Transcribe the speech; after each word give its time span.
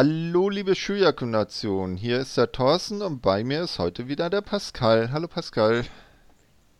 Hallo, 0.00 0.48
liebe 0.48 0.76
Schuljaku-Nation. 0.76 1.96
Hier 1.96 2.20
ist 2.20 2.36
der 2.36 2.52
Thorsten 2.52 3.02
und 3.02 3.20
bei 3.20 3.42
mir 3.42 3.62
ist 3.62 3.80
heute 3.80 4.06
wieder 4.06 4.30
der 4.30 4.42
Pascal. 4.42 5.10
Hallo, 5.10 5.26
Pascal. 5.26 5.84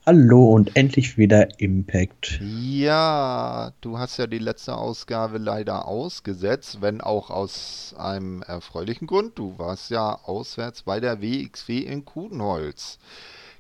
Hallo 0.06 0.54
und 0.54 0.76
endlich 0.76 1.18
wieder 1.18 1.58
Impact. 1.58 2.38
Ja, 2.40 3.72
du 3.80 3.98
hast 3.98 4.18
ja 4.18 4.28
die 4.28 4.38
letzte 4.38 4.76
Ausgabe 4.76 5.38
leider 5.38 5.88
ausgesetzt, 5.88 6.80
wenn 6.80 7.00
auch 7.00 7.30
aus 7.30 7.92
einem 7.98 8.42
erfreulichen 8.42 9.08
Grund. 9.08 9.36
Du 9.36 9.58
warst 9.58 9.90
ja 9.90 10.14
auswärts 10.22 10.84
bei 10.84 11.00
der 11.00 11.20
WXW 11.20 11.78
in 11.78 12.04
Kudenholz. 12.04 13.00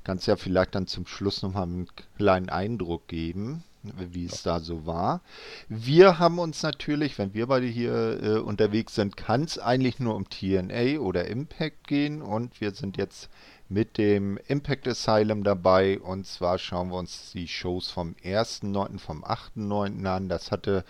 Kannst 0.04 0.28
ja 0.28 0.36
vielleicht 0.36 0.76
dann 0.76 0.86
zum 0.86 1.04
Schluss 1.04 1.42
nochmal 1.42 1.64
einen 1.64 1.88
kleinen 2.16 2.48
Eindruck 2.48 3.08
geben, 3.08 3.64
wie 3.96 4.26
es 4.26 4.42
da 4.42 4.60
so 4.60 4.86
war. 4.86 5.22
Wir 5.68 6.18
haben 6.18 6.38
uns 6.38 6.62
natürlich, 6.62 7.18
wenn 7.18 7.34
wir 7.34 7.46
beide 7.46 7.66
hier 7.66 8.22
äh, 8.22 8.38
unterwegs 8.38 8.94
sind, 8.94 9.16
kann 9.16 9.42
es 9.44 9.58
eigentlich 9.58 9.98
nur 9.98 10.14
um 10.14 10.28
TNA 10.28 10.98
oder 11.00 11.26
Impact 11.26 11.86
gehen 11.86 12.22
und 12.22 12.60
wir 12.60 12.72
sind 12.72 12.96
jetzt 12.96 13.28
mit 13.68 13.98
dem 13.98 14.38
Impact 14.48 14.88
Asylum 14.88 15.44
dabei 15.44 16.00
und 16.00 16.26
zwar 16.26 16.58
schauen 16.58 16.88
wir 16.90 16.96
uns 16.96 17.32
die 17.32 17.48
Shows 17.48 17.90
vom 17.90 18.14
1.9., 18.24 18.98
vom 18.98 19.24
8.9. 19.24 20.06
an. 20.06 20.28
Das 20.28 20.50
hatte 20.50 20.84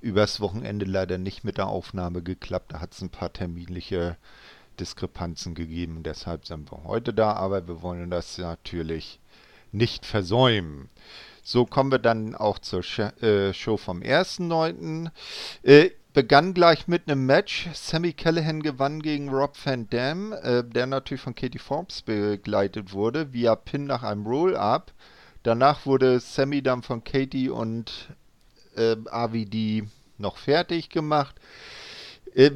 übers 0.00 0.40
Wochenende 0.40 0.86
leider 0.86 1.18
nicht 1.18 1.44
mit 1.44 1.58
der 1.58 1.66
Aufnahme 1.66 2.22
geklappt. 2.22 2.72
Da 2.72 2.80
hat 2.80 2.92
es 2.92 3.02
ein 3.02 3.10
paar 3.10 3.32
terminliche 3.32 4.16
Diskrepanzen 4.78 5.54
gegeben. 5.54 6.02
Deshalb 6.02 6.46
sind 6.46 6.70
wir 6.70 6.84
heute 6.84 7.12
da, 7.12 7.32
aber 7.32 7.66
wir 7.66 7.82
wollen 7.82 8.10
das 8.10 8.38
natürlich 8.38 9.20
nicht 9.72 10.06
versäumen. 10.06 10.88
So 11.50 11.66
kommen 11.66 11.90
wir 11.90 11.98
dann 11.98 12.36
auch 12.36 12.60
zur 12.60 12.84
äh, 13.24 13.52
Show 13.52 13.76
vom 13.76 14.02
1.9. 14.02 15.10
Äh, 15.64 15.90
begann 16.12 16.54
gleich 16.54 16.86
mit 16.86 17.08
einem 17.08 17.26
Match. 17.26 17.68
Sammy 17.74 18.12
Callahan 18.12 18.62
gewann 18.62 19.02
gegen 19.02 19.30
Rob 19.30 19.56
Van 19.64 19.90
Dam, 19.90 20.32
äh, 20.32 20.62
der 20.62 20.86
natürlich 20.86 21.22
von 21.22 21.34
Katie 21.34 21.58
Forbes 21.58 22.02
begleitet 22.02 22.92
wurde, 22.92 23.32
via 23.32 23.56
Pin 23.56 23.86
nach 23.86 24.04
einem 24.04 24.28
Roll-Up. 24.28 24.92
Danach 25.42 25.86
wurde 25.86 26.20
Sammy 26.20 26.62
dann 26.62 26.84
von 26.84 27.02
Katie 27.02 27.48
und 27.48 28.10
äh, 28.76 28.94
AVD 29.10 29.88
noch 30.18 30.36
fertig 30.36 30.88
gemacht. 30.88 31.34
Äh, 32.32 32.52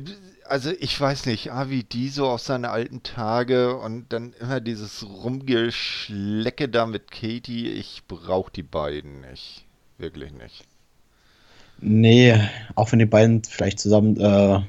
also 0.47 0.71
ich 0.79 1.01
weiß 1.01 1.27
nicht, 1.27 1.53
AVD 1.53 2.09
so 2.09 2.27
aus 2.27 2.47
seinen 2.47 2.65
alten 2.65 3.03
Tage 3.03 3.77
und 3.77 4.13
dann 4.13 4.35
immer 4.41 4.61
dieses 4.61 5.05
Rumgeschlecke 5.05 6.69
da 6.69 6.87
mit 6.87 7.11
Katie. 7.11 7.69
Ich 7.69 8.03
brauche 8.09 8.53
die 8.53 8.63
beiden 8.63 9.23
nicht. 9.23 9.65
Wirklich 9.99 10.33
nicht. 10.33 10.65
Nee, 11.81 12.39
auch 12.75 12.93
wenn 12.93 12.99
die 12.99 13.07
beiden 13.07 13.43
vielleicht 13.45 13.79
zusammen 13.79 14.19
äh, 14.19 14.61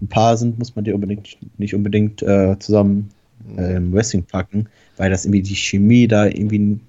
ein 0.00 0.08
Paar 0.08 0.36
sind, 0.36 0.58
muss 0.58 0.74
man 0.74 0.84
die 0.84 0.92
unbedingt 0.92 1.36
nicht 1.58 1.74
unbedingt 1.74 2.22
äh, 2.22 2.58
zusammen 2.58 3.10
äh, 3.56 3.76
im 3.76 3.92
Wrestling 3.92 4.24
packen, 4.24 4.68
weil 4.96 5.10
das 5.10 5.24
irgendwie 5.24 5.42
die 5.42 5.56
Chemie 5.56 6.08
da 6.08 6.26
irgendwie 6.26 6.56
in, 6.56 6.80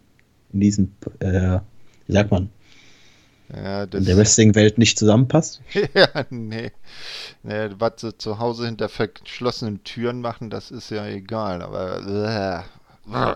in 0.53 0.59
diesem, 0.59 0.91
äh, 1.19 1.59
wie 2.07 2.13
sagt 2.13 2.31
man, 2.31 2.49
ja, 3.53 3.83
in 3.83 4.05
der 4.05 4.17
Wrestling-Welt 4.17 4.77
nicht 4.77 4.97
zusammenpasst. 4.97 5.61
ja, 5.93 6.07
nee. 6.29 6.71
nee. 7.43 7.69
Was 7.77 7.93
sie 7.97 8.17
zu 8.17 8.39
Hause 8.39 8.65
hinter 8.65 8.89
verschlossenen 8.89 9.83
Türen 9.83 10.21
machen, 10.21 10.49
das 10.49 10.71
ist 10.71 10.89
ja 10.89 11.05
egal, 11.05 11.61
aber 11.61 12.65
äh, 13.07 13.35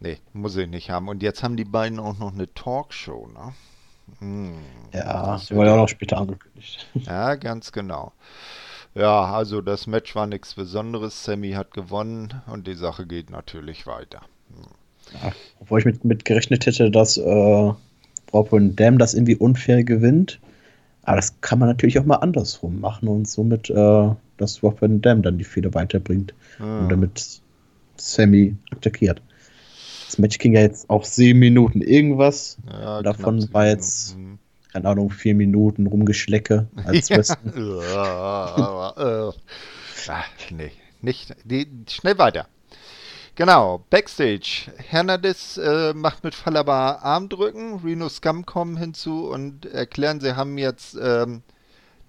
nee, 0.00 0.18
muss 0.32 0.56
ich 0.56 0.68
nicht 0.68 0.90
haben. 0.90 1.08
Und 1.08 1.22
jetzt 1.22 1.42
haben 1.42 1.56
die 1.56 1.64
beiden 1.64 1.98
auch 1.98 2.18
noch 2.18 2.32
eine 2.32 2.52
Talkshow, 2.54 3.28
ne? 3.28 3.52
Hm, 4.18 4.54
ja, 4.92 5.34
das 5.34 5.50
wurde 5.52 5.68
ja 5.68 5.74
auch 5.74 5.82
noch 5.82 5.88
später 5.88 6.18
angekündigt. 6.18 6.86
Ja, 7.06 7.34
ganz 7.36 7.72
genau. 7.72 8.12
Ja, 8.94 9.24
also 9.26 9.60
das 9.60 9.86
Match 9.86 10.16
war 10.16 10.26
nichts 10.26 10.54
Besonderes. 10.54 11.24
Sammy 11.24 11.52
hat 11.52 11.72
gewonnen 11.72 12.42
und 12.46 12.66
die 12.66 12.74
Sache 12.74 13.06
geht 13.06 13.30
natürlich 13.30 13.86
weiter. 13.86 14.22
Hm. 14.48 15.22
Ja, 15.22 15.32
obwohl 15.60 15.80
ich 15.80 15.84
mit, 15.84 16.04
mit 16.04 16.24
gerechnet 16.24 16.66
hätte, 16.66 16.90
dass 16.90 17.16
äh, 17.16 17.72
Und 18.32 18.76
Dam 18.76 18.98
das 18.98 19.14
irgendwie 19.14 19.36
unfair 19.36 19.84
gewinnt. 19.84 20.40
Aber 21.02 21.16
das 21.16 21.40
kann 21.40 21.58
man 21.58 21.68
natürlich 21.68 21.98
auch 21.98 22.04
mal 22.04 22.16
andersrum 22.16 22.80
machen 22.80 23.08
und 23.08 23.28
somit, 23.28 23.70
äh, 23.70 24.08
dass 24.36 24.62
und 24.62 25.02
Dam 25.02 25.22
dann 25.22 25.38
die 25.38 25.44
Fehler 25.44 25.74
weiterbringt 25.74 26.34
hm. 26.58 26.82
und 26.82 26.88
damit 26.90 27.40
Sammy 27.96 28.54
attackiert. 28.70 29.22
Das 30.06 30.18
Match 30.18 30.38
ging 30.38 30.54
ja 30.54 30.60
jetzt 30.60 30.90
auch 30.90 31.04
sieben 31.04 31.38
Minuten 31.38 31.82
irgendwas. 31.82 32.58
Ja, 32.68 33.02
Davon 33.02 33.52
war 33.52 33.68
jetzt, 33.68 34.16
keine 34.72 34.88
Ahnung, 34.88 35.10
vier 35.10 35.34
Minuten 35.34 35.86
rumgeschlecke 35.86 36.66
als 36.84 37.08
ja. 37.08 37.26
Ach, 40.08 40.28
nee, 40.50 40.72
nicht. 41.00 41.36
Die, 41.44 41.66
schnell 41.88 42.18
weiter. 42.18 42.48
Genau, 43.40 43.82
Backstage. 43.88 44.70
Hernandez 44.76 45.56
äh, 45.56 45.94
macht 45.94 46.24
mit 46.24 46.34
Fallaba 46.34 46.96
Armdrücken. 46.96 47.80
Reno 47.82 48.10
Scum 48.10 48.44
kommen 48.44 48.76
hinzu 48.76 49.30
und 49.30 49.64
erklären, 49.64 50.20
sie 50.20 50.36
haben 50.36 50.58
jetzt, 50.58 50.94
ähm, 51.00 51.40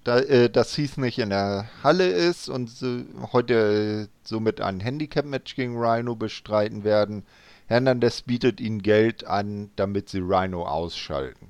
da, 0.04 0.20
äh, 0.20 0.50
dass 0.50 0.78
Heath 0.78 0.98
nicht 0.98 1.20
in 1.20 1.30
der 1.30 1.70
Halle 1.84 2.10
ist 2.10 2.50
und 2.50 2.70
so, 2.70 3.04
heute 3.32 4.10
somit 4.26 4.60
ein 4.60 4.82
Handicap-Match 4.82 5.56
gegen 5.56 5.78
Rhino 5.82 6.16
bestreiten 6.18 6.84
werden. 6.84 7.24
Hernandez 7.68 8.24
bietet 8.24 8.60
ihnen 8.60 8.82
Geld 8.82 9.26
an, 9.26 9.72
damit 9.78 10.10
sie 10.10 10.20
Rhino 10.20 10.68
ausschalten. 10.68 11.48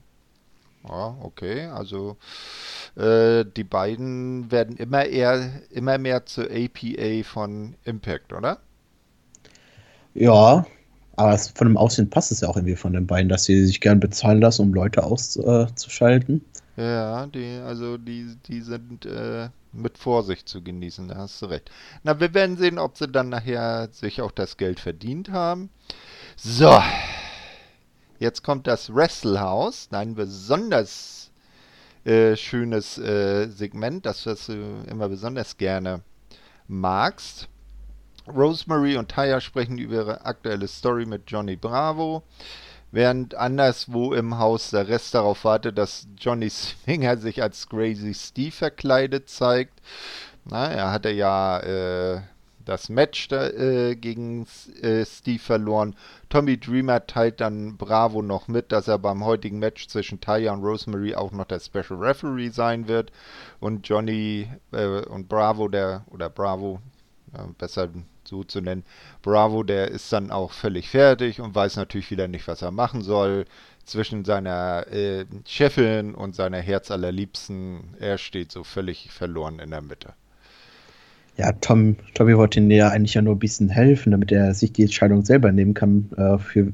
Ja, 0.87 1.17
okay, 1.23 1.65
also 1.65 2.17
äh, 2.95 3.45
die 3.45 3.63
beiden 3.63 4.51
werden 4.51 4.77
immer 4.77 5.05
eher, 5.05 5.63
immer 5.71 5.97
mehr 5.97 6.27
zur 6.27 6.51
APA 6.51 7.23
von 7.23 7.73
Impact, 7.83 8.31
oder? 8.31 8.59
Ja, 10.13 10.65
aber 11.15 11.33
es, 11.33 11.49
von 11.49 11.67
dem 11.67 11.77
Aussehen 11.77 12.09
passt 12.09 12.31
es 12.31 12.41
ja 12.41 12.47
auch 12.47 12.55
irgendwie 12.55 12.75
von 12.75 12.93
den 12.93 13.07
beiden, 13.07 13.29
dass 13.29 13.43
sie 13.43 13.65
sich 13.65 13.81
gern 13.81 13.99
bezahlen 13.99 14.41
lassen, 14.41 14.63
um 14.63 14.73
Leute 14.73 15.03
auszuschalten. 15.03 16.43
Ja, 16.77 17.27
die, 17.27 17.59
also 17.63 17.97
die, 17.97 18.37
die 18.47 18.61
sind 18.61 19.05
äh, 19.05 19.49
mit 19.73 19.97
Vorsicht 19.97 20.47
zu 20.47 20.63
genießen, 20.63 21.07
da 21.07 21.15
hast 21.17 21.41
du 21.41 21.47
recht. 21.47 21.69
Na, 22.03 22.19
wir 22.19 22.33
werden 22.33 22.57
sehen, 22.57 22.79
ob 22.79 22.97
sie 22.97 23.07
dann 23.07 23.29
nachher 23.29 23.89
sich 23.91 24.21
auch 24.21 24.31
das 24.31 24.57
Geld 24.57 24.79
verdient 24.79 25.29
haben. 25.29 25.69
So, 26.35 26.81
jetzt 28.19 28.43
kommt 28.43 28.67
das 28.67 28.93
Wrestlehouse, 28.93 29.89
ein 29.91 30.15
besonders 30.15 31.31
äh, 32.03 32.35
schönes 32.35 32.97
äh, 32.97 33.47
Segment, 33.49 34.05
das 34.05 34.23
du 34.23 34.83
immer 34.89 35.09
besonders 35.09 35.57
gerne 35.57 36.01
magst. 36.67 37.47
Rosemary 38.35 38.97
und 38.97 39.09
Taya 39.09 39.41
sprechen 39.41 39.77
über 39.77 39.95
ihre 39.95 40.25
aktuelle 40.25 40.67
Story 40.67 41.05
mit 41.05 41.23
Johnny 41.27 41.55
Bravo, 41.55 42.23
während 42.91 43.35
anderswo 43.35 44.13
im 44.13 44.37
Haus 44.37 44.71
der 44.71 44.87
Rest 44.87 45.13
darauf 45.13 45.43
wartet, 45.45 45.77
dass 45.77 46.07
Johnny 46.17 46.49
Swinger 46.49 47.17
sich 47.17 47.41
als 47.41 47.67
Crazy 47.67 48.13
Steve 48.13 48.51
verkleidet 48.51 49.29
zeigt. 49.29 49.81
Na, 50.45 50.67
er 50.67 50.91
hatte 50.91 51.11
ja 51.11 51.59
äh, 51.59 52.21
das 52.65 52.89
Match 52.89 53.27
da, 53.27 53.47
äh, 53.47 53.95
gegen 53.95 54.47
äh, 54.81 55.05
Steve 55.05 55.39
verloren. 55.39 55.95
Tommy 56.29 56.57
Dreamer 56.57 57.05
teilt 57.05 57.41
dann 57.41 57.77
Bravo 57.77 58.21
noch 58.21 58.47
mit, 58.47 58.71
dass 58.71 58.87
er 58.87 58.97
beim 58.97 59.23
heutigen 59.23 59.59
Match 59.59 59.87
zwischen 59.87 60.21
Taya 60.21 60.53
und 60.53 60.63
Rosemary 60.63 61.15
auch 61.15 61.31
noch 61.31 61.45
der 61.45 61.59
Special 61.59 61.99
Referee 61.99 62.49
sein 62.49 62.87
wird. 62.87 63.11
Und 63.59 63.87
Johnny 63.87 64.49
äh, 64.71 65.01
und 65.05 65.27
Bravo, 65.29 65.67
der, 65.67 66.05
oder 66.09 66.29
Bravo, 66.29 66.81
besser 67.57 67.89
so 68.31 68.43
zu 68.43 68.61
nennen, 68.61 68.83
Bravo, 69.21 69.61
der 69.61 69.91
ist 69.91 70.11
dann 70.11 70.31
auch 70.31 70.51
völlig 70.51 70.89
fertig 70.89 71.39
und 71.39 71.53
weiß 71.53 71.75
natürlich 71.75 72.09
wieder 72.09 72.27
nicht, 72.27 72.47
was 72.47 72.63
er 72.63 72.71
machen 72.71 73.03
soll. 73.03 73.45
Zwischen 73.85 74.25
seiner 74.25 74.87
äh, 74.91 75.25
Chefin 75.45 76.15
und 76.15 76.35
seiner 76.35 76.59
Herzallerliebsten, 76.59 77.95
er 77.99 78.17
steht 78.17 78.51
so 78.51 78.63
völlig 78.63 79.11
verloren 79.11 79.59
in 79.59 79.71
der 79.71 79.81
Mitte. 79.81 80.13
Ja, 81.37 81.51
Tom, 81.53 81.97
Tommy 82.13 82.37
wollte 82.37 82.59
ihm 82.59 82.71
ja 82.71 82.89
eigentlich 82.89 83.15
ja 83.15 83.21
nur 83.21 83.35
ein 83.35 83.39
bisschen 83.39 83.69
helfen, 83.69 84.11
damit 84.11 84.31
er 84.31 84.53
sich 84.53 84.71
die 84.73 84.83
Entscheidung 84.83 85.25
selber 85.25 85.51
nehmen 85.51 85.73
kann, 85.73 86.09
äh, 86.15 86.37
für 86.37 86.73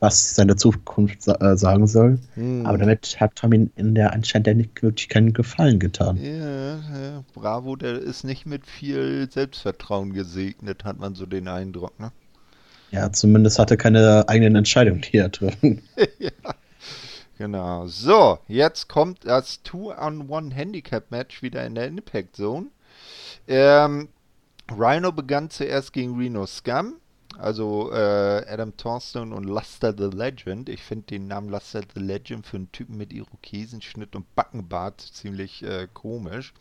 was 0.00 0.34
seine 0.34 0.56
Zukunft 0.56 1.22
sa 1.22 1.34
äh, 1.34 1.56
sagen 1.56 1.86
soll. 1.86 2.18
Hm. 2.34 2.66
Aber 2.66 2.78
damit 2.78 3.18
hat 3.18 3.36
Tommy 3.36 3.70
in 3.76 3.94
der 3.94 4.12
anscheinend 4.12 4.56
nicht 4.56 4.82
wirklich 4.82 5.08
keinen 5.08 5.32
Gefallen 5.32 5.78
getan. 5.78 6.18
Ja, 6.22 6.76
ja, 6.76 7.24
Bravo, 7.34 7.76
der 7.76 7.98
ist 7.98 8.24
nicht 8.24 8.46
mit 8.46 8.66
viel 8.66 9.30
Selbstvertrauen 9.30 10.12
gesegnet, 10.12 10.84
hat 10.84 10.98
man 10.98 11.14
so 11.14 11.26
den 11.26 11.48
Eindruck, 11.48 11.98
ne? 11.98 12.12
Ja, 12.92 13.10
zumindest 13.10 13.58
hatte 13.58 13.76
keine 13.76 14.28
eigenen 14.28 14.56
Entscheidungen, 14.56 15.00
die 15.00 15.16
er 15.16 15.32
treffen. 15.32 15.82
ja. 16.18 16.30
Genau. 17.38 17.86
So, 17.86 18.38
jetzt 18.48 18.88
kommt 18.88 19.26
das 19.26 19.62
Two-on-One-Handicap-Match 19.62 21.42
wieder 21.42 21.66
in 21.66 21.74
der 21.74 21.88
Impact 21.88 22.36
Zone. 22.36 22.68
Ähm, 23.46 24.08
Rhino 24.70 25.12
begann 25.12 25.50
zuerst 25.50 25.92
gegen 25.92 26.16
Reno 26.16 26.46
Scum. 26.46 26.94
Also 27.38 27.90
äh, 27.92 28.44
Adam 28.48 28.76
Thornton 28.76 29.32
und 29.32 29.44
Luster 29.44 29.94
the 29.96 30.16
Legend. 30.16 30.68
Ich 30.68 30.82
finde 30.82 31.06
den 31.06 31.28
Namen 31.28 31.48
Luster 31.48 31.82
the 31.94 32.00
Legend 32.00 32.46
für 32.46 32.56
einen 32.56 32.72
Typen 32.72 32.96
mit 32.96 33.12
Irokesenschnitt 33.12 34.16
und 34.16 34.34
Backenbart 34.34 35.00
ziemlich 35.00 35.62
äh, 35.62 35.88
komisch. 35.92 36.54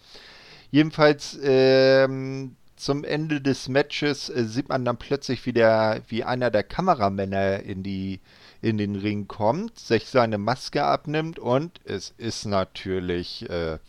Jedenfalls 0.71 1.37
ähm, 1.41 2.55
zum 2.75 3.03
Ende 3.03 3.41
des 3.41 3.69
Matches 3.69 4.29
äh, 4.29 4.45
sieht 4.45 4.69
man 4.69 4.83
dann 4.83 4.97
plötzlich, 4.97 5.45
wie, 5.45 5.53
der, 5.53 6.01
wie 6.07 6.23
einer 6.23 6.51
der 6.51 6.63
Kameramänner 6.63 7.61
in, 7.61 7.83
die, 7.83 8.19
in 8.61 8.77
den 8.77 8.95
Ring 8.95 9.27
kommt, 9.27 9.79
sich 9.79 10.07
seine 10.07 10.37
Maske 10.37 10.83
abnimmt 10.83 11.39
und 11.39 11.79
es 11.85 12.13
ist 12.17 12.45
natürlich 12.45 13.49
äh, 13.49 13.79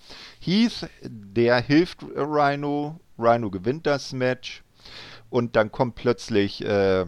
Heath, 0.41 0.89
der 1.03 1.61
hilft 1.61 2.05
Rhino. 2.15 3.01
Rhino 3.19 3.51
gewinnt 3.51 3.87
das 3.87 4.13
Match 4.13 4.63
und 5.31 5.57
dann 5.57 5.73
kommt 5.73 5.95
plötzlich 5.95 6.65
äh, 6.65 7.07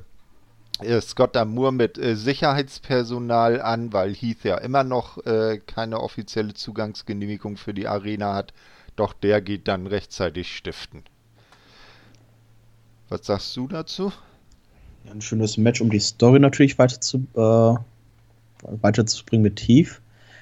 äh, 0.80 1.00
Scott 1.00 1.36
Amour 1.36 1.72
mit 1.72 1.98
äh, 1.98 2.16
Sicherheitspersonal 2.16 3.60
an, 3.60 3.92
weil 3.92 4.14
Heath 4.14 4.44
ja 4.44 4.58
immer 4.58 4.84
noch 4.84 5.24
äh, 5.26 5.58
keine 5.66 6.00
offizielle 6.00 6.54
Zugangsgenehmigung 6.54 7.56
für 7.56 7.74
die 7.74 7.88
Arena 7.88 8.34
hat. 8.34 8.52
Doch 8.96 9.12
der 9.12 9.40
geht 9.40 9.68
dann 9.68 9.86
rechtzeitig 9.86 10.56
stiften. 10.56 11.02
Was 13.08 13.26
sagst 13.26 13.56
du 13.56 13.68
dazu? 13.68 14.12
Ja, 15.04 15.12
ein 15.12 15.20
schönes 15.20 15.56
Match, 15.56 15.80
um 15.80 15.90
die 15.90 16.00
Story 16.00 16.38
natürlich 16.40 16.78
weiter 16.78 17.00
zu, 17.00 17.26
äh, 17.34 17.74
weiterzubringen 18.82 19.42
mit 19.42 19.60
Heath. 19.60 20.00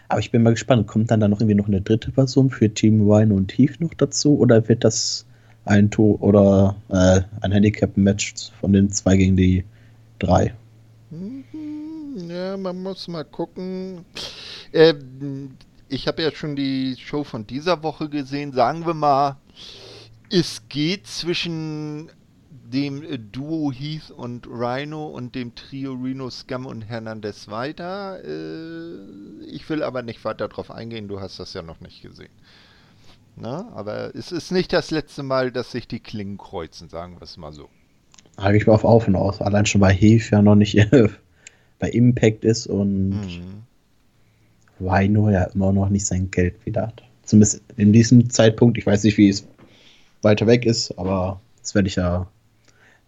Aber 0.08 0.20
ich 0.20 0.30
bin 0.30 0.42
mal 0.42 0.50
gespannt, 0.50 0.86
kommt 0.86 1.10
dann 1.10 1.20
da 1.20 1.28
noch 1.28 1.40
irgendwie 1.40 1.56
noch 1.56 1.68
eine 1.68 1.80
dritte 1.80 2.12
Person 2.12 2.50
für 2.50 2.72
Team 2.72 3.06
Wine 3.06 3.34
und 3.34 3.52
Heath 3.56 3.80
noch 3.80 3.94
dazu? 3.94 4.38
Oder 4.38 4.68
wird 4.68 4.84
das 4.84 5.26
ein 5.66 5.90
Tor 5.90 6.22
oder 6.22 6.76
äh, 6.88 7.20
ein 7.40 7.52
Handicap-Match 7.52 8.50
von 8.60 8.72
den 8.72 8.90
zwei 8.90 9.16
gegen 9.16 9.36
die 9.36 9.64
drei. 10.18 10.54
Mhm, 11.10 11.44
ja, 12.28 12.56
man 12.56 12.82
muss 12.82 13.08
mal 13.08 13.24
gucken. 13.24 14.04
Äh, 14.72 14.94
ich 15.88 16.08
habe 16.08 16.22
ja 16.22 16.32
schon 16.32 16.56
die 16.56 16.96
Show 16.98 17.24
von 17.24 17.46
dieser 17.46 17.82
Woche 17.82 18.08
gesehen. 18.08 18.52
Sagen 18.52 18.86
wir 18.86 18.94
mal, 18.94 19.36
es 20.30 20.62
geht 20.68 21.06
zwischen 21.06 22.10
dem 22.50 23.30
Duo 23.30 23.70
Heath 23.72 24.10
und 24.10 24.46
Rhino 24.48 25.06
und 25.06 25.34
dem 25.34 25.54
Trio 25.54 25.94
Reno 25.94 26.30
Scum 26.30 26.66
und 26.66 26.82
Hernandez 26.82 27.48
weiter. 27.48 28.18
Äh, 28.24 29.44
ich 29.46 29.68
will 29.68 29.82
aber 29.82 30.02
nicht 30.02 30.24
weiter 30.24 30.48
darauf 30.48 30.70
eingehen, 30.70 31.08
du 31.08 31.20
hast 31.20 31.38
das 31.38 31.54
ja 31.54 31.62
noch 31.62 31.80
nicht 31.80 32.02
gesehen. 32.02 32.32
Na, 33.36 33.70
aber 33.74 34.14
es 34.14 34.32
ist 34.32 34.50
nicht 34.50 34.72
das 34.72 34.90
letzte 34.90 35.22
Mal, 35.22 35.52
dass 35.52 35.70
sich 35.70 35.86
die 35.86 36.00
Klingen 36.00 36.38
kreuzen, 36.38 36.88
sagen 36.88 37.16
wir 37.16 37.22
es 37.22 37.36
mal 37.36 37.52
so 37.52 37.68
habe 38.36 38.56
ich 38.56 38.66
mal 38.66 38.74
auf 38.74 38.84
Auf 38.84 39.08
und 39.08 39.16
Aus. 39.16 39.40
Allein 39.40 39.66
schon 39.66 39.80
bei 39.80 39.92
Heath 39.92 40.30
ja 40.30 40.42
noch 40.42 40.54
nicht 40.54 40.78
bei 41.78 41.88
Impact 41.90 42.44
ist 42.44 42.66
und 42.66 43.10
mhm. 43.10 43.62
Rhino 44.80 45.30
ja 45.30 45.44
immer 45.44 45.72
noch 45.72 45.88
nicht 45.88 46.06
sein 46.06 46.30
Geld 46.30 46.64
wieder 46.66 46.88
hat. 46.88 47.02
Zumindest 47.24 47.62
in 47.76 47.92
diesem 47.92 48.30
Zeitpunkt. 48.30 48.78
Ich 48.78 48.86
weiß 48.86 49.04
nicht, 49.04 49.18
wie 49.18 49.28
es 49.28 49.46
weiter 50.22 50.46
weg 50.46 50.66
ist, 50.66 50.96
aber 50.98 51.40
das 51.60 51.74
werde 51.74 51.88
ich 51.88 51.96
ja 51.96 52.26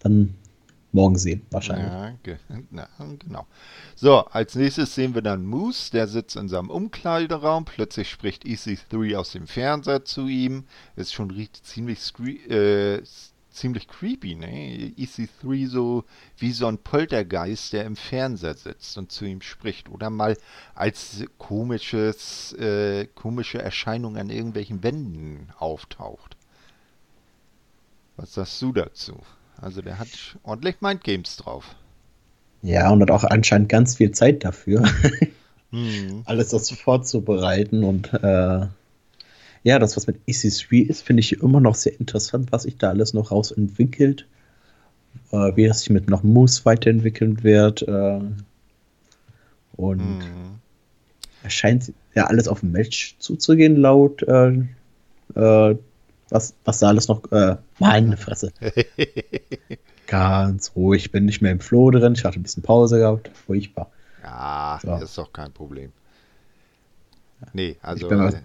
dann 0.00 0.34
morgen 0.92 1.16
sehen, 1.16 1.42
wahrscheinlich. 1.50 1.86
Ja, 2.26 2.36
na, 2.70 2.88
genau. 3.18 3.46
So, 3.94 4.26
als 4.26 4.54
nächstes 4.54 4.94
sehen 4.94 5.14
wir 5.14 5.22
dann 5.22 5.44
Moose, 5.44 5.90
der 5.90 6.08
sitzt 6.08 6.36
in 6.36 6.48
seinem 6.48 6.70
Umkleideraum. 6.70 7.64
Plötzlich 7.64 8.10
spricht 8.10 8.44
EC3 8.44 9.16
aus 9.16 9.32
dem 9.32 9.46
Fernseher 9.46 10.04
zu 10.04 10.26
ihm. 10.26 10.64
Ist 10.96 11.12
schon 11.12 11.30
ziemlich 11.62 12.00
äh, 12.50 13.02
ziemlich 13.58 13.88
creepy, 13.88 14.36
ne? 14.36 14.92
EC3 14.96 15.68
so 15.68 16.04
wie 16.38 16.52
so 16.52 16.66
ein 16.66 16.78
Poltergeist, 16.78 17.72
der 17.72 17.84
im 17.84 17.96
Fernseher 17.96 18.54
sitzt 18.54 18.96
und 18.96 19.12
zu 19.12 19.24
ihm 19.24 19.40
spricht. 19.42 19.88
Oder 19.88 20.10
mal 20.10 20.36
als 20.74 21.24
komisches, 21.38 22.52
äh, 22.54 23.06
komische 23.14 23.60
Erscheinung 23.60 24.16
an 24.16 24.30
irgendwelchen 24.30 24.82
Wänden 24.82 25.52
auftaucht. 25.58 26.36
Was 28.16 28.34
sagst 28.34 28.60
du 28.62 28.72
dazu? 28.72 29.20
Also 29.60 29.82
der 29.82 29.98
hat 29.98 30.08
ordentlich 30.42 30.80
Mindgames 30.80 31.36
drauf. 31.36 31.74
Ja, 32.62 32.90
und 32.90 33.02
hat 33.02 33.10
auch 33.10 33.24
anscheinend 33.24 33.68
ganz 33.68 33.96
viel 33.96 34.12
Zeit 34.12 34.44
dafür. 34.44 34.84
hm. 35.70 36.22
Alles 36.24 36.48
das 36.48 36.70
vorzubereiten 36.70 37.84
und 37.84 38.12
äh, 38.14 38.66
ja, 39.64 39.78
das, 39.78 39.96
was 39.96 40.06
mit 40.06 40.16
EC3 40.26 40.86
ist, 40.86 41.02
finde 41.02 41.20
ich 41.20 41.32
immer 41.32 41.60
noch 41.60 41.74
sehr 41.74 41.98
interessant, 41.98 42.52
was 42.52 42.62
sich 42.62 42.78
da 42.78 42.90
alles 42.90 43.12
noch 43.12 43.30
rausentwickelt. 43.30 44.26
Äh, 45.30 45.56
wie 45.56 45.66
das 45.66 45.80
sich 45.80 45.90
mit 45.90 46.08
noch 46.08 46.22
Moose 46.22 46.64
weiterentwickeln 46.64 47.42
wird. 47.42 47.82
Äh, 47.82 48.20
und 49.76 50.18
mhm. 50.18 50.58
es 51.44 51.52
scheint 51.52 51.92
ja 52.14 52.26
alles 52.26 52.48
auf 52.48 52.62
ein 52.62 52.72
Match 52.72 53.16
zuzugehen, 53.18 53.76
laut 53.76 54.22
äh, 54.22 54.64
äh 55.34 55.76
was, 56.30 56.54
was 56.64 56.78
da 56.78 56.88
alles 56.88 57.08
noch. 57.08 57.30
Äh, 57.32 57.56
meine 57.78 58.16
Fresse. 58.16 58.52
Ganz 60.06 60.72
ruhig, 60.74 61.06
ich 61.06 61.12
bin 61.12 61.26
nicht 61.26 61.42
mehr 61.42 61.52
im 61.52 61.60
Floh 61.60 61.90
drin. 61.90 62.14
Ich 62.14 62.24
hatte 62.24 62.38
ein 62.38 62.42
bisschen 62.42 62.62
Pause 62.62 62.98
gehabt. 62.98 63.30
Furchtbar. 63.46 63.90
Ja, 64.22 64.78
so. 64.82 64.94
ist 64.96 65.18
doch 65.18 65.32
kein 65.32 65.52
Problem. 65.52 65.92
Nee, 67.52 67.76
also. 67.82 68.08
Mal, 68.10 68.42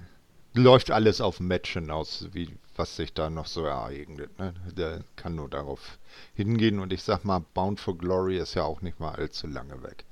läuft 0.53 0.91
alles 0.91 1.19
auf 1.19 1.39
ein 1.39 1.47
Match 1.47 1.73
hinaus, 1.73 2.27
wie 2.31 2.49
was 2.75 2.95
sich 2.95 3.13
da 3.13 3.29
noch 3.29 3.45
so 3.45 3.65
ereignet. 3.65 4.37
Ne? 4.39 4.53
Der 4.75 5.03
kann 5.15 5.35
nur 5.35 5.49
darauf 5.49 5.99
hingehen 6.33 6.79
und 6.79 6.91
ich 6.91 7.03
sag 7.03 7.23
mal, 7.23 7.43
Bound 7.53 7.79
for 7.79 7.97
Glory 7.97 8.37
ist 8.37 8.55
ja 8.55 8.63
auch 8.63 8.81
nicht 8.81 8.99
mal 8.99 9.13
allzu 9.15 9.47
lange 9.47 9.83
weg. 9.83 10.05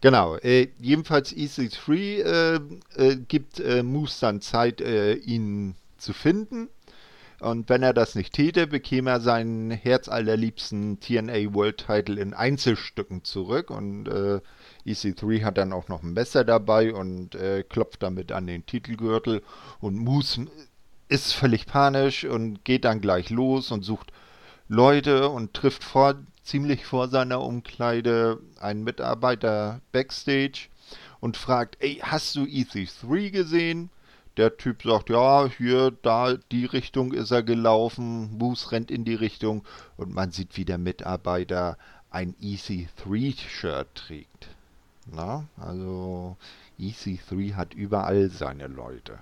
Genau, 0.00 0.36
äh, 0.36 0.68
jedenfalls 0.78 1.34
EC3 1.34 1.92
äh, 1.94 2.60
äh, 2.96 3.16
gibt 3.16 3.58
äh, 3.60 3.82
Moose 3.82 4.20
dann 4.20 4.40
Zeit, 4.40 4.80
äh, 4.80 5.14
ihn 5.14 5.74
zu 6.06 6.12
finden. 6.14 6.68
Und 7.40 7.68
wenn 7.68 7.82
er 7.82 7.92
das 7.92 8.14
nicht 8.14 8.32
täte, 8.32 8.66
bekäme 8.66 9.10
er 9.10 9.20
seinen 9.20 9.70
herzallerliebsten 9.70 11.00
TNA 11.00 11.52
World 11.52 11.84
Title 11.86 12.18
in 12.18 12.32
Einzelstücken 12.32 13.24
zurück. 13.24 13.70
Und 13.70 14.08
äh, 14.08 14.40
EC3 14.86 15.44
hat 15.44 15.58
dann 15.58 15.74
auch 15.74 15.88
noch 15.88 16.02
ein 16.02 16.14
Messer 16.14 16.44
dabei 16.44 16.94
und 16.94 17.34
äh, 17.34 17.62
klopft 17.62 18.02
damit 18.02 18.32
an 18.32 18.46
den 18.46 18.64
Titelgürtel. 18.64 19.42
Und 19.80 19.96
Moose 19.96 20.46
ist 21.08 21.32
völlig 21.32 21.66
panisch 21.66 22.24
und 22.24 22.64
geht 22.64 22.86
dann 22.86 23.02
gleich 23.02 23.28
los 23.28 23.70
und 23.70 23.82
sucht 23.82 24.12
Leute 24.68 25.28
und 25.28 25.52
trifft 25.52 25.84
vor, 25.84 26.14
ziemlich 26.42 26.86
vor 26.86 27.08
seiner 27.08 27.42
Umkleide 27.42 28.40
einen 28.58 28.82
Mitarbeiter 28.82 29.82
backstage 29.92 30.68
und 31.20 31.36
fragt, 31.36 31.76
ey, 31.80 32.00
hast 32.02 32.34
du 32.34 32.44
EC3 32.44 33.30
gesehen? 33.30 33.90
Der 34.36 34.56
Typ 34.56 34.82
sagt, 34.82 35.08
ja, 35.08 35.48
hier, 35.48 35.92
da, 36.02 36.34
die 36.52 36.66
Richtung 36.66 37.12
ist 37.12 37.30
er 37.30 37.42
gelaufen. 37.42 38.36
Moose 38.36 38.72
rennt 38.72 38.90
in 38.90 39.04
die 39.04 39.14
Richtung 39.14 39.64
und 39.96 40.14
man 40.14 40.30
sieht, 40.30 40.56
wie 40.56 40.64
der 40.64 40.78
Mitarbeiter 40.78 41.78
ein 42.10 42.34
EC3-Shirt 42.42 43.88
trägt. 43.94 44.48
Na, 45.10 45.44
also 45.56 46.36
EC3 46.78 47.54
hat 47.54 47.74
überall 47.74 48.28
seine 48.30 48.66
Leute. 48.66 49.18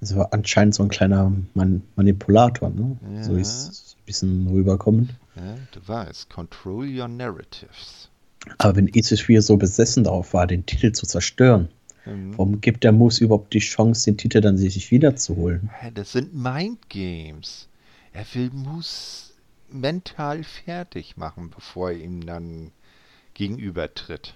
Das 0.00 0.14
war 0.14 0.32
anscheinend 0.32 0.74
so 0.74 0.82
ein 0.82 0.88
kleiner 0.88 1.32
Man 1.54 1.82
Manipulator, 1.96 2.70
ne? 2.70 2.96
Ja. 3.16 3.24
So 3.24 3.36
ist 3.36 3.70
es 3.70 3.96
ein 3.98 4.04
bisschen 4.04 4.48
rüberkommen. 4.48 5.10
Ja, 5.36 5.56
du 5.72 5.88
weißt, 5.88 6.28
control 6.28 6.86
your 6.86 7.08
narratives. 7.08 8.08
Aber 8.58 8.76
wenn 8.76 8.88
EC3 8.88 9.40
so 9.40 9.56
besessen 9.56 10.04
darauf 10.04 10.34
war, 10.34 10.46
den 10.46 10.66
Titel 10.66 10.92
zu 10.92 11.06
zerstören, 11.06 11.68
mhm. 12.06 12.36
warum 12.36 12.60
gibt 12.60 12.84
der 12.84 12.92
Moose 12.92 13.24
überhaupt 13.24 13.52
die 13.54 13.58
Chance, 13.58 14.10
den 14.10 14.18
Titel 14.18 14.40
dann 14.40 14.56
sich 14.56 14.90
wiederzuholen? 14.90 15.70
Das 15.94 16.12
sind 16.12 16.34
Mindgames. 16.34 17.68
Er 18.12 18.24
will 18.34 18.50
Moose 18.52 19.32
mental 19.70 20.44
fertig 20.44 21.16
machen, 21.16 21.50
bevor 21.50 21.90
er 21.90 21.98
ihm 21.98 22.26
dann 22.26 22.72
gegenübertritt. 23.34 24.34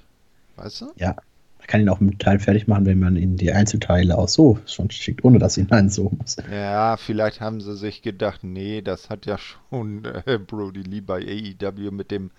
Weißt 0.57 0.81
du? 0.81 0.93
Ja. 0.97 1.17
Man 1.59 1.67
kann 1.69 1.81
ihn 1.81 1.89
auch 1.89 2.01
Teil 2.19 2.39
fertig 2.39 2.69
machen, 2.69 2.87
wenn 2.87 3.01
man 3.01 3.17
ihn 3.17 3.37
die 3.37 3.51
Einzelteile 3.51 4.17
auch 4.17 4.29
so 4.29 4.61
schon 4.67 4.91
schickt, 4.91 5.25
ohne 5.25 5.39
dass 5.39 5.59
ihn 5.59 5.69
einen 5.73 5.91
so 5.91 6.13
muss. 6.17 6.37
Ja, 6.51 6.97
vielleicht 6.97 7.41
haben 7.41 7.61
sie 7.61 7.77
sich 7.77 8.03
gedacht, 8.03 8.45
nee, 8.45 8.83
das 8.83 9.11
hat 9.11 9.27
ja 9.27 9.37
schon 9.39 10.05
äh, 10.27 10.39
Brody 10.39 10.83
Lee 10.83 11.01
bei 11.01 11.21
AEW 11.21 11.91
mit 11.91 12.11
dem 12.11 12.31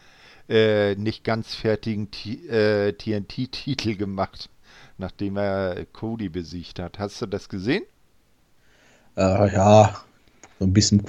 äh, 0.50 0.96
nicht 0.96 1.24
ganz 1.24 1.56
fertigen 1.56 2.10
äh, 2.50 2.94
TNT-Titel 2.94 3.96
gemacht, 3.96 4.50
nachdem 4.98 5.38
er 5.38 5.86
Cody 5.94 6.30
besiegt 6.30 6.80
hat. 6.80 7.00
Hast 7.00 7.22
du 7.22 7.26
das 7.26 7.50
gesehen? 7.50 7.84
Äh, 9.16 9.54
ja, 9.54 9.96
so 10.60 10.66
ein 10.66 10.74
bisschen 10.74 11.04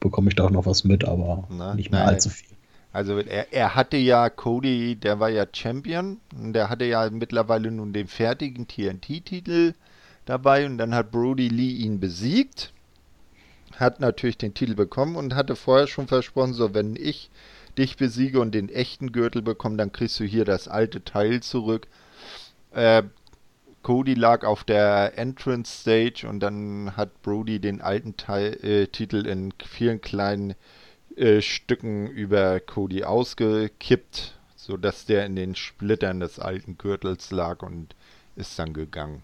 bekomme 0.00 0.28
ich 0.28 0.34
da 0.34 0.44
auch 0.44 0.50
noch 0.50 0.66
was 0.66 0.84
mit, 0.84 1.04
aber 1.04 1.46
Na, 1.50 1.74
nicht 1.74 1.90
mehr 1.90 2.00
nein. 2.00 2.14
allzu 2.14 2.30
viel. 2.30 2.48
Also 2.92 3.18
er, 3.18 3.52
er 3.52 3.74
hatte 3.74 3.96
ja 3.96 4.28
Cody, 4.28 4.96
der 4.96 5.18
war 5.18 5.30
ja 5.30 5.46
Champion, 5.50 6.20
und 6.36 6.52
der 6.52 6.68
hatte 6.68 6.84
ja 6.84 7.08
mittlerweile 7.10 7.70
nun 7.70 7.92
den 7.92 8.06
fertigen 8.06 8.68
TNT-Titel 8.68 9.72
dabei 10.26 10.66
und 10.66 10.78
dann 10.78 10.94
hat 10.94 11.10
Brody 11.10 11.48
Lee 11.48 11.72
ihn 11.72 12.00
besiegt, 12.00 12.72
hat 13.76 14.00
natürlich 14.00 14.36
den 14.36 14.52
Titel 14.52 14.74
bekommen 14.74 15.16
und 15.16 15.34
hatte 15.34 15.56
vorher 15.56 15.86
schon 15.86 16.06
versprochen, 16.06 16.52
so 16.52 16.74
wenn 16.74 16.94
ich 16.96 17.30
dich 17.78 17.96
besiege 17.96 18.40
und 18.40 18.54
den 18.54 18.68
echten 18.68 19.12
Gürtel 19.12 19.40
bekomme, 19.40 19.78
dann 19.78 19.92
kriegst 19.92 20.20
du 20.20 20.24
hier 20.24 20.44
das 20.44 20.68
alte 20.68 21.02
Teil 21.02 21.40
zurück. 21.40 21.88
Äh, 22.74 23.02
Cody 23.82 24.14
lag 24.14 24.44
auf 24.44 24.64
der 24.64 25.18
Entrance 25.18 25.80
Stage 25.80 26.26
und 26.28 26.40
dann 26.40 26.96
hat 26.96 27.22
Brody 27.22 27.58
den 27.58 27.80
alten 27.80 28.16
Teil, 28.16 28.56
äh, 28.62 28.86
Titel 28.86 29.26
in 29.26 29.52
vielen 29.64 30.00
kleinen 30.00 30.54
äh, 31.16 31.40
Stücken 31.40 32.06
über 32.06 32.60
Cody 32.60 33.04
ausgekippt, 33.04 34.38
sodass 34.56 35.06
der 35.06 35.26
in 35.26 35.36
den 35.36 35.54
Splittern 35.56 36.20
des 36.20 36.38
alten 36.38 36.78
Gürtels 36.78 37.30
lag 37.32 37.62
und 37.62 37.94
ist 38.36 38.58
dann 38.58 38.72
gegangen. 38.72 39.22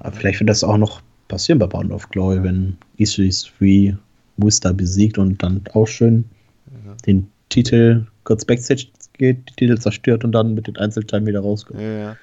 Aber 0.00 0.12
vielleicht 0.12 0.40
wird 0.40 0.50
das 0.50 0.64
auch 0.64 0.76
noch 0.76 1.00
passieren 1.28 1.58
bei 1.58 1.66
Bound 1.66 1.92
of 1.92 2.08
Glory, 2.10 2.42
wenn 2.42 2.76
EC3 2.98 3.96
Muster 4.36 4.72
besiegt 4.72 5.18
und 5.18 5.42
dann 5.42 5.62
auch 5.72 5.86
schön 5.86 6.24
ja. 6.84 6.94
den 7.06 7.30
Titel 7.48 8.06
kurz 8.24 8.44
Backstage 8.44 8.86
geht, 9.14 9.48
die 9.50 9.54
Titel 9.54 9.78
zerstört 9.78 10.24
und 10.24 10.32
dann 10.32 10.54
mit 10.54 10.66
den 10.66 10.76
Einzelteilen 10.76 11.26
wieder 11.26 11.40
rauskommt. 11.40 11.80
Ja. 11.80 11.86
Ja, 11.88 12.16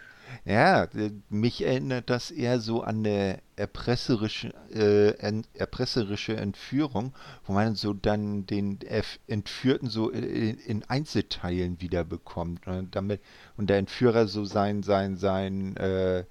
mich 1.30 1.66
erinnert 1.66 2.10
das 2.12 2.30
eher 2.30 2.60
so 2.60 2.84
an 2.84 3.00
eine 3.00 3.40
erpresserische, 3.56 4.54
äh, 4.72 5.42
erpresserische 5.56 6.38
Entführung, 6.38 7.14
wo 7.46 7.54
man 7.54 7.74
so 7.76 7.94
dann 7.94 8.46
den 8.46 8.80
Entführten 9.28 9.90
so 9.90 10.12
in, 10.12 10.58
in 10.60 10.84
Einzelteilen 10.84 11.82
wieder 11.82 12.04
bekommt. 12.04 12.68
Und, 12.68 12.74
ne, 12.74 12.88
damit, 12.92 13.22
und 13.58 13.72
der 13.72 13.80
Entführer 13.80 14.28
so 14.28 14.46
sein, 14.46 14.84
sein, 14.84 15.18
sein 15.18 15.76
äh, 15.78 16.26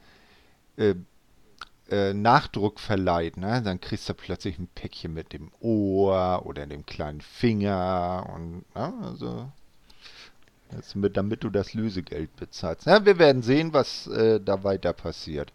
äh, 0.76 0.94
äh, 1.90 2.14
Nachdruck 2.14 2.80
verleiht. 2.80 3.36
Ne? 3.36 3.62
Dann 3.62 3.80
kriegst 3.80 4.08
du 4.08 4.14
plötzlich 4.14 4.58
ein 4.58 4.68
Päckchen 4.68 5.12
mit 5.12 5.32
dem 5.32 5.50
Ohr 5.60 6.42
oder 6.46 6.66
dem 6.66 6.86
kleinen 6.86 7.20
Finger 7.20 8.30
und 8.34 8.64
ne? 8.74 8.94
also 9.02 9.52
mit, 10.94 11.16
damit 11.16 11.44
du 11.44 11.50
das 11.50 11.74
Lösegeld 11.74 12.34
bezahlst. 12.36 12.86
Ja, 12.86 13.04
wir 13.04 13.18
werden 13.18 13.42
sehen, 13.42 13.72
was 13.72 14.06
äh, 14.06 14.40
da 14.40 14.64
weiter 14.64 14.92
passiert. 14.92 15.52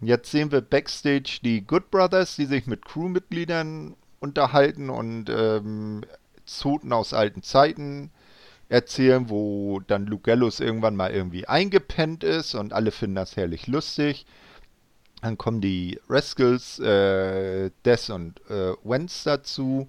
Jetzt 0.00 0.30
sehen 0.30 0.52
wir 0.52 0.60
backstage 0.60 1.38
die 1.42 1.66
Good 1.66 1.90
Brothers, 1.90 2.36
die 2.36 2.46
sich 2.46 2.66
mit 2.66 2.84
Crewmitgliedern 2.84 3.96
unterhalten 4.20 4.90
und 4.90 5.30
ähm, 5.30 6.02
Zoten 6.44 6.92
aus 6.92 7.14
alten 7.14 7.42
Zeiten 7.42 8.10
erzählen, 8.68 9.30
wo 9.30 9.80
dann 9.80 10.06
Lugellus 10.06 10.60
irgendwann 10.60 10.96
mal 10.96 11.12
irgendwie 11.12 11.46
eingepennt 11.46 12.24
ist 12.24 12.54
und 12.54 12.72
alle 12.72 12.90
finden 12.90 13.16
das 13.16 13.36
herrlich 13.36 13.66
lustig. 13.68 14.26
Dann 15.22 15.38
kommen 15.38 15.60
die 15.60 15.98
Rascals, 16.08 16.78
äh, 16.78 17.70
Des 17.84 18.10
und 18.10 18.40
äh, 18.50 18.74
Wentz 18.84 19.24
dazu, 19.24 19.88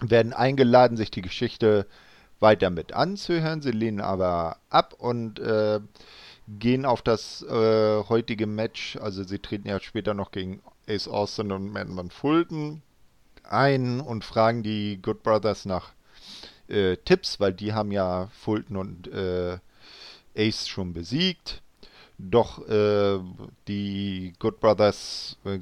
werden 0.00 0.32
eingeladen, 0.32 0.96
sich 0.96 1.10
die 1.10 1.22
Geschichte 1.22 1.86
äh, 1.86 2.09
weiter 2.40 2.70
mit 2.70 2.92
anzuhören. 2.92 3.62
Sie 3.62 3.70
lehnen 3.70 4.00
aber 4.00 4.56
ab 4.68 4.94
und 4.98 5.38
äh, 5.38 5.80
gehen 6.48 6.84
auf 6.84 7.02
das 7.02 7.42
äh, 7.42 8.02
heutige 8.08 8.46
Match. 8.46 8.96
Also 8.96 9.22
sie 9.22 9.38
treten 9.38 9.68
ja 9.68 9.78
später 9.80 10.14
noch 10.14 10.32
gegen 10.32 10.62
Ace 10.88 11.08
Austin 11.08 11.52
und 11.52 11.72
Madman 11.72 12.10
Fulton 12.10 12.82
ein 13.44 14.00
und 14.00 14.24
fragen 14.24 14.62
die 14.62 15.00
Good 15.02 15.22
Brothers 15.22 15.64
nach 15.64 15.92
äh, 16.68 16.96
Tipps, 16.96 17.40
weil 17.40 17.52
die 17.52 17.72
haben 17.72 17.92
ja 17.92 18.28
Fulton 18.32 18.76
und 18.76 19.08
äh, 19.08 19.58
Ace 20.36 20.68
schon 20.68 20.92
besiegt. 20.92 21.62
Doch 22.18 22.66
äh, 22.68 23.18
die 23.66 24.34
Good 24.38 24.60
Brothers 24.60 25.38
äh, 25.44 25.60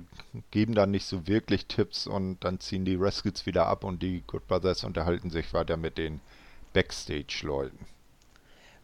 geben 0.51 0.75
dann 0.75 0.91
nicht 0.91 1.07
so 1.07 1.27
wirklich 1.27 1.67
Tipps 1.67 2.07
und 2.07 2.39
dann 2.41 2.59
ziehen 2.59 2.85
die 2.85 2.97
Rascals 2.97 3.47
wieder 3.47 3.67
ab 3.67 3.85
und 3.85 4.03
die 4.03 4.23
Good 4.27 4.47
Brothers 4.49 4.83
unterhalten 4.85 5.31
sich 5.31 5.53
weiter 5.55 5.77
mit 5.77 5.99
den 5.99 6.21
Backstage-Leuten. 6.73 7.79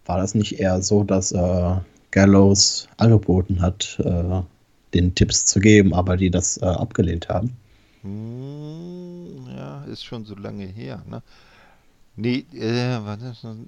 War 0.07 0.19
das 0.19 0.35
nicht 0.35 0.61
eher 0.61 0.83
so, 0.83 1.05
dass 1.05 1.33
äh, 1.33 1.77
Gallows 2.11 2.89
angeboten 2.97 3.63
hat, 3.63 3.99
äh, 4.05 4.43
den 4.93 5.15
Tipps 5.15 5.45
zu 5.45 5.61
geben, 5.61 5.95
aber 5.95 6.17
die 6.17 6.31
das 6.31 6.59
äh, 6.59 6.67
abgelehnt 6.67 7.29
haben? 7.29 7.57
Hm, 8.03 9.47
ja, 9.57 9.85
ist 9.85 10.05
schon 10.05 10.25
so 10.25 10.35
lange 10.35 10.67
her, 10.67 11.03
ne? 11.09 11.23
Nee, 12.17 12.47
äh, 12.53 13.01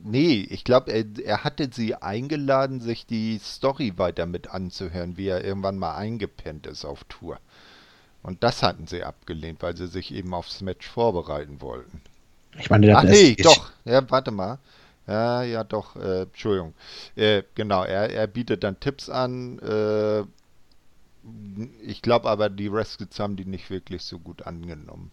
nee, 0.04 0.46
ich 0.50 0.62
glaube, 0.62 0.92
er, 0.92 1.04
er, 1.24 1.42
hatte 1.42 1.68
sie 1.72 1.96
eingeladen, 1.96 2.80
sich 2.80 3.04
die 3.04 3.40
Story 3.42 3.94
weiter 3.96 4.24
mit 4.24 4.50
anzuhören, 4.50 5.16
wie 5.16 5.26
er 5.26 5.44
irgendwann 5.44 5.78
mal 5.78 5.96
eingepennt 5.96 6.68
ist 6.68 6.84
auf 6.84 7.02
Tour. 7.04 7.40
Und 8.22 8.44
das 8.44 8.62
hatten 8.62 8.86
sie 8.86 9.02
abgelehnt, 9.02 9.62
weil 9.62 9.76
sie 9.76 9.88
sich 9.88 10.14
eben 10.14 10.32
aufs 10.32 10.60
Match 10.60 10.86
vorbereiten 10.86 11.60
wollten. 11.60 12.00
Ich 12.58 12.70
meine, 12.70 12.86
der 12.86 12.98
Ach 12.98 13.04
nee, 13.04 13.34
doch. 13.34 13.70
Ja, 13.84 14.08
warte 14.10 14.30
mal. 14.30 14.58
Ja, 15.06 15.42
ja, 15.42 15.64
doch. 15.64 15.96
Äh, 15.96 16.22
Entschuldigung. 16.22 16.74
Äh, 17.14 17.42
genau, 17.54 17.84
er, 17.84 18.10
er 18.10 18.26
bietet 18.26 18.64
dann 18.64 18.80
Tipps 18.80 19.08
an. 19.08 19.58
Äh, 19.60 20.22
ich 21.82 22.02
glaube 22.02 22.28
aber, 22.28 22.48
die 22.48 22.68
Rescues 22.68 23.18
haben 23.18 23.36
die 23.36 23.44
nicht 23.44 23.70
wirklich 23.70 24.02
so 24.02 24.18
gut 24.18 24.46
angenommen. 24.46 25.10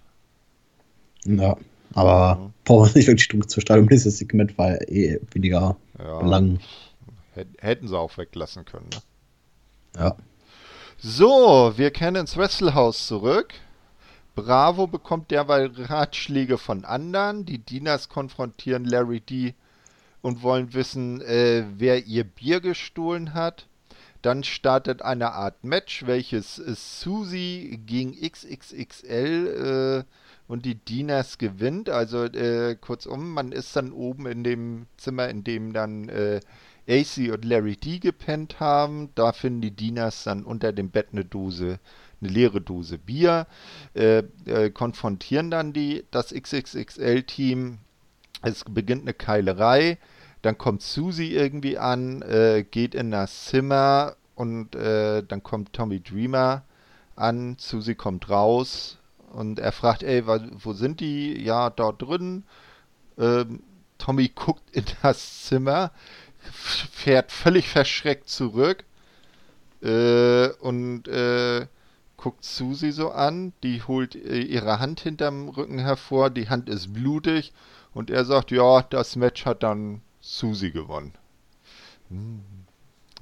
Ja, 1.26 1.58
aber 1.94 2.36
mhm. 2.36 2.54
brauchen 2.66 2.90
wir 2.90 2.98
nicht 2.98 3.08
wirklich 3.08 3.28
dumm 3.28 3.48
zu 3.48 3.62
starten. 3.62 3.88
Dieses 3.88 4.18
Segment 4.18 4.58
war 4.58 4.82
eh 4.90 5.20
weniger 5.32 5.78
ja, 6.00 6.22
lang. 6.22 6.60
Hätten 7.60 7.88
sie 7.88 7.98
auch 7.98 8.18
weglassen 8.18 8.66
können, 8.66 8.90
ne? 8.94 9.02
Ja. 9.98 10.16
So, 10.98 11.74
wir 11.76 11.92
kennen 11.92 12.18
ins 12.18 12.38
Wrestlehouse 12.38 13.08
zurück. 13.08 13.54
Bravo 14.36 14.88
bekommt 14.88 15.30
derweil 15.30 15.70
Ratschläge 15.76 16.58
von 16.58 16.86
anderen. 16.86 17.46
Die 17.46 17.60
Dieners 17.60 18.10
konfrontieren 18.10 18.84
Larry 18.84 19.22
D. 19.22 19.54
und 20.24 20.42
wollen 20.42 20.74
wissen, 20.74 21.22
äh, 21.22 21.66
wer 21.78 22.08
ihr 22.08 22.24
Bier 22.24 22.60
gestohlen 22.60 23.36
hat. 23.36 23.68
Dann 24.24 24.44
startet 24.44 25.02
eine 25.02 25.34
Art 25.34 25.64
Match, 25.64 26.08
welches 26.08 26.56
Susie 26.56 27.80
gegen 27.86 28.14
XXXL 28.14 30.06
äh, 30.08 30.52
und 30.52 30.66
die 30.66 30.76
Dieners 30.76 31.38
gewinnt. 31.38 31.90
Also 31.90 32.24
äh, 32.24 32.76
kurzum, 32.80 33.34
man 33.34 33.52
ist 33.52 33.76
dann 33.76 33.92
oben 33.92 34.26
in 34.26 34.44
dem 34.44 34.88
Zimmer, 34.98 35.28
in 35.30 35.44
dem 35.44 35.74
dann 35.74 36.10
äh, 36.10 36.40
AC 36.88 37.32
und 37.32 37.46
Larry 37.46 37.76
D 37.76 38.00
gepennt 38.00 38.60
haben. 38.60 39.10
Da 39.14 39.32
finden 39.32 39.62
die 39.62 39.72
Dieners 39.76 40.24
dann 40.24 40.44
unter 40.44 40.72
dem 40.72 40.90
Bett 40.90 41.10
eine 41.12 41.26
Dose 41.26 41.80
eine 42.24 42.34
leere 42.34 42.62
Dose 42.62 42.98
Bier, 42.98 43.48
äh, 43.94 44.24
äh, 44.46 44.70
konfrontieren 44.70 45.52
dann 45.52 45.74
die, 45.74 46.06
das 46.12 46.34
XXXL-Team. 46.34 47.80
Es 48.42 48.64
beginnt 48.66 49.04
eine 49.04 49.14
Keilerei. 49.14 49.98
Dann 50.42 50.58
kommt 50.58 50.82
Susie 50.82 51.34
irgendwie 51.34 51.78
an, 51.78 52.22
äh, 52.22 52.66
geht 52.70 52.96
in 52.96 53.12
das 53.12 53.46
Zimmer 53.46 54.16
und 54.36 54.76
äh, 54.76 55.24
dann 55.24 55.44
kommt 55.44 55.74
Tommy 55.74 56.02
Dreamer 56.02 56.64
an. 57.16 57.56
Susie 57.60 57.96
kommt 57.96 58.30
raus 58.30 58.98
und 59.32 59.60
er 59.60 59.72
fragt, 59.72 60.04
ey, 60.04 60.24
wo 60.26 60.74
sind 60.74 61.00
die? 61.00 61.42
Ja, 61.42 61.70
dort 61.70 62.02
drin. 62.02 62.44
Ähm, 63.18 63.62
Tommy 63.98 64.30
guckt 64.30 64.64
in 64.76 64.84
das 65.02 65.44
Zimmer, 65.44 65.92
fährt 66.52 67.32
völlig 67.32 67.70
verschreckt 67.70 68.28
zurück 68.28 68.84
äh, 69.82 70.50
und 70.60 71.08
äh, 71.08 71.68
guckt 72.24 72.46
Susi 72.46 72.94
so 72.94 73.12
an, 73.12 73.52
die 73.64 73.82
holt 73.82 74.16
äh, 74.16 74.40
ihre 74.40 74.80
Hand 74.80 75.02
hinterm 75.02 75.50
Rücken 75.50 75.78
hervor, 75.78 76.30
die 76.30 76.48
Hand 76.48 76.70
ist 76.70 76.94
blutig 76.94 77.52
und 77.94 78.10
er 78.10 78.24
sagt, 78.24 78.52
ja, 78.52 78.82
das 78.82 79.18
Match 79.18 79.46
hat 79.46 79.62
dann 79.62 80.00
Susi 80.22 80.72
gewonnen. 80.72 81.12
Hm. 82.10 82.40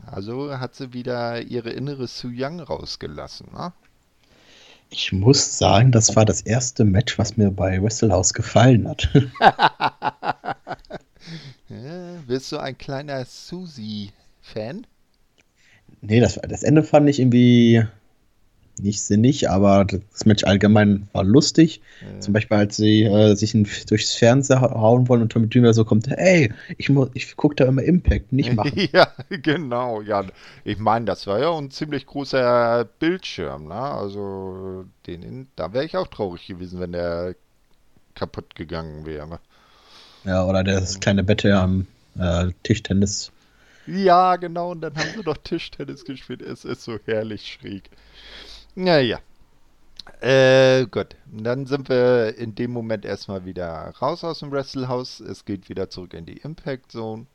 Also 0.06 0.56
hat 0.60 0.76
sie 0.76 0.94
wieder 0.94 1.42
ihre 1.42 1.72
innere 1.72 2.08
Su 2.08 2.30
Young 2.32 2.60
rausgelassen, 2.60 3.48
ne? 3.52 3.74
Ich 4.92 5.12
muss 5.12 5.58
sagen, 5.58 5.92
das 5.92 6.16
war 6.16 6.26
das 6.26 6.42
erste 6.42 6.86
Match, 6.86 7.18
was 7.18 7.38
mir 7.38 7.50
bei 7.50 7.82
Wrestle 7.82 8.22
gefallen 8.34 8.88
hat. 8.88 9.10
ja, 11.70 12.18
bist 12.28 12.52
du 12.52 12.60
ein 12.60 12.78
kleiner 12.78 13.26
Susi-Fan? 13.26 14.86
Nee, 16.02 16.20
das, 16.20 16.40
das 16.48 16.62
Ende 16.62 16.84
fand 16.84 17.10
ich 17.10 17.20
irgendwie 17.20 17.84
nicht 18.80 19.02
sinnig, 19.02 19.50
aber 19.50 19.86
das 19.86 20.26
Match 20.26 20.44
allgemein 20.44 21.08
war 21.14 21.24
lustig. 21.24 21.82
Ja. 22.02 22.20
Zum 22.20 22.34
Beispiel, 22.34 22.58
als 22.58 22.78
sie 22.78 23.04
äh, 23.04 23.36
sich 23.36 23.54
in, 23.54 23.68
durchs 23.88 24.14
Fernseher 24.14 24.62
hauen 24.62 25.08
wollen 25.08 25.22
und 25.22 25.32
Tommy 25.32 25.50
Dreamer 25.50 25.74
so 25.74 25.86
kommt, 25.86 26.08
ey, 26.08 26.54
ich, 26.78 26.90
ich 27.14 27.36
gucke 27.36 27.56
da 27.56 27.66
immer 27.66 27.84
Impact, 27.84 28.32
nicht 28.32 28.54
machen. 28.56 28.90
ja, 28.92 29.08
genau, 29.30 30.02
ja. 30.02 30.26
Ich 30.64 30.80
meine, 30.80 31.06
das 31.06 31.28
war 31.28 31.40
ja 31.40 31.56
ein 31.56 31.72
ziemlich 31.72 32.06
großer 32.06 32.88
Bildschirm, 33.00 33.68
ne? 33.68 33.76
Also, 33.76 34.86
den, 35.08 35.48
da 35.56 35.74
wäre 35.74 35.86
ich 35.86 35.98
auch 35.98 36.08
traurig 36.08 36.48
gewesen, 36.48 36.80
wenn 36.80 36.92
der 36.92 37.36
kaputt 38.16 38.56
gegangen 38.56 39.06
wäre. 39.06 39.40
Ja, 40.24 40.46
oder 40.46 40.64
das 40.64 41.00
kleine 41.00 41.24
Bett 41.24 41.46
am 41.46 41.88
äh, 42.20 42.50
Tischtennis. 42.64 43.32
Ja, 43.88 44.36
genau, 44.36 44.72
und 44.72 44.82
dann 44.82 44.96
haben 44.96 45.10
sie 45.16 45.24
doch 45.24 45.38
Tischtennis 45.38 46.06
gespielt. 46.06 46.42
Es 46.42 46.66
ist 46.66 46.84
so 46.84 47.00
herrlich 47.06 47.48
schräg. 47.48 47.90
Naja. 48.76 49.20
Äh, 50.22 50.86
gut. 50.86 51.16
Dann 51.26 51.66
sind 51.66 51.90
wir 51.90 52.38
in 52.38 52.56
dem 52.56 52.72
Moment 52.72 53.06
erstmal 53.06 53.46
wieder 53.46 53.94
raus 54.02 54.24
aus 54.24 54.40
dem 54.40 54.52
Wrestlehouse. 54.52 55.20
Es 55.20 55.46
geht 55.46 55.70
wieder 55.70 55.90
zurück 55.90 56.14
in 56.14 56.26
die 56.26 56.38
Impact 56.38 56.92
Zone. 56.92 57.26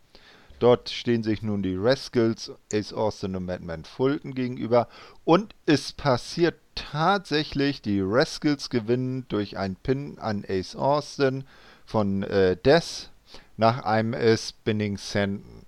Dort 0.59 0.89
stehen 0.89 1.23
sich 1.23 1.43
nun 1.43 1.63
die 1.63 1.77
Rascals, 1.77 2.51
Ace 2.73 2.95
Austin 2.95 3.37
und 3.37 3.45
Madman 3.45 3.85
Fulton 3.85 4.35
gegenüber. 4.35 4.89
Und 5.25 5.55
es 5.67 5.93
passiert 5.93 6.55
tatsächlich, 6.75 7.83
die 7.83 8.01
Rascals 8.03 8.71
gewinnen 8.71 9.27
durch 9.29 9.59
einen 9.59 9.77
Pin 9.77 10.19
an 10.19 10.45
Ace 10.49 10.75
Austin 10.75 11.45
von 11.85 12.23
äh, 12.23 12.57
Death 12.57 13.11
nach 13.59 13.85
einem 13.85 14.15
äh, 14.15 14.37
Spinning 14.39 14.97
Senden. 14.97 15.66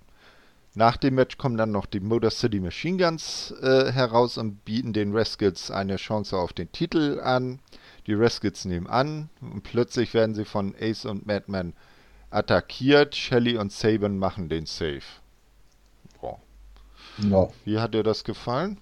Nach 0.79 0.95
dem 0.95 1.15
Match 1.15 1.37
kommen 1.37 1.57
dann 1.57 1.73
noch 1.73 1.85
die 1.85 1.99
Motor 1.99 2.31
City 2.31 2.61
Machine 2.61 3.03
Guns 3.03 3.53
äh, 3.61 3.91
heraus 3.91 4.37
und 4.37 4.63
bieten 4.63 4.93
den 4.93 5.11
Rascals 5.11 5.71
eine 5.71 5.97
Chance 5.97 6.37
auf 6.37 6.53
den 6.53 6.71
Titel 6.71 7.19
an. 7.21 7.59
Die 8.07 8.13
Rascals 8.13 8.63
nehmen 8.63 8.87
an 8.87 9.27
und 9.41 9.63
plötzlich 9.63 10.13
werden 10.13 10.35
sie 10.35 10.45
von 10.45 10.73
Ace 10.79 11.03
und 11.03 11.27
Madman 11.27 11.73
attackiert. 12.29 13.13
Shelly 13.13 13.57
und 13.57 13.73
Saban 13.73 14.19
machen 14.19 14.47
den 14.47 14.65
Save. 14.65 15.01
Boah. 16.21 16.39
Ja. 17.29 17.49
Wie 17.65 17.77
hat 17.77 17.93
dir 17.93 18.03
das 18.03 18.23
gefallen? 18.23 18.77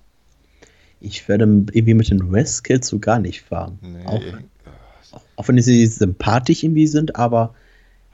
Ich 1.01 1.27
werde 1.27 1.45
irgendwie 1.45 1.95
mit 1.95 2.11
den 2.11 2.21
Rascals 2.31 2.89
so 2.89 2.99
gar 2.99 3.17
nicht 3.17 3.41
fahren. 3.41 3.79
Nee. 3.81 4.05
Auch, 4.05 5.21
auch, 5.35 5.47
wenn 5.47 5.59
sie 5.59 5.87
sympathisch 5.87 6.63
irgendwie 6.63 6.85
sind, 6.85 7.15
aber 7.15 7.55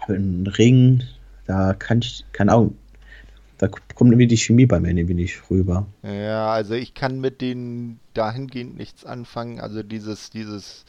im 0.07 0.47
Ring, 0.47 1.03
da 1.47 1.73
kann 1.73 1.99
ich, 1.99 2.23
keine 2.31 2.53
Ahnung, 2.53 2.77
da 3.57 3.67
kommt 3.67 4.11
irgendwie 4.11 4.27
die 4.27 4.37
Chemie 4.37 4.65
bei 4.65 4.79
mir 4.79 4.89
irgendwie 4.89 5.13
nicht 5.13 5.49
rüber. 5.49 5.87
Ja, 6.03 6.51
also 6.51 6.73
ich 6.73 6.93
kann 6.93 7.19
mit 7.19 7.41
denen 7.41 7.99
dahingehend 8.13 8.77
nichts 8.77 9.05
anfangen. 9.05 9.59
Also 9.59 9.83
dieses, 9.83 10.29
dieses 10.29 10.85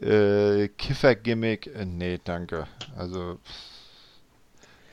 äh, 0.00 0.68
Kiffer-Gimmick, 0.68 1.68
äh, 1.68 1.84
nee, 1.84 2.18
danke. 2.22 2.66
Also 2.96 3.38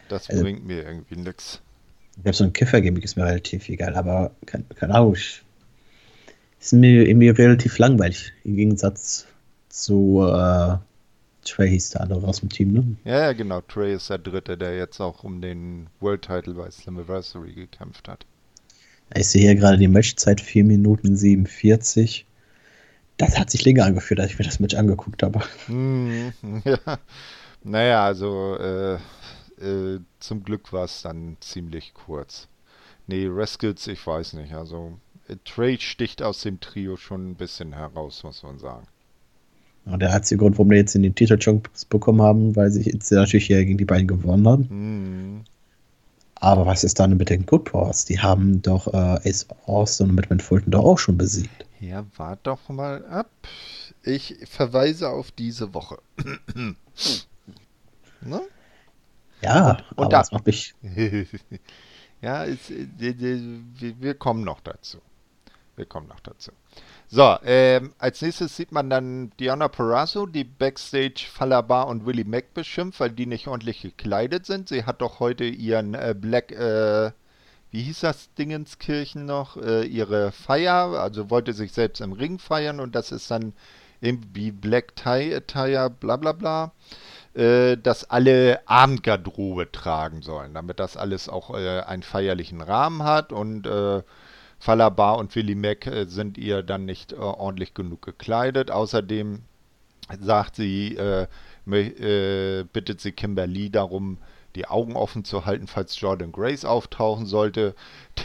das 0.09 0.29
also, 0.29 0.43
bringt 0.43 0.65
mir 0.65 0.83
irgendwie 0.83 1.17
nichts. 1.17 1.62
Ich 2.15 2.24
glaube, 2.24 2.36
so 2.38 2.43
ein 2.43 2.53
Kiffer-Gimmick 2.53 3.03
ist 3.03 3.15
mir 3.15 3.25
relativ 3.25 3.67
egal, 3.69 3.95
aber 3.95 4.31
keine, 4.45 4.63
keine 4.75 4.95
Ahnung. 4.95 5.15
Ist 5.15 6.74
mir 6.74 7.07
irgendwie 7.07 7.29
relativ 7.29 7.77
langweilig 7.77 8.33
im 8.43 8.55
Gegensatz 8.55 9.27
zu 9.69 10.24
äh, 10.25 10.77
Trey 11.47 11.69
hieß 11.69 11.91
der 11.91 12.01
andere 12.01 12.27
aus 12.27 12.39
dem 12.39 12.49
Team, 12.49 12.73
ne? 12.73 12.97
Ja, 13.03 13.19
ja, 13.19 13.33
genau. 13.33 13.61
Trey 13.61 13.95
ist 13.95 14.09
der 14.09 14.17
Dritte, 14.17 14.57
der 14.57 14.77
jetzt 14.77 14.99
auch 14.99 15.23
um 15.23 15.41
den 15.41 15.87
World 15.99 16.23
Title 16.23 16.53
bei 16.53 16.69
Slammiversary 16.69 17.53
gekämpft 17.53 18.07
hat. 18.07 18.25
Ich 19.15 19.27
sehe 19.29 19.43
hier 19.43 19.55
gerade 19.55 19.77
die 19.77 19.87
Matchzeit 19.87 20.41
4 20.41 20.65
Minuten 20.65 21.15
47. 21.15 22.25
Das 23.17 23.39
hat 23.39 23.49
sich 23.49 23.63
länger 23.65 23.85
angefühlt, 23.85 24.19
als 24.19 24.31
ich 24.31 24.39
mir 24.39 24.45
das 24.45 24.59
Match 24.59 24.75
angeguckt 24.75 25.23
habe. 25.23 25.41
Mm, 25.67 26.29
ja. 26.65 26.99
Naja, 27.63 28.05
also 28.05 28.57
äh, 28.57 28.95
äh, 29.59 29.99
zum 30.19 30.43
Glück 30.43 30.71
war 30.73 30.85
es 30.85 31.01
dann 31.01 31.37
ziemlich 31.39 31.93
kurz. 31.93 32.47
Nee, 33.07 33.27
Rascals, 33.29 33.87
ich 33.87 34.05
weiß 34.05 34.33
nicht. 34.33 34.53
Also 34.53 34.99
äh, 35.27 35.37
Trey 35.45 35.79
sticht 35.79 36.21
aus 36.21 36.41
dem 36.41 36.59
Trio 36.59 36.97
schon 36.97 37.31
ein 37.31 37.35
bisschen 37.35 37.73
heraus, 37.73 38.23
muss 38.23 38.43
man 38.43 38.59
sagen. 38.59 38.87
Und 39.91 40.01
der 40.01 40.13
einzige 40.13 40.39
Grund, 40.39 40.58
warum 40.58 40.70
wir 40.70 40.77
jetzt 40.77 40.96
in 40.96 41.03
den 41.03 41.15
Titelchunks 41.15 41.86
bekommen 41.86 42.21
haben, 42.21 42.56
weil 42.56 42.69
sie 42.71 42.89
jetzt 42.89 43.12
natürlich 43.12 43.47
hier 43.47 43.63
gegen 43.63 43.78
die 43.78 43.86
beiden 43.86 44.08
gewonnen 44.08 44.47
haben. 44.47 44.67
Mhm. 44.69 45.43
Aber 46.39 46.65
was 46.65 46.84
ist 46.84 47.00
dann 47.00 47.17
mit 47.17 47.30
den 47.30 47.45
Good 47.45 47.71
Boys? 47.71 48.06
Die 48.06 48.19
haben 48.19 48.62
doch 48.62 48.88
äh, 48.93 49.30
Ace 49.30 49.47
Austin 49.65 50.10
und 50.10 50.15
Madman 50.15 50.39
Fulton 50.39 50.71
doch 50.71 50.84
auch 50.84 51.00
schon 51.00 51.17
besiegt. 51.17 51.65
Ja, 51.80 52.06
wart 52.15 52.39
doch 52.43 52.69
mal 52.69 53.06
ab. 53.06 53.30
Ich 54.04 54.36
verweise 54.45 55.10
auf 55.10 55.32
diese 55.32 55.73
Woche. 55.73 55.97
ne? 58.21 58.41
Ja, 59.41 59.71
und, 59.71 59.80
und 59.80 59.97
aber 59.97 60.10
das 60.10 60.32
macht 60.32 60.45
mich. 60.45 60.76
ja, 62.21 62.45
es, 62.45 62.71
wir 63.00 64.13
kommen 64.13 64.43
noch 64.43 64.60
dazu. 64.62 65.00
Wir 65.76 65.86
kommen 65.86 66.08
noch 66.08 66.19
dazu. 66.19 66.52
So, 67.10 67.38
ähm, 67.46 67.93
als 68.00 68.22
nächstes 68.22 68.58
sieht 68.58 68.74
man 68.74 68.89
dann 68.89 69.32
Diana 69.39 69.70
Perazzo, 69.70 70.26
die 70.26 70.43
Backstage 70.43 71.26
Falabar 71.32 71.88
und 71.88 72.06
Willie 72.06 72.26
Mack 72.26 72.54
beschimpft, 72.54 73.00
weil 73.00 73.12
die 73.12 73.26
nicht 73.26 73.48
ordentlich 73.48 73.82
gekleidet 73.82 74.46
sind. 74.46 74.67
Sie 74.67 74.84
hat 74.84 75.02
doch 75.02 75.22
heute 75.22 75.46
ihren 75.46 75.93
äh, 75.93 76.13
Black, 76.20 76.52
äh, 76.52 77.12
wie 77.72 77.82
hieß 77.84 78.02
das 78.02 78.34
Dingenskirchen 78.34 79.26
noch, 79.26 79.56
äh, 79.56 79.86
ihre 79.86 80.34
Feier, 80.34 81.00
also 81.00 81.30
wollte 81.30 81.54
sich 81.54 81.72
selbst 81.72 82.02
im 82.02 82.12
Ring 82.12 82.39
feiern 82.39 82.82
und 82.82 82.93
das 82.93 83.13
ist 83.13 83.32
dann 83.32 83.54
irgendwie 84.02 84.52
Black 84.52 84.96
Tie 84.98 85.34
Attire, 85.34 85.89
bla 85.89 86.17
bla 86.17 86.34
bla, 86.34 86.74
äh, 87.36 87.78
dass 87.78 88.10
alle 88.10 88.67
Abendgarderobe 88.67 89.72
tragen 89.72 90.24
sollen, 90.24 90.54
damit 90.54 90.82
das 90.82 90.98
alles 90.98 91.30
auch 91.30 91.54
äh, 91.54 91.80
einen 91.82 92.04
feierlichen 92.04 92.60
Rahmen 92.62 93.04
hat 93.04 93.32
und 93.32 93.65
äh, 93.65 94.04
Falabar 94.60 95.17
und 95.17 95.36
Willy 95.36 95.56
Mack 95.56 95.88
äh, 95.88 96.06
sind 96.06 96.38
ihr 96.38 96.63
dann 96.63 96.86
nicht 96.86 97.13
äh, 97.13 97.17
ordentlich 97.17 97.74
genug 97.74 98.02
gekleidet. 98.02 98.72
Außerdem 98.72 99.43
sagt 100.20 100.56
sie, 100.56 100.96
äh, 100.96 101.28
bittet 101.65 103.02
sie 103.02 103.12
Kimberly 103.12 103.70
darum, 103.70 104.17
die 104.56 104.67
Augen 104.67 104.96
offen 104.96 105.24
zu 105.24 105.46
halten, 105.46 105.67
falls 105.67 106.00
Jordan 106.00 106.32
Grace 106.32 106.65
auftauchen 106.65 107.26
sollte. 107.26 107.76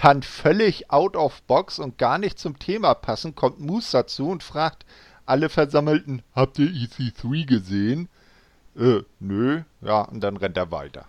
Dann 0.03 0.23
völlig 0.23 0.91
out 0.91 1.17
of 1.17 1.43
box 1.43 1.79
und 1.79 1.99
gar 1.99 2.19
nicht 2.19 2.39
zum 2.39 2.59
Thema 2.59 2.95
passen, 2.95 3.35
kommt 3.35 3.61
Moose 3.61 3.93
dazu 3.93 4.29
und 4.29 4.43
fragt 4.43 4.87
alle 5.27 5.49
Versammelten, 5.49 6.23
habt 6.35 6.59
ihr 6.59 6.69
EC3 6.69 7.47
gesehen? 7.47 8.09
Äh, 8.77 9.03
nö, 9.21 9.63
ja, 9.83 10.03
und 10.03 10.21
dann 10.21 10.37
rennt 10.37 10.57
er 10.57 10.71
weiter. 10.71 11.07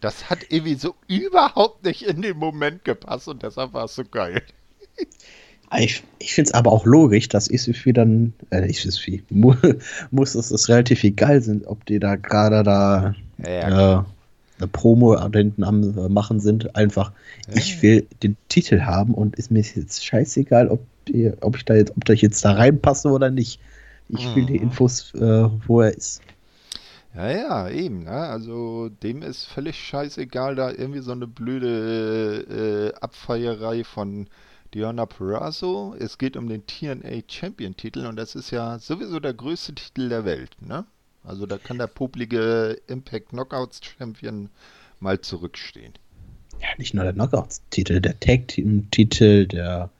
Das 0.00 0.30
hat 0.30 0.40
irgendwie 0.50 0.74
so 0.74 0.94
überhaupt 1.08 1.84
nicht 1.84 2.02
in 2.02 2.22
den 2.22 2.36
Moment 2.36 2.84
gepasst 2.84 3.28
und 3.28 3.42
deshalb 3.42 3.72
war 3.72 3.84
es 3.84 3.94
so 3.94 4.04
geil. 4.04 4.42
Ich, 5.78 6.04
ich 6.20 6.32
finde 6.32 6.48
es 6.50 6.54
aber 6.54 6.70
auch 6.70 6.86
logisch, 6.86 7.28
dass 7.28 7.48
Issufi 7.48 7.92
dann, 7.92 8.32
äh, 8.50 8.70
Issufi, 8.70 9.24
muss 10.10 10.34
es 10.34 10.48
das 10.50 10.68
relativ 10.68 11.02
egal 11.02 11.42
sind, 11.42 11.66
ob 11.66 11.84
die 11.86 11.98
da 11.98 12.14
gerade 12.14 12.62
da 12.62 13.14
ja, 13.38 14.00
äh, 14.00 14.04
eine 14.58 14.68
Promo 14.68 15.16
da 15.16 15.38
hinten 15.38 15.64
am 15.64 15.82
äh, 15.98 16.08
machen 16.08 16.40
sind. 16.40 16.76
Einfach, 16.76 17.12
ja. 17.48 17.56
ich 17.56 17.82
will 17.82 18.06
den 18.22 18.36
Titel 18.48 18.82
haben 18.82 19.12
und 19.12 19.36
ist 19.36 19.50
mir 19.50 19.60
jetzt 19.62 20.04
scheißegal, 20.04 20.68
ob, 20.68 20.80
die, 21.08 21.32
ob 21.40 21.56
ich 21.56 21.64
da 21.64 21.74
jetzt, 21.74 21.92
ob 21.96 22.08
ich 22.08 22.22
jetzt 22.22 22.44
da 22.44 22.52
reinpasse 22.52 23.08
oder 23.08 23.30
nicht. 23.30 23.60
Ich 24.08 24.36
will 24.36 24.46
die 24.46 24.58
mhm. 24.58 24.66
Infos, 24.66 25.12
äh, 25.14 25.48
wo 25.66 25.80
er 25.80 25.96
ist. 25.96 26.22
Ja, 27.16 27.30
ja, 27.30 27.68
eben. 27.70 28.04
Ne? 28.04 28.10
Also 28.10 28.90
dem 28.90 29.22
ist 29.22 29.44
völlig 29.44 29.76
scheißegal, 29.82 30.54
da 30.54 30.70
irgendwie 30.70 31.00
so 31.00 31.12
eine 31.12 31.26
blöde 31.26 32.92
äh, 32.92 33.00
Abfeierei 33.00 33.84
von 33.84 34.28
Diana 34.74 35.06
Perazzo. 35.06 35.96
Es 35.98 36.18
geht 36.18 36.36
um 36.36 36.48
den 36.48 36.66
TNA 36.66 37.22
Champion 37.26 37.74
Titel 37.74 38.04
und 38.04 38.16
das 38.16 38.34
ist 38.34 38.50
ja 38.50 38.78
sowieso 38.78 39.18
der 39.18 39.32
größte 39.32 39.74
Titel 39.74 40.10
der 40.10 40.26
Welt. 40.26 40.56
Ne? 40.60 40.84
Also 41.24 41.46
da 41.46 41.56
kann 41.56 41.78
der 41.78 41.86
publige 41.86 42.78
Impact 42.86 43.30
Knockouts 43.30 43.80
Champion 43.82 44.50
mal 45.00 45.18
zurückstehen. 45.18 45.94
Ja, 46.60 46.68
nicht 46.76 46.92
nur 46.92 47.04
der 47.04 47.14
Knockouts-Titel, 47.14 48.00
der 48.00 48.18
Tag-Team-Titel, 48.20 49.46
der 49.46 49.90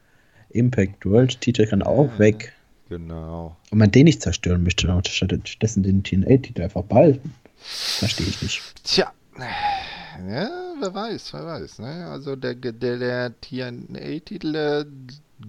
Impact 0.51 1.05
World-Titel 1.07 1.67
kann 1.67 1.83
auch 1.83 2.13
ja. 2.13 2.19
weg. 2.19 2.53
Genau. 2.89 3.57
Und 3.71 3.79
man 3.79 3.91
den 3.91 4.05
nicht 4.05 4.23
zerstören 4.23 4.63
möchte, 4.63 4.87
dann 4.87 5.03
stattdessen 5.05 5.83
den 5.83 6.05
TNA-Titel 6.05 6.63
einfach 6.63 6.85
behalten. 6.85 7.35
Verstehe 7.57 8.27
ich 8.27 8.43
nicht. 8.43 8.63
Tja. 8.85 9.13
Ja, 9.39 10.75
wer 10.81 10.95
weiß, 10.95 11.33
wer 11.35 11.45
weiß. 11.45 11.81
Ne? 11.81 12.07
Also 12.07 12.37
der, 12.37 12.55
der, 12.55 12.73
der 12.73 13.41
TNA-Titel, 13.41 14.53
der 14.53 14.87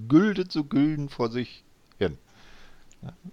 gültet 0.08 0.52
so 0.52 0.64
gülden 0.64 1.10
vor 1.10 1.30
sich 1.30 1.64
hin. 2.00 2.18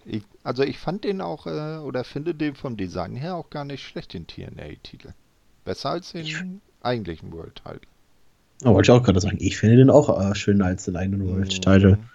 Ich, 0.04 0.22
also 0.42 0.62
ich 0.62 0.78
fand 0.78 1.04
den 1.04 1.20
auch, 1.20 1.46
äh, 1.46 1.78
oder 1.78 2.04
finde 2.04 2.34
den 2.34 2.54
vom 2.54 2.76
Design 2.76 3.16
her 3.16 3.34
auch 3.34 3.50
gar 3.50 3.64
nicht 3.64 3.84
schlecht, 3.84 4.12
den 4.12 4.26
TNA-Titel. 4.26 5.12
Besser 5.64 5.90
als 5.90 6.12
den 6.12 6.22
ich, 6.22 6.36
eigentlichen 6.82 7.32
World-Title. 7.32 7.80
Oh, 8.64 8.74
wollte 8.74 8.92
ich 8.92 8.96
auch 8.96 9.02
gerade 9.02 9.20
sagen, 9.20 9.38
ich 9.40 9.56
finde 9.56 9.76
den 9.76 9.90
auch 9.90 10.20
äh, 10.20 10.34
schöner 10.34 10.66
als 10.66 10.84
den 10.84 10.96
eigenen 10.96 11.26
World-Title. 11.26 11.96
Mhm. 11.96 12.13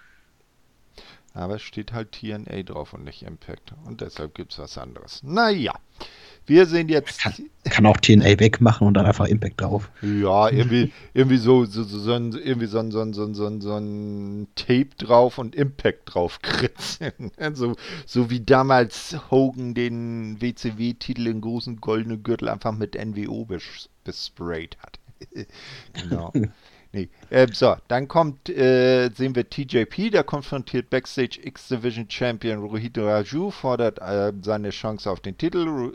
Aber 1.32 1.56
es 1.56 1.62
steht 1.62 1.92
halt 1.92 2.12
TNA 2.12 2.62
drauf 2.64 2.92
und 2.92 3.04
nicht 3.04 3.22
Impact. 3.22 3.72
Und 3.84 4.00
deshalb 4.00 4.34
gibt 4.34 4.52
es 4.52 4.58
was 4.58 4.78
anderes. 4.78 5.22
Naja. 5.22 5.74
Wir 6.46 6.66
sehen 6.66 6.88
jetzt. 6.88 7.20
Kann, 7.20 7.34
kann, 7.64 7.86
auch 7.86 7.98
TNA 7.98 8.40
wegmachen 8.40 8.86
und 8.86 8.94
dann 8.94 9.06
einfach 9.06 9.26
Impact 9.26 9.60
drauf. 9.60 9.88
Ja, 10.02 10.48
irgendwie, 10.48 10.92
irgendwie 11.14 11.36
so, 11.36 11.64
so, 11.64 11.84
so, 11.84 11.98
so, 11.98 12.12
ein, 12.12 12.32
irgendwie 12.32 12.66
so, 12.66 12.78
ein, 12.80 12.90
so, 12.90 13.00
ein, 13.00 13.12
so, 13.12 13.24
ein, 13.24 13.60
so 13.60 13.76
ein 13.76 14.48
Tape 14.56 14.88
drauf 14.98 15.38
und 15.38 15.54
Impact 15.54 16.12
drauf 16.14 16.40
kritzeln. 16.42 17.30
so, 17.54 17.76
so 18.04 18.30
wie 18.30 18.40
damals 18.40 19.16
Hogan 19.30 19.74
den 19.74 20.40
WCW-Titel 20.40 21.28
in 21.28 21.40
großen 21.40 21.76
goldenen 21.76 22.24
Gürtel 22.24 22.48
einfach 22.48 22.72
mit 22.72 22.96
NWO 22.96 23.44
bes 23.44 23.88
besprayt 24.02 24.76
hat. 24.80 24.98
genau. 25.92 26.32
Nee. 26.92 27.08
Äh, 27.30 27.46
so, 27.52 27.76
dann 27.86 28.08
kommt, 28.08 28.48
äh, 28.48 29.10
sehen 29.14 29.36
wir 29.36 29.48
TJP, 29.48 30.10
der 30.10 30.24
konfrontiert 30.24 30.90
Backstage 30.90 31.38
X-Division 31.42 32.10
Champion 32.10 32.58
Rohit 32.58 32.98
Raju, 32.98 33.50
fordert 33.50 34.00
äh, 34.00 34.32
seine 34.42 34.70
Chance 34.70 35.08
auf 35.08 35.20
den 35.20 35.38
Titel. 35.38 35.92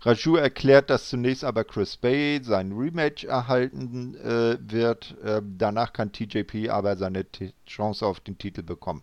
Raju 0.00 0.36
erklärt, 0.36 0.90
dass 0.90 1.10
zunächst 1.10 1.44
aber 1.44 1.64
Chris 1.64 1.96
Bay 1.96 2.40
sein 2.42 2.72
Rematch 2.72 3.24
erhalten 3.24 4.16
äh, 4.16 4.56
wird. 4.60 5.16
Äh, 5.22 5.42
danach 5.58 5.92
kann 5.92 6.12
TJP 6.12 6.70
aber 6.70 6.96
seine 6.96 7.24
T 7.24 7.52
Chance 7.66 8.04
auf 8.04 8.20
den 8.20 8.38
Titel 8.38 8.62
bekommen. 8.62 9.02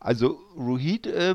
Also 0.00 0.38
Rohit 0.56 1.06
äh, 1.06 1.34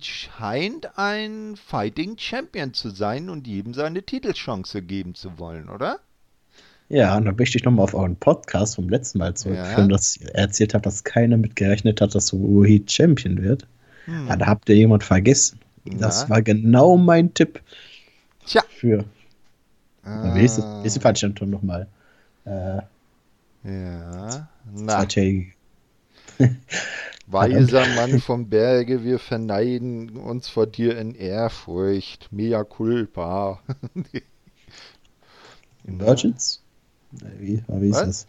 scheint 0.00 0.96
ein 0.96 1.56
Fighting 1.56 2.16
Champion 2.18 2.72
zu 2.72 2.90
sein 2.90 3.30
und 3.30 3.48
jedem 3.48 3.74
seine 3.74 4.04
Titelchance 4.04 4.82
geben 4.82 5.14
zu 5.16 5.38
wollen, 5.38 5.68
oder? 5.68 5.98
Ja, 6.94 7.16
und 7.16 7.24
da 7.24 7.32
möchte 7.32 7.58
ich 7.58 7.64
nochmal 7.64 7.82
auf 7.82 7.94
euren 7.94 8.14
Podcast 8.14 8.76
vom 8.76 8.88
letzten 8.88 9.18
Mal 9.18 9.34
zurückführen, 9.34 9.90
ja. 9.90 9.96
dass 9.96 10.16
ihr 10.16 10.32
erzählt 10.32 10.74
habt, 10.74 10.86
dass 10.86 11.02
keiner 11.02 11.36
mit 11.36 11.56
gerechnet 11.56 12.00
hat, 12.00 12.14
dass 12.14 12.32
Rohit 12.32 12.88
Champion 12.88 13.42
wird. 13.42 13.66
Hm. 14.04 14.28
Ja, 14.28 14.36
da 14.36 14.46
habt 14.46 14.68
ihr 14.68 14.76
jemand 14.76 15.02
vergessen. 15.02 15.58
Das 15.84 16.22
ja. 16.22 16.28
war 16.30 16.40
genau 16.40 16.96
mein 16.96 17.34
Tipp. 17.34 17.60
Tja. 18.46 18.62
Für. 18.68 19.04
Ah. 20.04 20.36
Wie 20.36 20.44
ist, 20.44 20.62
ist 20.84 20.94
die 20.94 21.00
Veranstaltung 21.00 21.50
nochmal? 21.50 21.88
Äh, 22.44 22.76
ja. 23.64 24.48
Na. 24.72 25.04
Weiser 27.26 27.86
Mann 27.96 28.20
vom 28.20 28.48
Berge, 28.48 29.02
wir 29.02 29.18
verneiden 29.18 30.10
uns 30.10 30.46
vor 30.46 30.68
dir 30.68 30.96
in 30.96 31.16
Ehrfurcht. 31.16 32.28
Mea 32.30 32.62
culpa. 32.62 33.60
Emergence? 35.88 36.63
Wie, 37.38 37.62
wie 37.66 37.88
ist 37.88 37.96
Was? 37.96 38.06
das? 38.06 38.26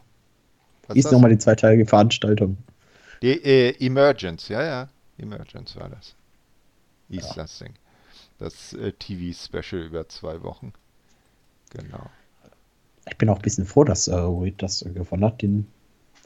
Was 0.88 0.96
wie 0.96 1.00
ist 1.00 1.12
nochmal 1.12 1.32
die 1.32 1.38
zweiteilige 1.38 1.86
Veranstaltung? 1.86 2.58
Die 3.22 3.44
äh, 3.44 3.76
Emergence, 3.84 4.50
ja, 4.50 4.64
ja. 4.64 4.90
Emergence 5.18 5.76
war 5.78 5.90
das. 5.90 6.16
Hieß 7.10 7.30
ja. 7.30 7.34
das 7.36 7.60
Ding. 7.60 7.74
Das 8.38 8.74
äh, 8.74 8.92
TV-Special 8.92 9.84
über 9.84 10.08
zwei 10.10 10.44
Wochen. 10.44 10.74
Genau. 11.72 12.10
Ich 13.08 13.18
bin 13.18 13.30
auch 13.30 13.38
ein 13.38 13.42
bisschen 13.42 13.66
froh, 13.66 13.84
dass 13.84 14.08
äh, 14.08 14.16
Reed 14.16 14.62
das 14.62 14.82
äh, 14.82 14.90
gewonnen 14.90 15.24
hat. 15.24 15.42
Den, 15.42 15.68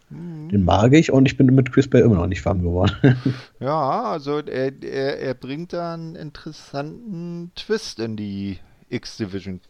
mhm. 0.09 0.49
den 0.49 0.63
mag 0.63 0.93
ich 0.93 1.11
und 1.11 1.25
ich 1.25 1.37
bin 1.37 1.47
mit 1.47 1.71
Chris 1.71 1.89
Bay 1.89 2.01
immer 2.01 2.15
noch 2.15 2.27
nicht 2.27 2.43
warm 2.45 2.61
geworden. 2.61 2.95
ja, 3.59 4.03
also 4.03 4.39
er, 4.39 4.71
er, 4.81 5.19
er 5.19 5.33
bringt 5.33 5.73
da 5.73 5.93
einen 5.93 6.15
interessanten 6.15 7.51
Twist 7.55 7.99
in 7.99 8.17
die 8.17 8.59
X-Division 8.89 9.61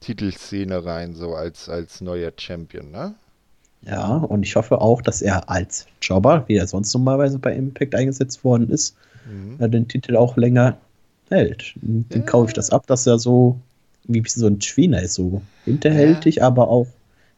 Titelszene 0.00 0.84
rein, 0.84 1.14
so 1.14 1.34
als, 1.34 1.68
als 1.68 2.00
neuer 2.00 2.32
Champion, 2.36 2.90
ne? 2.90 3.14
Ja, 3.82 4.16
und 4.16 4.42
ich 4.42 4.56
hoffe 4.56 4.80
auch, 4.80 5.00
dass 5.00 5.22
er 5.22 5.48
als 5.48 5.86
Jobber, 6.02 6.44
wie 6.48 6.56
er 6.56 6.66
sonst 6.66 6.92
normalerweise 6.92 7.38
bei 7.38 7.54
Impact 7.54 7.94
eingesetzt 7.94 8.44
worden 8.44 8.68
ist, 8.70 8.94
mhm. 9.26 9.56
Äh, 9.58 9.68
den 9.68 9.88
Titel 9.88 10.16
auch 10.16 10.36
länger 10.36 10.76
hält. 11.30 11.72
Den 11.76 12.06
ja. 12.12 12.20
kaufe 12.20 12.48
ich 12.48 12.54
das 12.54 12.70
ab, 12.70 12.86
dass 12.86 13.06
er 13.06 13.18
so 13.18 13.58
wie 14.04 14.22
so 14.26 14.46
ein 14.46 14.60
Schwiener 14.60 15.02
ist, 15.02 15.14
so 15.14 15.42
hinterhältig, 15.64 16.36
ja. 16.36 16.46
aber 16.46 16.68
auch 16.68 16.88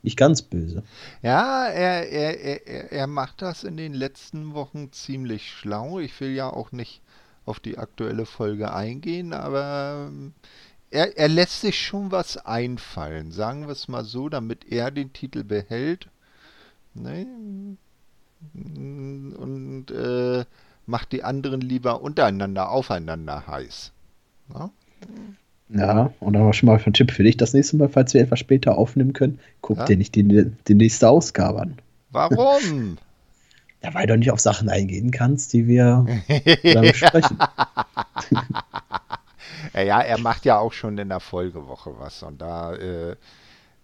nicht 0.03 0.17
ganz 0.17 0.43
böse. 0.43 0.83
Ja, 1.23 1.67
er, 1.67 2.09
er, 2.09 2.67
er, 2.67 2.93
er 2.93 3.07
macht 3.07 3.43
das 3.43 3.63
in 3.63 3.77
den 3.77 3.95
letzten 3.95 4.55
Wochen 4.55 4.91
ziemlich 4.93 5.51
schlau. 5.51 6.01
Ich 6.01 6.19
will 6.21 6.33
ja 6.33 6.51
auch 6.51 6.73
nicht 6.73 7.01
auf 7.47 7.61
die 7.61 7.79
aktuelle 7.79 8.27
Folge 8.27 8.73
eingehen, 8.73 9.33
aber 9.33 10.09
ähm, 10.09 10.33
er, 10.93 11.17
er 11.17 11.29
lässt 11.29 11.61
sich 11.63 11.81
schon 11.81 12.11
was 12.11 12.37
einfallen, 12.37 13.33
sagen 13.33 13.63
wir 13.63 13.73
es 13.73 13.89
mal 13.89 14.05
so, 14.05 14.29
damit 14.29 14.71
er 14.71 14.91
den 14.91 15.13
Titel 15.13 15.43
behält. 15.43 16.09
Ne? 16.95 17.27
Und 18.55 19.91
äh, 19.91 20.45
macht 20.87 21.13
die 21.13 21.25
anderen 21.25 21.61
lieber 21.61 22.03
untereinander, 22.03 22.71
aufeinander 22.71 23.47
heiß. 23.47 23.93
Ja, 24.55 24.71
ja 25.71 26.13
und 26.21 26.35
dann 26.35 26.53
schon 26.53 26.67
mal 26.67 26.81
ein 26.85 26.93
Tipp 26.93 27.11
für 27.11 27.23
dich 27.23 27.37
das 27.37 27.55
nächste 27.55 27.77
Mal, 27.77 27.89
falls 27.89 28.13
wir 28.13 28.21
etwas 28.21 28.41
später 28.41 28.77
aufnehmen 28.77 29.13
können, 29.13 29.39
guck 29.63 29.79
ja? 29.79 29.85
dir 29.87 29.97
nicht 29.97 30.15
die, 30.15 30.53
die 30.69 30.75
nächste 30.75 31.09
Ausgabe 31.09 31.63
an. 31.63 31.79
Warum? 32.11 32.99
ja, 33.83 33.95
weil 33.95 34.07
du 34.07 34.17
nicht 34.17 34.31
auf 34.31 34.41
Sachen 34.41 34.69
eingehen 34.69 35.11
kannst, 35.11 35.53
die 35.53 35.67
wir 35.67 36.07
besprechen. 36.63 37.39
ja, 39.75 40.01
er 40.01 40.19
macht 40.19 40.45
ja 40.45 40.59
auch 40.59 40.73
schon 40.73 40.99
in 40.99 41.09
der 41.09 41.21
Folgewoche 41.21 41.95
was 41.99 42.23
und 42.23 42.41
da, 42.41 42.75
äh, 42.75 43.17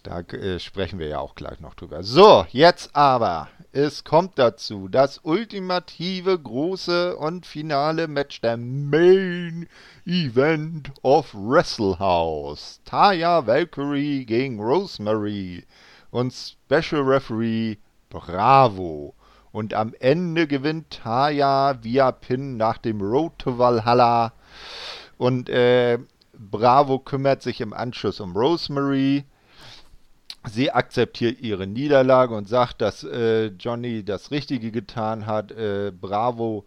da 0.02 0.20
äh, 0.20 0.58
sprechen 0.58 0.98
wir 0.98 1.08
ja 1.08 1.18
auch 1.18 1.34
gleich 1.34 1.60
noch 1.60 1.74
drüber. 1.74 2.02
So, 2.02 2.46
jetzt 2.50 2.94
aber 2.94 3.48
es 3.72 4.02
kommt 4.02 4.38
dazu. 4.38 4.88
Das 4.88 5.20
ultimative, 5.22 6.38
große 6.38 7.16
und 7.16 7.44
finale 7.44 8.08
Match 8.08 8.40
der 8.40 8.56
Main 8.56 9.68
Event 10.06 10.90
of 11.02 11.34
Wrestle 11.34 11.98
House. 11.98 12.80
Taya 12.84 13.46
Valkyrie 13.46 14.24
gegen 14.24 14.58
Rosemary 14.58 15.66
und 16.10 16.32
Special 16.32 17.02
Referee 17.02 17.76
Bravo. 18.08 19.14
Und 19.52 19.74
am 19.74 19.94
Ende 20.00 20.46
gewinnt 20.46 20.90
Taya 20.90 21.78
via 21.82 22.12
Pin 22.12 22.56
nach 22.56 22.78
dem 22.78 23.00
Road 23.00 23.38
to 23.38 23.58
Valhalla. 23.58 24.32
Und 25.18 25.48
äh, 25.50 25.98
Bravo 26.32 27.00
kümmert 27.00 27.42
sich 27.42 27.60
im 27.60 27.72
Anschluss 27.72 28.20
um 28.20 28.36
Rosemary. 28.36 29.24
Sie 30.48 30.70
akzeptiert 30.70 31.40
ihre 31.40 31.66
Niederlage 31.66 32.34
und 32.34 32.48
sagt, 32.48 32.80
dass 32.80 33.02
äh, 33.02 33.46
Johnny 33.46 34.04
das 34.04 34.30
Richtige 34.30 34.70
getan 34.70 35.26
hat. 35.26 35.50
Äh, 35.50 35.92
Bravo 35.92 36.64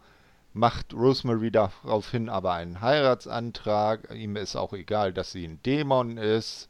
macht 0.53 0.93
Rosemary 0.93 1.51
daraufhin 1.51 2.27
aber 2.27 2.53
einen 2.53 2.81
Heiratsantrag. 2.81 4.13
Ihm 4.13 4.35
ist 4.35 4.57
auch 4.57 4.73
egal, 4.73 5.13
dass 5.13 5.31
sie 5.31 5.45
ein 5.45 5.63
Dämon 5.63 6.17
ist. 6.17 6.69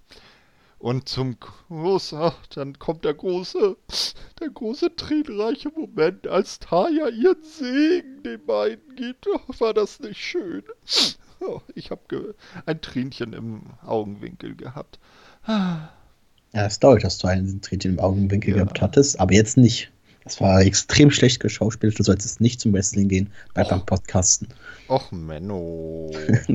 Und 0.78 1.10
zum 1.10 1.38
großen, 1.40 2.32
dann 2.56 2.80
kommt 2.80 3.06
der 3.06 3.14
große, 3.14 3.78
der 4.40 4.50
große 4.50 4.96
tränenreiche 4.96 5.70
Moment, 5.70 6.28
als 6.28 6.60
Taya 6.60 7.08
ihren 7.08 7.44
Segen 7.44 8.24
den 8.24 8.44
beiden 8.46 8.96
gibt. 8.96 9.28
War 9.60 9.74
das 9.74 10.00
nicht 10.00 10.20
schön? 10.20 10.64
Oh, 11.42 11.62
ich 11.74 11.90
habe 11.90 12.36
ein 12.66 12.82
Tränchen 12.82 13.34
im 13.34 13.64
Augenwinkel 13.86 14.56
gehabt. 14.56 15.00
Ah. 15.44 15.90
Ja, 16.54 16.66
es 16.66 16.80
dauert, 16.80 17.04
dass 17.04 17.18
du 17.18 17.28
einen 17.28 17.62
Tränchen 17.62 17.94
im 17.94 18.00
Augenwinkel 18.00 18.52
ja. 18.52 18.64
gehabt 18.64 18.82
hattest, 18.82 19.20
aber 19.20 19.34
jetzt 19.34 19.58
nicht. 19.58 19.92
Das 20.24 20.40
war 20.40 20.62
extrem 20.62 21.10
schlecht 21.10 21.40
geschauspielt. 21.40 21.98
Du 21.98 22.04
solltest 22.04 22.42
nicht 22.42 22.62
zum 22.62 22.74
Wrestling 22.74 23.08
gehen, 23.08 23.32
bleib 23.56 23.70
beim 23.70 23.84
Podcasten. 23.86 24.50
Och, 24.88 25.12
Menno. 25.12 26.12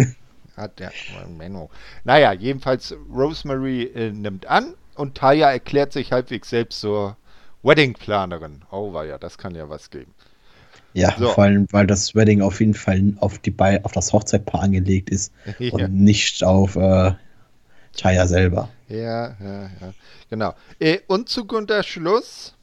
Hat 0.56 0.78
der 0.78 0.92
Menno. 1.36 1.68
Naja, 2.04 2.32
jedenfalls, 2.32 2.94
Rosemary 3.12 3.84
äh, 3.94 4.12
nimmt 4.12 4.46
an 4.46 4.74
und 4.94 5.16
Taya 5.16 5.50
erklärt 5.50 5.92
sich 5.92 6.12
halbwegs 6.12 6.50
selbst 6.50 6.80
zur 6.80 7.16
Weddingplanerin. 7.62 8.62
Oh, 8.70 8.92
war 8.92 9.04
ja, 9.04 9.18
das 9.18 9.36
kann 9.36 9.54
ja 9.56 9.68
was 9.68 9.90
geben. 9.90 10.14
Ja, 10.96 11.14
so. 11.18 11.28
vor 11.28 11.44
allem, 11.44 11.66
weil 11.72 11.86
das 11.86 12.14
Wedding 12.14 12.40
auf 12.40 12.58
jeden 12.60 12.72
Fall 12.72 13.12
auf, 13.18 13.38
die 13.38 13.50
Be 13.50 13.80
auf 13.82 13.92
das 13.92 14.14
Hochzeitpaar 14.14 14.62
angelegt 14.62 15.10
ist 15.10 15.30
ja. 15.58 15.72
und 15.72 15.92
nicht 15.92 16.42
auf 16.42 16.74
äh, 16.76 17.12
Chaya 17.94 18.26
selber. 18.26 18.70
Ja, 18.88 19.36
ja, 19.38 19.62
ja. 19.80 19.92
Genau. 20.30 20.54
Äh, 20.78 21.00
und 21.06 21.28
zu 21.28 21.44
guter 21.44 21.82
Schluss. 21.82 22.54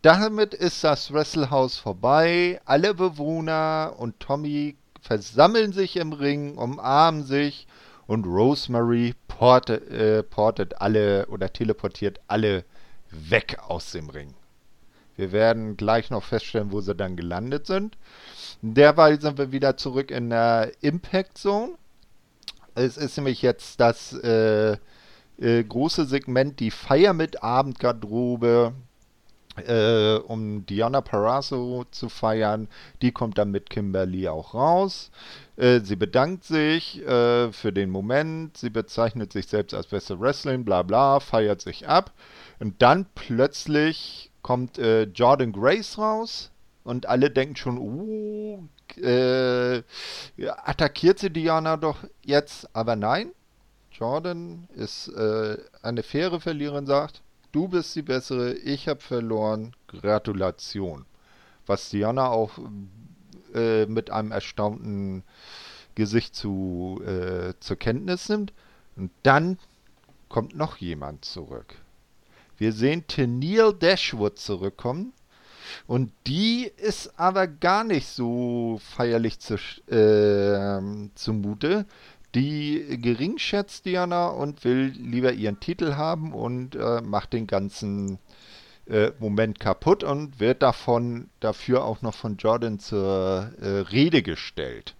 Damit 0.00 0.54
ist 0.54 0.82
das 0.82 1.12
Wrestlehouse 1.12 1.76
vorbei. 1.76 2.58
Alle 2.64 2.94
Bewohner 2.94 3.94
und 3.98 4.18
Tommy 4.18 4.76
versammeln 5.02 5.72
sich 5.72 5.96
im 5.96 6.14
Ring, 6.14 6.56
umarmen 6.56 7.24
sich 7.24 7.66
und 8.06 8.24
Rosemary 8.24 9.14
portet, 9.28 9.90
äh, 9.90 10.22
portet 10.22 10.80
alle 10.80 11.26
oder 11.26 11.52
teleportiert 11.52 12.18
alle 12.28 12.64
weg 13.10 13.58
aus 13.66 13.92
dem 13.92 14.08
Ring. 14.08 14.34
Wir 15.16 15.32
werden 15.32 15.76
gleich 15.76 16.10
noch 16.10 16.24
feststellen, 16.24 16.72
wo 16.72 16.80
sie 16.80 16.94
dann 16.94 17.16
gelandet 17.16 17.66
sind. 17.66 17.96
Derweil 18.62 19.20
sind 19.20 19.38
wir 19.38 19.52
wieder 19.52 19.76
zurück 19.76 20.10
in 20.10 20.30
der 20.30 20.72
Impact 20.80 21.38
Zone. 21.38 21.72
Es 22.74 22.96
ist 22.96 23.16
nämlich 23.16 23.42
jetzt 23.42 23.78
das 23.80 24.12
äh, 24.12 24.76
äh, 25.38 25.64
große 25.64 26.06
Segment, 26.06 26.60
die 26.60 26.70
Feier 26.70 27.12
mit 27.12 27.42
Abendgarderobe, 27.42 28.72
äh, 29.56 30.16
um 30.16 30.66
Diana 30.66 31.00
Parasso 31.00 31.84
zu 31.90 32.08
feiern. 32.08 32.68
Die 33.02 33.12
kommt 33.12 33.38
dann 33.38 33.50
mit 33.50 33.70
Kimberly 33.70 34.28
auch 34.28 34.54
raus. 34.54 35.10
Äh, 35.56 35.80
sie 35.80 35.96
bedankt 35.96 36.44
sich 36.44 37.00
äh, 37.06 37.52
für 37.52 37.72
den 37.72 37.90
Moment. 37.90 38.56
Sie 38.56 38.70
bezeichnet 38.70 39.32
sich 39.32 39.46
selbst 39.46 39.74
als 39.74 39.86
beste 39.86 40.18
Wrestling, 40.18 40.64
bla 40.64 40.82
bla, 40.82 41.20
feiert 41.20 41.60
sich 41.60 41.88
ab. 41.88 42.12
Und 42.58 42.82
dann 42.82 43.06
plötzlich 43.14 44.30
kommt 44.44 44.76
äh, 44.78 45.04
Jordan 45.04 45.52
Grace 45.52 45.96
raus 45.96 46.50
und 46.84 47.06
alle 47.06 47.30
denken 47.30 47.56
schon, 47.56 47.78
oh, 47.78 48.62
äh, 49.00 49.82
attackiert 50.36 51.18
sie 51.18 51.30
Diana 51.30 51.78
doch 51.78 52.04
jetzt, 52.22 52.68
aber 52.76 52.94
nein. 52.94 53.30
Jordan 53.90 54.68
ist 54.74 55.08
äh, 55.08 55.56
eine 55.82 56.02
faire 56.02 56.40
Verliererin, 56.40 56.84
sagt, 56.84 57.22
du 57.52 57.68
bist 57.68 57.96
die 57.96 58.02
bessere, 58.02 58.52
ich 58.52 58.86
habe 58.86 59.00
verloren, 59.00 59.74
Gratulation. 59.88 61.06
Was 61.66 61.88
Diana 61.88 62.28
auch 62.28 62.58
äh, 63.54 63.86
mit 63.86 64.10
einem 64.10 64.30
erstaunten 64.30 65.22
Gesicht 65.94 66.34
zu, 66.34 67.00
äh, 67.06 67.54
zur 67.60 67.76
Kenntnis 67.76 68.28
nimmt. 68.28 68.52
Und 68.96 69.10
dann 69.22 69.58
kommt 70.28 70.54
noch 70.54 70.76
jemand 70.76 71.24
zurück. 71.24 71.76
Wir 72.56 72.72
sehen 72.72 73.06
Tennille 73.06 73.74
Dashwood 73.74 74.38
zurückkommen. 74.38 75.12
Und 75.86 76.12
die 76.26 76.70
ist 76.76 77.18
aber 77.18 77.46
gar 77.46 77.84
nicht 77.84 78.06
so 78.06 78.80
feierlich 78.82 79.40
zu, 79.40 79.54
äh, 79.90 81.08
zumute. 81.14 81.86
Die 82.34 82.98
geringschätzt 83.00 83.86
Diana 83.86 84.28
und 84.28 84.64
will 84.64 84.92
lieber 84.96 85.32
ihren 85.32 85.60
Titel 85.60 85.94
haben 85.94 86.32
und 86.32 86.74
äh, 86.74 87.00
macht 87.00 87.32
den 87.32 87.46
ganzen 87.46 88.18
äh, 88.86 89.12
Moment 89.18 89.60
kaputt 89.60 90.04
und 90.04 90.40
wird 90.40 90.62
davon 90.62 91.30
dafür 91.40 91.84
auch 91.84 92.02
noch 92.02 92.14
von 92.14 92.36
Jordan 92.36 92.78
zur 92.78 93.52
äh, 93.60 93.66
Rede 93.90 94.22
gestellt. 94.22 94.94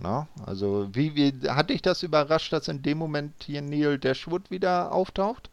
Na, 0.00 0.28
also 0.46 0.88
wie, 0.92 1.16
wie 1.16 1.48
hat 1.48 1.70
dich 1.70 1.82
das 1.82 2.04
überrascht, 2.04 2.52
dass 2.52 2.68
in 2.68 2.82
dem 2.82 2.98
Moment 2.98 3.32
hier 3.44 3.62
Neil 3.62 3.98
Dashwood 3.98 4.50
wieder 4.50 4.92
auftaucht? 4.92 5.50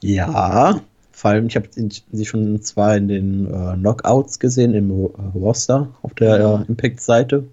Ja, 0.00 0.80
vor 1.12 1.30
allem, 1.30 1.46
ich 1.46 1.56
habe 1.56 1.68
sie 1.72 2.26
schon 2.26 2.60
zwar 2.62 2.96
in 2.96 3.08
den 3.08 3.46
äh, 3.46 3.76
Knockouts 3.76 4.38
gesehen, 4.38 4.74
im 4.74 4.90
äh, 4.90 5.08
Roster 5.34 5.94
auf 6.02 6.14
der 6.14 6.38
äh, 6.38 6.68
Impact-Seite. 6.68 7.48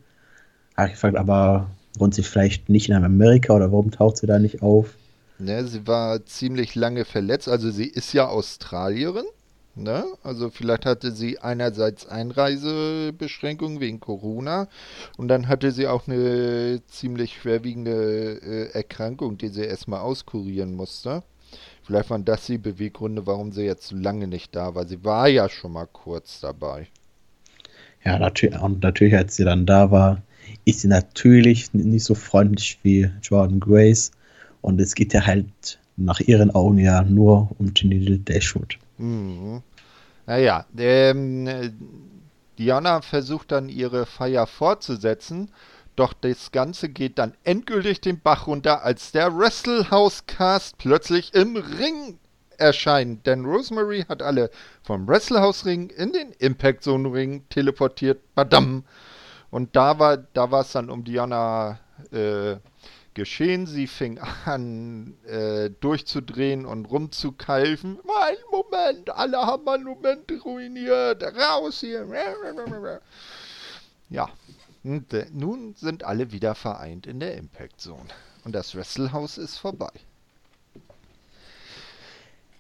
Habe 0.76 0.88
ich 0.88 0.94
gefragt, 0.94 1.16
aber 1.16 1.70
wohnt 1.98 2.16
sie 2.16 2.24
vielleicht 2.24 2.70
nicht 2.70 2.90
in 2.90 2.96
Amerika 2.96 3.54
oder 3.54 3.72
warum 3.72 3.92
taucht 3.92 4.18
sie 4.18 4.28
da 4.28 4.40
nicht 4.40 4.62
auf? 4.62 4.96
Ne, 5.40 5.66
sie 5.66 5.88
war 5.88 6.26
ziemlich 6.26 6.76
lange 6.76 7.06
verletzt. 7.06 7.48
Also 7.48 7.72
sie 7.72 7.88
ist 7.88 8.14
ja 8.14 8.28
Australierin. 8.28 9.26
Ne? 9.76 10.04
Also 10.24 10.50
vielleicht 10.50 10.86
hatte 10.86 11.12
sie 11.12 11.40
einerseits 11.40 12.06
Einreisebeschränkungen 12.06 13.80
wegen 13.80 14.00
Corona 14.00 14.68
und 15.18 15.30
dann 15.30 15.48
hatte 15.48 15.72
sie 15.72 15.88
auch 15.88 16.08
eine 16.08 16.82
ziemlich 16.88 17.38
schwerwiegende 17.38 18.42
äh, 18.42 18.72
Erkrankung, 18.74 19.38
die 19.38 19.48
sie 19.48 19.64
erstmal 19.64 20.02
auskurieren 20.02 20.76
musste. 20.76 21.24
Vielleicht 21.92 22.10
waren 22.10 22.24
das 22.24 22.46
die 22.46 22.58
Beweggründe, 22.58 23.28
warum 23.28 23.52
sie 23.52 23.64
jetzt 23.64 23.88
so 23.88 23.98
lange 23.98 24.26
nicht 24.26 24.56
da 24.56 24.76
war. 24.76 24.88
Sie 24.88 25.04
war 25.04 25.28
ja 25.28 25.50
schon 25.50 25.74
mal 25.74 25.88
kurz 25.92 26.40
dabei. 26.40 26.88
Ja, 28.06 28.18
natürlich, 28.18 28.58
und 28.62 28.82
natürlich, 28.82 29.14
als 29.14 29.36
sie 29.36 29.44
dann 29.44 29.66
da 29.66 29.92
war, 29.92 30.22
ist 30.64 30.80
sie 30.80 30.88
natürlich 30.88 31.74
nicht 31.74 32.06
so 32.06 32.16
freundlich 32.16 32.80
wie 32.84 33.12
Jordan 33.22 33.60
Grace. 33.60 34.12
Und 34.62 34.80
es 34.80 34.96
geht 34.96 35.12
ja 35.12 35.26
halt 35.26 35.80
nach 35.98 36.22
ihren 36.22 36.52
Augen 36.52 36.78
ja 36.78 37.04
nur 37.04 37.50
um 37.60 37.74
Janelle 37.76 38.20
Dashwood. 38.20 38.78
Mhm. 38.98 39.62
Naja, 40.28 40.66
ähm, 40.78 41.74
Diana 42.58 43.02
versucht 43.02 43.52
dann 43.52 43.68
ihre 43.68 44.06
Feier 44.06 44.48
fortzusetzen, 44.48 45.50
doch 46.02 46.14
das 46.14 46.52
Ganze 46.52 46.90
geht 46.90 47.20
dann 47.20 47.36
endgültig 47.44 48.02
den 48.02 48.20
Bach 48.20 48.48
runter, 48.48 48.84
als 48.84 49.12
der 49.12 49.38
Wrestlehouse 49.38 50.26
Cast 50.26 50.80
plötzlich 50.80 51.34
im 51.36 51.56
Ring 51.56 52.18
erscheint. 52.58 53.28
Denn 53.28 53.46
Rosemary 53.46 54.06
hat 54.10 54.24
alle 54.24 54.50
vom 54.82 55.08
Wrestlehouse 55.08 55.66
Ring 55.66 55.92
in 55.92 56.12
den 56.12 56.32
Impact 56.40 56.84
Zone 56.84 57.14
Ring 57.14 57.48
teleportiert. 57.50 58.20
Badam! 58.34 58.84
Und 59.52 59.76
da 59.76 60.00
war 60.00 60.18
da 60.18 60.50
es 60.62 60.72
dann 60.72 60.90
um 60.90 61.04
Diana 61.04 61.80
äh, 62.12 62.56
geschehen. 63.14 63.68
Sie 63.68 63.86
fing 63.86 64.20
an, 64.46 65.16
äh, 65.28 65.70
durchzudrehen 65.82 66.66
und 66.66 66.86
rumzukalfen. 66.86 68.00
Mein 68.06 68.38
Moment, 68.50 69.12
alle 69.12 69.38
haben 69.38 69.66
meinen 69.66 69.84
Moment 69.84 70.32
ruiniert. 70.44 71.22
Raus 71.24 71.82
hier. 71.82 72.08
Ja, 74.10 74.30
nun 74.84 75.76
sind 75.76 76.04
alle 76.04 76.32
wieder 76.32 76.56
vereint 76.56 77.08
in 77.08 77.20
der 77.20 77.38
Impact 77.38 77.80
Zone. 77.80 78.10
Und 78.44 78.56
das 78.56 78.76
Wrestlehouse 78.76 79.38
ist 79.38 79.58
vorbei. 79.58 79.92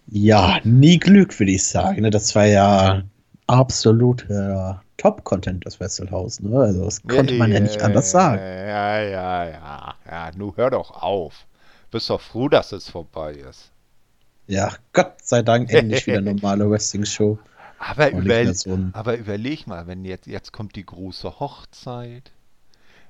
Ja, 0.07 0.59
nie 0.63 0.99
Glück, 0.99 1.39
würde 1.39 1.53
ich 1.53 1.65
sagen. 1.65 2.01
Ne? 2.01 2.09
Das 2.09 2.35
war 2.35 2.45
ja 2.45 3.03
absoluter 3.47 4.83
Top-Content, 4.97 5.65
das 5.65 5.79
Wesselhaus. 5.79 6.39
Ne? 6.41 6.59
Also 6.59 6.85
das 6.85 7.01
konnte 7.01 7.33
man 7.35 7.49
ja, 7.49 7.57
ja 7.57 7.63
nicht 7.63 7.81
anders 7.81 8.11
sagen. 8.11 8.41
Ja, 8.41 8.99
ja, 9.01 9.49
ja. 9.49 9.95
Ja, 10.05 10.31
nun 10.35 10.55
hör 10.57 10.69
doch 10.69 10.91
auf. 10.91 11.47
Bist 11.89 12.09
doch 12.09 12.21
froh, 12.21 12.49
dass 12.49 12.71
es 12.71 12.89
vorbei 12.89 13.33
ist. 13.33 13.71
Ja, 14.47 14.73
Gott 14.93 15.15
sei 15.23 15.41
Dank 15.41 15.71
endlich 15.73 16.05
wieder 16.07 16.21
normale 16.21 16.69
Wrestling-Show. 16.69 17.39
Aber, 17.83 18.11
über, 18.11 18.53
so 18.53 18.77
aber 18.93 19.17
überleg 19.17 19.65
mal, 19.65 19.87
wenn 19.87 20.05
jetzt, 20.05 20.27
jetzt 20.27 20.53
kommt 20.53 20.75
die 20.75 20.85
große 20.85 21.39
Hochzeit, 21.39 22.31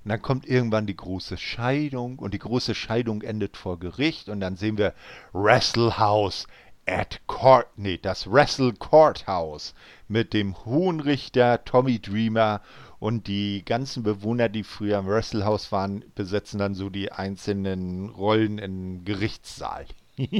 und 0.03 0.09
dann 0.09 0.21
kommt 0.21 0.47
irgendwann 0.47 0.87
die 0.87 0.95
große 0.95 1.37
Scheidung 1.37 2.17
und 2.17 2.33
die 2.33 2.39
große 2.39 2.73
Scheidung 2.73 3.21
endet 3.21 3.57
vor 3.57 3.79
Gericht 3.79 4.29
und 4.29 4.39
dann 4.39 4.55
sehen 4.55 4.77
wir 4.77 4.93
Wrestlehouse 5.33 6.47
at 6.87 7.19
Court, 7.27 7.67
nee, 7.75 7.99
das 8.01 8.31
Wrestle 8.31 8.71
Courthouse 8.73 9.75
mit 10.07 10.33
dem 10.33 10.55
Hohenrichter 10.65 11.63
Tommy 11.65 11.99
Dreamer 11.99 12.61
und 12.97 13.27
die 13.27 13.63
ganzen 13.65 14.03
Bewohner, 14.03 14.47
die 14.49 14.63
früher 14.63 14.99
im 14.99 15.07
Wrestlehouse 15.07 15.71
waren, 15.71 16.05
besetzen 16.15 16.59
dann 16.59 16.75
so 16.75 16.89
die 16.89 17.11
einzelnen 17.11 18.09
Rollen 18.09 18.57
im 18.57 19.03
Gerichtssaal. 19.03 19.85
und 20.17 20.31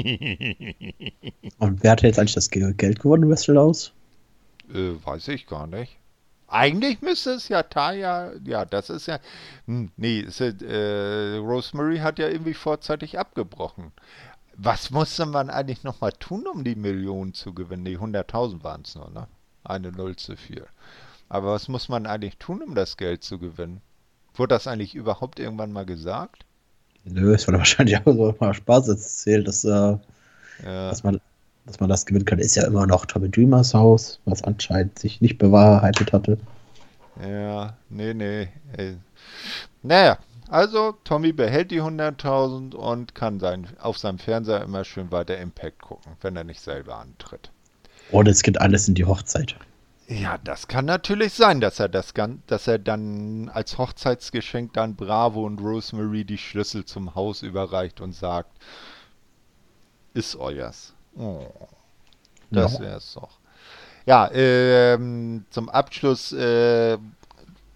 wer 1.84 1.92
hat 1.92 2.02
jetzt 2.02 2.18
eigentlich 2.18 2.34
das 2.34 2.50
Geld 2.50 3.00
gewonnen 3.00 3.24
im 3.24 3.30
Wrestlehouse? 3.30 3.94
Äh, 4.74 5.04
weiß 5.04 5.28
ich 5.30 5.48
gar 5.48 5.68
nicht. 5.68 5.98
Eigentlich 6.48 7.02
müsste 7.02 7.32
es 7.32 7.48
ja 7.48 7.64
Taya, 7.64 8.34
ja, 8.44 8.66
das 8.66 8.90
ist 8.90 9.08
ja, 9.08 9.20
hm, 9.68 9.90
nee, 9.96 10.20
ist, 10.20 10.42
äh, 10.42 11.38
Rosemary 11.38 12.00
hat 12.00 12.20
ja 12.20 12.28
irgendwie 12.28 12.54
vorzeitig 12.54 13.18
abgebrochen. 13.18 13.94
Was 14.58 14.92
musste 14.92 15.26
man 15.26 15.50
eigentlich 15.50 15.84
nochmal 15.84 16.12
tun, 16.12 16.46
um 16.46 16.66
die 16.66 16.76
Millionen 16.76 17.34
zu 17.34 17.54
gewinnen? 17.54 17.86
Die 17.86 17.98
100.000 17.98 18.64
waren 18.64 18.82
es 18.82 18.96
nur, 18.96 19.10
ne? 19.12 19.28
Eine 19.64 19.94
Null 19.94 20.18
zu 20.18 20.36
viel. 20.36 20.66
Aber 21.30 21.54
was 21.54 21.70
muss 21.70 21.88
man 21.88 22.06
eigentlich 22.06 22.38
tun, 22.38 22.62
um 22.62 22.76
das 22.76 22.98
Geld 22.98 23.24
zu 23.24 23.40
gewinnen? 23.40 23.82
Wurde 24.34 24.56
das 24.56 24.68
eigentlich 24.68 24.96
überhaupt 24.96 25.40
irgendwann 25.40 25.72
mal 25.72 25.86
gesagt? 25.86 26.46
Nö, 27.06 27.34
es 27.34 27.48
war 27.48 27.54
wahrscheinlich 27.58 27.98
auch 27.98 28.14
so 28.14 28.36
mal 28.40 28.54
Spaß 28.54 28.90
erzählt, 28.90 29.48
dass, 29.48 29.64
äh, 29.64 29.70
ja. 29.70 30.00
dass, 30.64 31.04
man, 31.04 31.22
dass 31.72 31.80
man 31.80 31.90
das 31.90 32.06
gewinnen 32.06 32.26
kann. 32.26 32.40
Ist 32.40 32.56
ja 32.56 32.66
immer 32.66 32.86
noch 32.86 33.06
Tommy 33.06 33.30
Dreamers 33.30 33.74
Haus, 33.74 34.20
was 34.26 34.44
anscheinend 34.44 35.00
sich 35.00 35.22
nicht 35.22 35.38
bewahrheitet 35.38 36.12
hatte. 36.12 36.38
Ja, 37.22 37.78
nee, 37.90 38.14
nee. 38.14 38.50
Ey. 38.76 38.98
Naja, 39.82 40.18
also 40.50 40.94
Tommy 41.06 41.32
behält 41.32 41.72
die 41.72 41.82
100.000 41.82 42.76
und 42.76 43.16
kann 43.16 43.40
sein, 43.40 43.68
auf 43.80 43.98
seinem 43.98 44.20
Fernseher 44.20 44.62
immer 44.64 44.84
schön 44.84 45.12
weiter 45.12 45.38
Impact 45.38 45.82
gucken, 45.82 46.12
wenn 46.22 46.36
er 46.36 46.44
nicht 46.44 46.60
selber 46.60 46.98
antritt. 46.98 47.52
Oder 48.12 48.32
es 48.32 48.44
geht 48.44 48.60
alles 48.60 48.90
in 48.90 48.96
die 48.96 49.06
Hochzeit. 49.06 49.56
Ja, 50.10 50.38
das 50.44 50.68
kann 50.68 50.84
natürlich 50.84 51.34
sein, 51.34 51.62
dass 51.62 51.80
er 51.80 51.88
das 51.88 52.14
dass 52.48 52.68
er 52.68 52.80
dann 52.80 53.48
als 53.48 53.78
Hochzeitsgeschenk 53.78 54.74
dann 54.74 54.98
Bravo 54.98 55.46
und 55.46 55.62
Rosemary 55.62 56.26
die 56.26 56.38
Schlüssel 56.38 56.84
zum 56.84 57.16
Haus 57.16 57.44
überreicht 57.44 58.02
und 58.02 58.12
sagt, 58.12 58.52
ist 60.14 60.36
euers. 60.36 60.94
Oh, 61.18 61.46
das 62.50 62.80
wäre 62.80 62.98
es 62.98 63.14
doch. 63.14 63.40
Ja, 64.06 64.30
ähm, 64.34 65.46
zum 65.52 65.70
Abschluss 65.70 66.32
äh, 66.32 66.98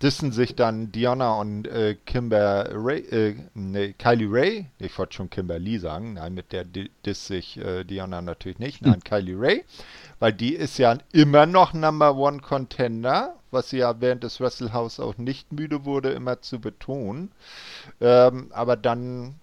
dissen 0.02 0.32
sich 0.32 0.56
dann 0.56 0.92
Diana 0.92 1.36
und 1.36 1.68
äh, 1.68 1.96
Kimber 2.06 2.68
Ray, 2.72 3.00
äh, 3.00 3.36
nee, 3.54 3.94
Kylie 3.94 4.28
Ray, 4.30 4.66
ich 4.80 4.98
wollte 4.98 5.14
schon 5.14 5.30
Kimberly 5.30 5.80
sagen, 5.80 6.14
nein, 6.14 6.34
mit 6.34 6.52
der 6.52 6.66
diss 6.66 7.28
sich 7.28 7.58
äh, 7.58 7.84
Diana 7.84 8.22
natürlich 8.22 8.60
nicht, 8.60 8.82
nein, 8.82 8.96
hm. 8.96 9.04
Kylie 9.04 9.40
Ray, 9.40 9.66
weil 10.20 10.34
die 10.34 10.54
ist 10.54 10.78
ja 10.78 10.98
immer 11.12 11.46
noch 11.46 11.74
Number 11.74 12.16
One 12.16 12.40
Contender, 12.40 13.36
was 13.52 13.70
sie 13.70 13.78
ja 13.78 14.02
während 14.02 14.24
des 14.24 14.40
Wrestle 14.40 14.74
auch 14.74 15.18
nicht 15.18 15.54
müde 15.54 15.86
wurde, 15.86 16.10
immer 16.12 16.42
zu 16.42 16.60
betonen. 16.60 17.32
Ähm, 18.02 18.50
aber 18.52 18.76
dann 18.76 19.36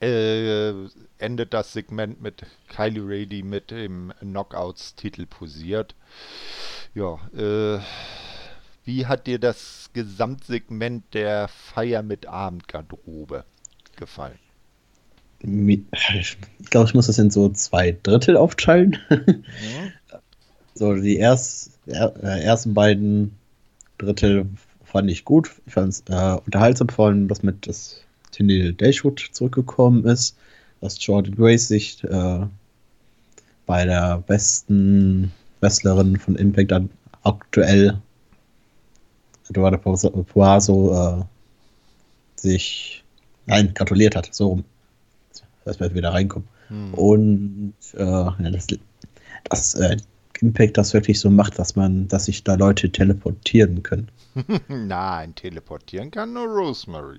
äh, 0.00 0.72
endet 1.18 1.54
das 1.54 1.72
Segment 1.72 2.20
mit 2.20 2.46
Kylie 2.68 3.02
Ray, 3.06 3.26
die 3.26 3.42
mit 3.42 3.70
dem 3.70 4.12
Knockouts-Titel 4.20 5.26
posiert. 5.26 5.94
Ja, 6.94 7.18
äh, 7.36 7.80
wie 8.84 9.06
hat 9.06 9.26
dir 9.26 9.38
das 9.38 9.90
Gesamtsegment 9.92 11.04
der 11.12 11.48
Feier 11.48 12.02
mit 12.02 12.26
Abendgarderobe 12.26 13.44
gefallen? 13.96 14.38
Ich 15.40 16.70
glaube, 16.70 16.88
ich 16.88 16.94
muss 16.94 17.06
das 17.06 17.18
in 17.18 17.30
so 17.30 17.48
zwei 17.50 17.96
Drittel 18.02 18.36
aufteilen. 18.36 18.98
Mhm. 19.08 19.92
so, 20.74 20.94
die 20.94 21.16
erst, 21.16 21.78
er, 21.86 22.14
äh, 22.22 22.42
ersten 22.42 22.74
beiden 22.74 23.36
Drittel 23.98 24.46
fand 24.84 25.10
ich 25.10 25.24
gut. 25.24 25.50
Ich 25.66 25.74
fand 25.74 25.92
es 25.92 26.00
äh, 26.08 26.38
unterhaltsam, 26.44 26.88
vor 26.88 27.08
allem, 27.08 27.28
dass 27.28 27.42
mit 27.42 27.66
das 27.66 28.00
Tennille 28.30 28.72
Dashwood 28.72 29.20
zurückgekommen 29.32 30.04
ist, 30.04 30.36
dass 30.80 31.04
Jordan 31.04 31.34
Grace 31.34 31.68
sich 31.68 32.02
äh, 32.04 32.46
bei 33.66 33.84
der 33.84 34.22
besten 34.26 35.32
Wrestlerin 35.60 36.16
von 36.16 36.36
Impact 36.36 36.70
dann 36.70 36.90
aktuell 37.22 38.00
Eduardo 39.48 39.78
Poaso 39.78 40.92
äh, 40.92 42.40
sich 42.40 43.04
Nein, 43.48 43.72
gratuliert 43.72 44.14
hat, 44.14 44.34
so 44.34 44.48
rum. 44.48 44.64
Dass 45.64 45.80
wir 45.80 45.94
wieder 45.94 46.12
reinkommen. 46.12 46.48
Hm. 46.68 46.94
Und 46.94 47.74
äh, 47.94 48.04
ja, 48.04 48.50
das, 48.50 48.66
das 49.48 49.74
äh, 49.74 49.96
Impact 50.40 50.76
das 50.76 50.92
wirklich 50.92 51.18
so 51.18 51.30
macht, 51.30 51.58
dass 51.58 51.74
man, 51.74 52.08
dass 52.08 52.26
sich 52.26 52.44
da 52.44 52.54
Leute 52.54 52.92
teleportieren 52.92 53.82
können. 53.82 54.10
Nein, 54.68 55.34
teleportieren 55.34 56.10
kann 56.10 56.34
nur 56.34 56.46
Rosemary. 56.46 57.18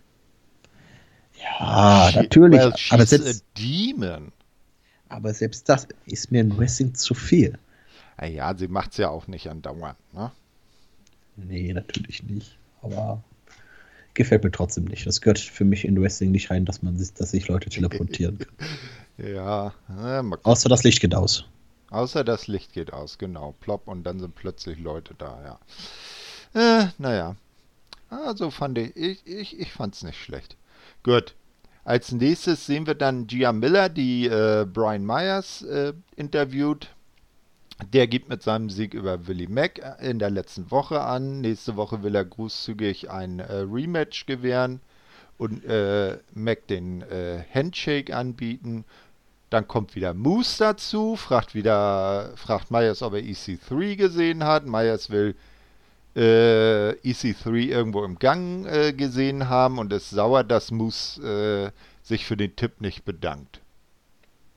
Ja, 1.41 2.09
she, 2.11 2.17
natürlich. 2.17 2.59
Well, 2.59 2.73
aber 2.89 3.05
selbst, 3.05 3.45
demon. 3.57 4.31
aber 5.07 5.33
selbst 5.33 5.69
das 5.69 5.87
ist 6.05 6.31
mir 6.31 6.41
in 6.41 6.57
Wrestling 6.57 6.95
zu 6.95 7.13
viel. 7.13 7.57
Ja, 8.21 8.55
sie 8.55 8.67
macht 8.67 8.91
es 8.91 8.97
ja 8.97 9.09
auch 9.09 9.27
nicht 9.27 9.47
andauernd, 9.47 9.97
ne? 10.13 10.31
Nee, 11.37 11.71
natürlich 11.71 12.21
nicht. 12.23 12.57
Aber 12.81 13.23
gefällt 14.13 14.43
mir 14.43 14.51
trotzdem 14.51 14.85
nicht. 14.85 15.07
Das 15.07 15.21
gehört 15.21 15.39
für 15.39 15.63
mich 15.63 15.85
in 15.85 16.01
Wrestling 16.01 16.31
nicht 16.31 16.51
rein, 16.51 16.65
dass 16.65 16.83
man 16.83 16.97
dass 16.97 17.31
sich 17.31 17.47
Leute 17.47 17.69
teleportieren 17.69 18.37
können. 19.17 19.33
ja. 19.35 19.73
ja 19.87 20.23
Außer 20.43 20.67
das 20.67 20.83
Licht 20.83 20.99
geht 20.99 21.15
aus. 21.15 21.45
Außer 21.89 22.23
das 22.23 22.47
Licht 22.47 22.73
geht 22.73 22.93
aus, 22.93 23.17
genau. 23.17 23.55
Plopp 23.61 23.87
und 23.87 24.03
dann 24.03 24.19
sind 24.19 24.35
plötzlich 24.35 24.79
Leute 24.79 25.15
da, 25.17 25.59
ja. 26.53 26.81
Äh, 26.81 26.87
naja. 26.97 27.35
Also 28.09 28.51
fand 28.51 28.77
ich, 28.77 28.95
ich, 28.95 29.25
ich, 29.25 29.59
ich 29.59 29.71
fand's 29.71 30.03
nicht 30.03 30.21
schlecht. 30.21 30.55
Gut. 31.03 31.35
Als 31.85 32.11
nächstes 32.11 32.65
sehen 32.65 32.85
wir 32.85 32.93
dann 32.93 33.25
Gia 33.25 33.51
Miller, 33.51 33.89
die 33.89 34.27
äh, 34.27 34.65
Brian 34.71 35.05
Myers 35.05 35.63
äh, 35.63 35.93
interviewt. 36.15 36.89
Der 37.93 38.07
gibt 38.07 38.27
mit 38.27 38.43
seinem 38.43 38.69
Sieg 38.69 38.93
über 38.93 39.27
Willie 39.27 39.49
Mack 39.49 39.81
in 40.01 40.19
der 40.19 40.29
letzten 40.29 40.69
Woche 40.69 41.01
an. 41.01 41.41
Nächste 41.41 41.77
Woche 41.77 42.03
will 42.03 42.13
er 42.13 42.25
großzügig 42.25 43.09
ein 43.09 43.39
äh, 43.39 43.61
Rematch 43.61 44.25
gewähren 44.25 44.81
und 45.37 45.63
äh, 45.65 46.17
Mac 46.33 46.67
den 46.67 47.01
äh, 47.03 47.43
Handshake 47.53 48.15
anbieten. 48.15 48.83
Dann 49.49 49.67
kommt 49.67 49.95
wieder 49.95 50.13
Moose 50.13 50.59
dazu, 50.59 51.15
fragt 51.15 51.55
wieder, 51.55 52.33
fragt 52.35 52.69
Myers, 52.69 53.01
ob 53.01 53.13
er 53.13 53.21
EC3 53.21 53.95
gesehen 53.95 54.43
hat. 54.43 54.67
Myers 54.67 55.09
will 55.09 55.35
äh, 56.15 56.91
EC3 57.03 57.55
irgendwo 57.55 58.03
im 58.03 58.17
Gang 58.19 58.65
äh, 58.65 58.93
gesehen 58.93 59.49
haben 59.49 59.77
und 59.77 59.93
ist 59.93 60.09
sauer, 60.09 60.43
dass 60.43 60.71
Moose 60.71 61.71
äh, 61.73 62.05
sich 62.05 62.25
für 62.25 62.37
den 62.37 62.55
Tipp 62.55 62.81
nicht 62.81 63.05
bedankt. 63.05 63.61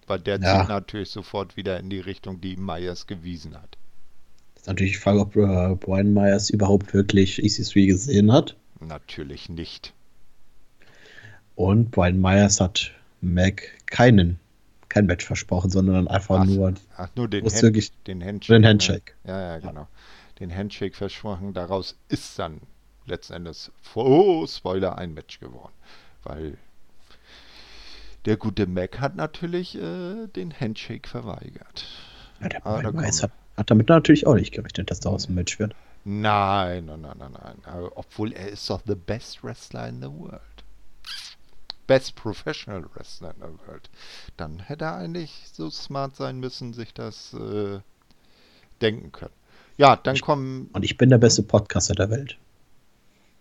Weil 0.07 0.21
der 0.21 0.41
ja. 0.41 0.61
zieht 0.61 0.69
natürlich 0.69 1.11
sofort 1.11 1.57
wieder 1.57 1.79
in 1.79 1.91
die 1.91 2.01
Richtung, 2.01 2.41
die 2.41 2.57
Myers 2.57 3.07
gewiesen 3.07 3.55
hat. 3.55 3.77
Das 4.55 4.63
ist 4.63 4.69
natürlich 4.69 4.93
die 4.93 4.99
Frage, 4.99 5.21
ob 5.21 5.37
äh, 5.37 5.75
Brian 5.77 6.13
Myers 6.13 6.51
überhaupt 6.51 6.93
wirklich 6.95 7.39
EC3 7.39 7.87
gesehen 7.87 8.33
hat. 8.33 8.57
Natürlich 8.81 9.49
nicht. 9.49 9.93
Und 11.55 11.91
Brian 11.91 12.21
Myers 12.21 12.61
hat 12.61 12.91
Mac 13.21 13.63
keinen 13.87 14.39
kein 14.93 15.07
Match 15.07 15.25
versprochen, 15.25 15.71
sondern 15.71 16.07
einfach 16.07 16.41
ach, 16.41 16.45
nur, 16.45 16.75
ach, 16.99 17.09
nur 17.17 17.27
den, 17.27 17.47
Hand, 17.47 17.93
den 18.07 18.23
Handshake. 18.23 18.55
Den 18.55 18.67
Handshake. 18.67 19.13
Ja, 19.25 19.41
ja, 19.41 19.59
genau. 19.59 19.81
Ja. 19.81 19.89
Den 20.39 20.55
Handshake 20.55 20.97
versprochen. 20.97 21.53
Daraus 21.53 21.97
ist 22.09 22.39
dann 22.39 22.61
letzten 23.07 23.35
Endes, 23.35 23.71
oh, 23.95 24.47
Spoiler, 24.47 24.99
ein 24.99 25.15
Match 25.15 25.41
geworden. 25.41 25.73
Weil 26.25 26.59
der 28.25 28.37
gute 28.37 28.67
Mac 28.67 29.01
hat 29.01 29.17
natürlich 29.17 29.77
äh, 29.77 30.27
den 30.29 30.53
Handshake 30.59 31.09
verweigert. 31.09 31.87
Ja, 32.41 32.49
der 32.49 32.67
Aber 32.67 33.03
hat, 33.03 33.31
hat 33.57 33.71
damit 33.71 33.89
natürlich 33.89 34.27
auch 34.27 34.35
nicht 34.35 34.53
gerechnet, 34.53 34.91
dass 34.91 35.01
daraus 35.01 35.29
ein 35.29 35.35
Match 35.35 35.59
wird. 35.59 35.75
Nein, 36.05 36.87
nein, 36.87 37.01
nein, 37.01 37.17
nein, 37.19 37.33
nein. 37.33 37.89
Obwohl 37.95 38.33
er 38.33 38.49
ist 38.49 38.69
doch 38.69 38.83
the 38.87 38.95
best 38.95 39.45
wrestler 39.45 39.89
in 39.89 40.01
the 40.01 40.09
world. 40.09 40.41
Best 41.87 42.15
Professional 42.17 42.85
Wrestler 42.95 43.35
in 43.35 43.41
der 43.41 43.69
Welt. 43.69 43.91
Dann 44.37 44.61
hätte 44.61 44.85
er 44.85 44.97
eigentlich 44.97 45.45
so 45.53 45.69
smart 45.69 46.17
sein 46.17 46.39
müssen, 46.39 46.73
sich 46.73 46.95
das 46.95 47.35
äh, 47.35 47.81
denken 48.81 49.13
können. 49.13 49.35
Ja, 49.83 49.97
dann 49.97 50.15
ich, 50.15 50.23
kommen. 50.23 50.71
Und 50.73 50.85
ich 50.85 50.97
bin 50.97 51.11
der 51.11 51.19
beste 51.19 51.43
Podcaster 51.43 51.95
der 51.95 52.09
Welt. 52.09 52.39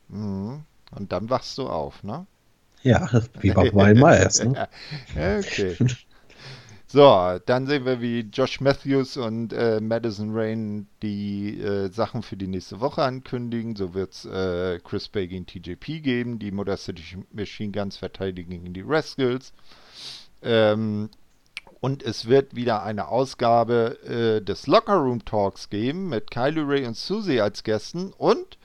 Mhm. 0.08 0.63
Und 0.89 1.12
dann 1.12 1.30
wachst 1.30 1.56
du 1.60 1.67
auf, 1.67 2.04
ne? 2.04 2.25
Ja, 2.82 3.08
wie 3.39 3.51
bei 3.54 3.69
Brian 3.69 3.99
Myers, 3.99 4.43
ne? 4.43 4.67
okay. 5.15 5.77
So, 6.88 7.39
dann 7.45 7.67
sehen 7.67 7.86
wir, 7.86 8.01
wie 8.01 8.19
Josh 8.34 8.60
Matthews 8.60 9.15
und 9.15 9.54
äh, 9.54 9.80
Madison 9.80 10.32
Rain 10.34 10.88
die 11.01 11.62
äh, 11.62 11.89
Sachen 11.89 12.21
für 12.21 12.36
die 12.36 12.47
nächste 12.47 12.82
Woche 12.82 13.01
ankündigen. 13.04 13.77
So 13.77 13.93
wird 13.93 14.12
es 14.12 14.25
äh, 14.25 14.77
Chris 14.84 15.08
Bay 15.08 15.30
gegen 15.30 15.45
TJP 15.45 16.04
geben, 16.04 16.38
die 16.38 16.51
Motor 16.51 16.75
City 16.75 17.23
Machine 17.32 17.71
Guns 17.71 17.95
verteidigen 17.95 18.49
gegen 18.49 18.73
die 18.73 18.84
Rascals. 18.86 19.54
Ähm, 20.41 21.10
und 21.82 22.04
es 22.04 22.28
wird 22.28 22.56
wieder 22.56 22.84
eine 22.84 23.10
Ausgabe 23.10 23.98
äh, 24.06 24.41
des 24.41 24.67
Locker 24.67 24.96
Room 24.96 25.26
Talks 25.26 25.70
geben 25.70 26.08
mit 26.08 26.32
Kylie 26.32 26.65
Ray 26.65 26.86
und 26.86 26.96
Susie 26.96 27.41
als 27.41 27.63
Gästen 27.63 28.13
und 28.13 28.58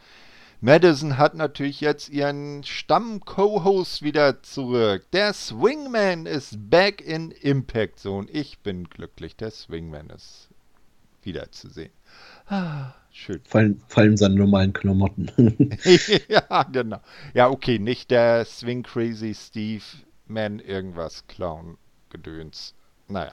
Madison 0.61 1.19
hat 1.19 1.35
natürlich 1.35 1.81
jetzt 1.81 2.09
ihren 2.09 2.65
Stamm-Co-Host 2.65 4.03
wieder 4.03 4.43
zurück. 4.43 5.05
Der 5.13 5.35
Swingman 5.35 6.25
ist 6.25 6.71
back 6.71 7.03
in 7.03 7.31
Impact 7.31 7.99
Zone. 7.99 8.27
Ich 8.31 8.59
bin 8.61 8.89
glücklich, 8.89 9.37
der 9.37 9.51
Swingman 9.51 10.09
ist 10.09 10.49
wiederzusehen. 11.23 11.93
Ah, 12.47 12.95
schön. 13.13 13.41
Vor 13.45 13.61
allem, 13.61 13.81
vor 13.87 14.03
allem 14.03 14.17
seine 14.17 14.37
normalen 14.37 14.73
Klamotten. 14.73 15.31
ja, 16.29 16.63
genau. 16.65 17.01
Ja, 17.35 17.51
okay, 17.51 17.79
nicht 17.79 18.11
der 18.11 18.45
Swing 18.47 18.83
Crazy 18.83 19.35
Steve 19.35 19.85
Man 20.27 20.59
irgendwas 20.59 21.27
Clown 21.27 21.77
Gedöns. 22.09 22.75
Naja. 23.09 23.33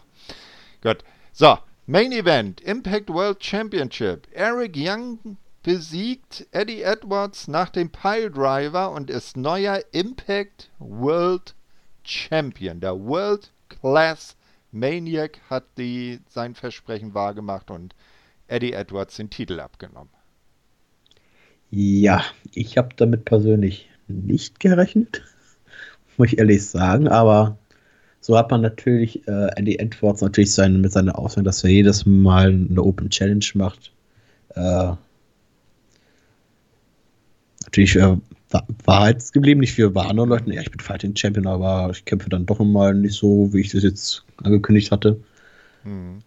Gut. 0.82 1.04
So, 1.32 1.58
Main 1.86 2.12
Event, 2.12 2.62
Impact 2.62 3.10
World 3.10 3.44
Championship. 3.44 4.28
Eric 4.34 4.74
Young 4.76 5.38
besiegt 5.64 6.46
Eddie 6.52 6.82
Edwards 6.82 7.48
nach 7.48 7.70
dem 7.70 7.90
Piledriver 7.90 8.92
und 8.92 9.10
ist 9.10 9.38
neuer 9.38 9.82
Impact 9.92 10.70
World 10.80 11.56
Champion. 12.04 12.80
Der 12.82 13.00
World 13.00 13.52
Class 13.70 14.36
Maniac 14.72 15.40
hat 15.50 15.64
die, 15.78 16.20
sein 16.30 16.56
Versprechen 16.56 17.14
wahrgemacht 17.14 17.72
und 17.72 17.96
Eddie 18.48 18.74
Edwards 18.74 19.16
den 19.16 19.30
Titel 19.30 19.60
abgenommen. 19.60 20.12
Ja, 21.70 22.24
ich 22.54 22.78
habe 22.78 22.90
damit 22.96 23.26
persönlich 23.26 23.90
nicht 24.08 24.60
gerechnet, 24.60 25.24
muss 26.18 26.34
ich 26.34 26.38
ehrlich 26.40 26.66
sagen, 26.66 27.08
aber 27.08 27.58
so 28.24 28.38
hat 28.38 28.52
man 28.52 28.62
natürlich 28.62 29.28
äh, 29.28 29.50
Eddie 29.58 29.80
Edwards 29.80 30.22
natürlich 30.22 30.54
sein, 30.54 30.80
mit 30.80 30.94
seiner 30.94 31.20
Aussage, 31.20 31.44
dass 31.44 31.62
er 31.66 31.72
jedes 31.72 32.06
Mal 32.06 32.52
eine 32.52 32.82
Open 32.82 33.10
Challenge 33.10 33.44
macht, 33.56 33.92
äh, 34.56 34.94
natürlich 37.66 37.98
äh, 37.98 38.16
wahrheitsgeblieben, 38.86 39.60
nicht 39.60 39.74
für 39.74 39.92
bei 39.92 40.06
anderen 40.06 40.30
Leuten. 40.30 40.54
Ja, 40.54 40.62
ich 40.62 40.72
bin 40.72 40.80
Fighting 40.80 41.14
Champion, 41.18 41.48
aber 41.48 41.90
ich 41.92 42.06
kämpfe 42.06 42.30
dann 42.30 42.46
doch 42.46 42.60
mal 42.60 42.94
nicht 42.94 43.16
so, 43.16 43.50
wie 43.52 43.60
ich 43.60 43.72
das 43.74 43.84
jetzt 43.84 44.24
angekündigt 44.38 44.90
hatte. 44.90 45.20
Mhm. 45.84 46.20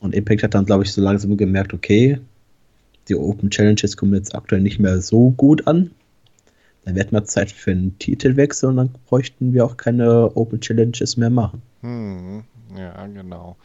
Und 0.00 0.14
Impact 0.14 0.42
hat 0.42 0.54
dann, 0.54 0.64
glaube 0.64 0.84
ich, 0.84 0.92
so 0.92 1.02
langsam 1.02 1.36
gemerkt, 1.36 1.74
okay, 1.74 2.18
die 3.08 3.16
Open 3.16 3.50
Challenges 3.50 3.98
kommen 3.98 4.14
jetzt 4.14 4.34
aktuell 4.34 4.62
nicht 4.62 4.78
mehr 4.78 5.02
so 5.02 5.32
gut 5.32 5.66
an. 5.66 5.90
Dann 6.84 6.96
wird 6.96 7.12
mal 7.12 7.24
Zeit 7.24 7.52
für 7.52 7.70
einen 7.70 7.98
Titelwechsel 7.98 8.68
und 8.70 8.76
dann 8.76 8.90
bräuchten 9.06 9.52
wir 9.52 9.64
auch 9.64 9.76
keine 9.76 10.36
Open 10.36 10.60
Challenges 10.60 11.16
mehr 11.16 11.30
machen. 11.30 11.62
Hm, 11.80 12.44
ja, 12.76 13.06
genau. 13.06 13.56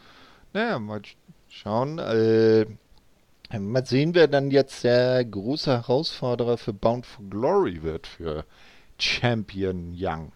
Naja, 0.52 0.78
mal 0.78 1.02
schauen. 1.48 1.98
Äh, 1.98 2.66
Mal 3.56 3.86
sehen, 3.86 4.14
wer 4.14 4.28
dann 4.28 4.50
jetzt 4.50 4.84
der 4.84 5.24
große 5.24 5.70
Herausforderer 5.70 6.58
für 6.58 6.74
Bound 6.74 7.06
for 7.06 7.24
Glory 7.30 7.82
wird 7.82 8.06
für 8.06 8.44
Champion 8.98 9.94
Young. 9.96 10.32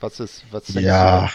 Was 0.00 0.18
ist, 0.18 0.44
was 0.50 0.64
denkst 0.64 0.82
ja, 0.82 1.30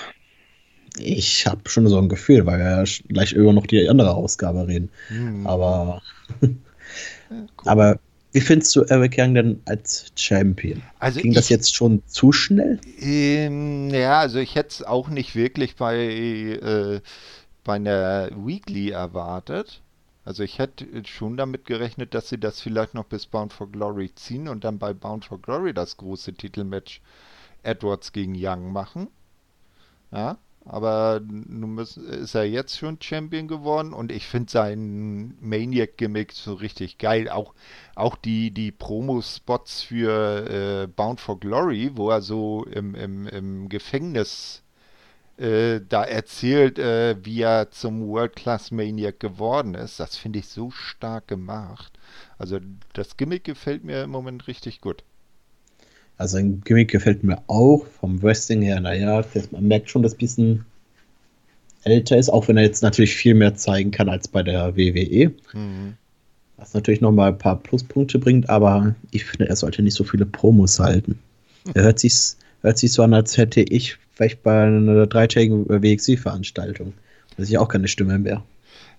du? 0.95 1.01
ich 1.01 1.47
habe 1.47 1.69
schon 1.69 1.87
so 1.87 1.97
ein 1.97 2.09
Gefühl, 2.09 2.45
weil 2.45 2.59
wir 2.59 2.83
gleich 3.07 3.31
über 3.31 3.53
noch 3.53 3.67
die 3.67 3.87
andere 3.87 4.15
Ausgabe 4.15 4.67
reden. 4.67 4.89
Hm. 5.07 5.47
Aber, 5.47 6.01
ja, 6.41 6.49
aber 7.65 7.99
wie 8.35 8.41
findest 8.41 8.75
du 8.75 8.81
Eric 8.81 9.15
Young 9.17 9.33
denn 9.33 9.61
als 9.63 10.11
Champion? 10.17 10.83
Also 10.99 11.21
Ging 11.21 11.31
ich, 11.31 11.37
das 11.37 11.47
jetzt 11.47 11.73
schon 11.73 12.05
zu 12.05 12.33
schnell? 12.33 12.81
Ähm, 12.99 13.89
ja, 13.91 14.19
also 14.19 14.39
ich 14.39 14.55
hätte 14.55 14.69
es 14.71 14.83
auch 14.83 15.07
nicht 15.07 15.35
wirklich 15.35 15.77
bei, 15.77 15.97
äh, 15.97 16.99
bei 17.63 17.75
einer 17.75 18.29
Weekly 18.35 18.89
erwartet. 18.89 19.81
Also 20.25 20.43
ich 20.43 20.59
hätte 20.59 20.85
schon 21.05 21.37
damit 21.37 21.63
gerechnet, 21.63 22.13
dass 22.13 22.27
sie 22.27 22.37
das 22.37 22.59
vielleicht 22.59 22.93
noch 22.93 23.05
bis 23.05 23.25
Bound 23.25 23.53
for 23.53 23.71
Glory 23.71 24.13
ziehen 24.15 24.49
und 24.49 24.65
dann 24.65 24.79
bei 24.79 24.93
Bound 24.93 25.23
for 25.23 25.41
Glory 25.41 25.73
das 25.73 25.95
große 25.95 26.33
Titelmatch 26.33 26.99
Edwards 27.63 28.11
gegen 28.11 28.35
Young 28.35 28.73
machen. 28.73 29.07
Ja, 30.11 30.37
Aber 30.65 31.21
nun 31.23 31.77
ist 31.77 32.35
er 32.35 32.45
jetzt 32.45 32.77
schon 32.77 32.99
Champion 32.99 33.47
geworden 33.47 33.93
und 33.93 34.11
ich 34.11 34.25
finde 34.25 34.51
seinen 34.51 35.37
Maniac-Gimmick 35.39 36.31
so 36.31 36.55
richtig 36.55 36.97
geil. 36.97 37.29
Auch, 37.29 37.53
auch 37.93 38.15
die, 38.15 38.49
die 38.51 38.71
Promo-Spots 38.71 39.83
für 39.83 40.83
äh, 40.83 40.87
Bound 40.87 41.21
for 41.21 41.39
Glory, 41.39 41.91
wo 41.95 42.09
er 42.09 42.21
so 42.21 42.65
im, 42.65 42.95
im, 42.95 43.27
im 43.27 43.69
Gefängnis 43.69 44.63
äh, 45.37 45.81
da 45.87 46.03
erzählt, 46.03 46.79
äh, 46.79 47.15
wie 47.23 47.41
er 47.41 47.69
zum 47.71 48.07
World-Class-Maniac 48.07 49.19
geworden 49.19 49.75
ist. 49.75 49.99
Das 49.99 50.15
finde 50.15 50.39
ich 50.39 50.47
so 50.47 50.71
stark 50.71 51.27
gemacht. 51.27 51.93
Also 52.39 52.59
das 52.93 53.17
Gimmick 53.17 53.43
gefällt 53.43 53.83
mir 53.83 54.03
im 54.03 54.09
Moment 54.09 54.47
richtig 54.47 54.81
gut. 54.81 55.03
Also 56.17 56.37
ein 56.37 56.61
Gimmick 56.61 56.91
gefällt 56.91 57.23
mir 57.23 57.41
auch. 57.47 57.85
Vom 57.99 58.21
Wrestling 58.21 58.61
her, 58.61 58.79
naja, 58.79 59.23
man 59.51 59.67
merkt 59.67 59.89
schon, 59.89 60.03
dass 60.03 60.13
ein 60.13 60.19
bisschen 60.19 60.65
älter 61.83 62.17
ist, 62.17 62.29
auch 62.29 62.47
wenn 62.47 62.57
er 62.57 62.63
jetzt 62.63 62.83
natürlich 62.83 63.15
viel 63.15 63.35
mehr 63.35 63.55
zeigen 63.55 63.91
kann 63.91 64.09
als 64.09 64.27
bei 64.27 64.43
der 64.43 64.75
WWE. 64.75 65.31
Mhm. 65.53 65.93
Was 66.57 66.73
natürlich 66.73 67.01
nochmal 67.01 67.31
ein 67.31 67.37
paar 67.37 67.57
Pluspunkte 67.61 68.17
bringt, 68.17 68.49
aber 68.49 68.95
ich 69.11 69.25
finde, 69.25 69.49
er 69.49 69.55
sollte 69.55 69.81
nicht 69.81 69.93
so 69.93 70.03
viele 70.03 70.25
Promos 70.25 70.79
halten. 70.79 71.19
Er 71.73 71.83
hört 71.83 71.99
sich, 71.99 72.13
hört 72.61 72.77
sich 72.77 72.93
so 72.93 73.03
an, 73.03 73.13
als 73.13 73.37
hätte 73.37 73.61
ich 73.61 73.97
vielleicht 74.13 74.41
bei 74.43 74.67
einer 74.67 75.05
dreitägigen 75.07 75.67
WXW-Veranstaltung. 75.67 76.93
Da 77.35 77.43
ist 77.43 77.49
ja 77.49 77.59
auch 77.59 77.67
keine 77.67 77.87
Stimme 77.87 78.17
mehr. 78.17 78.43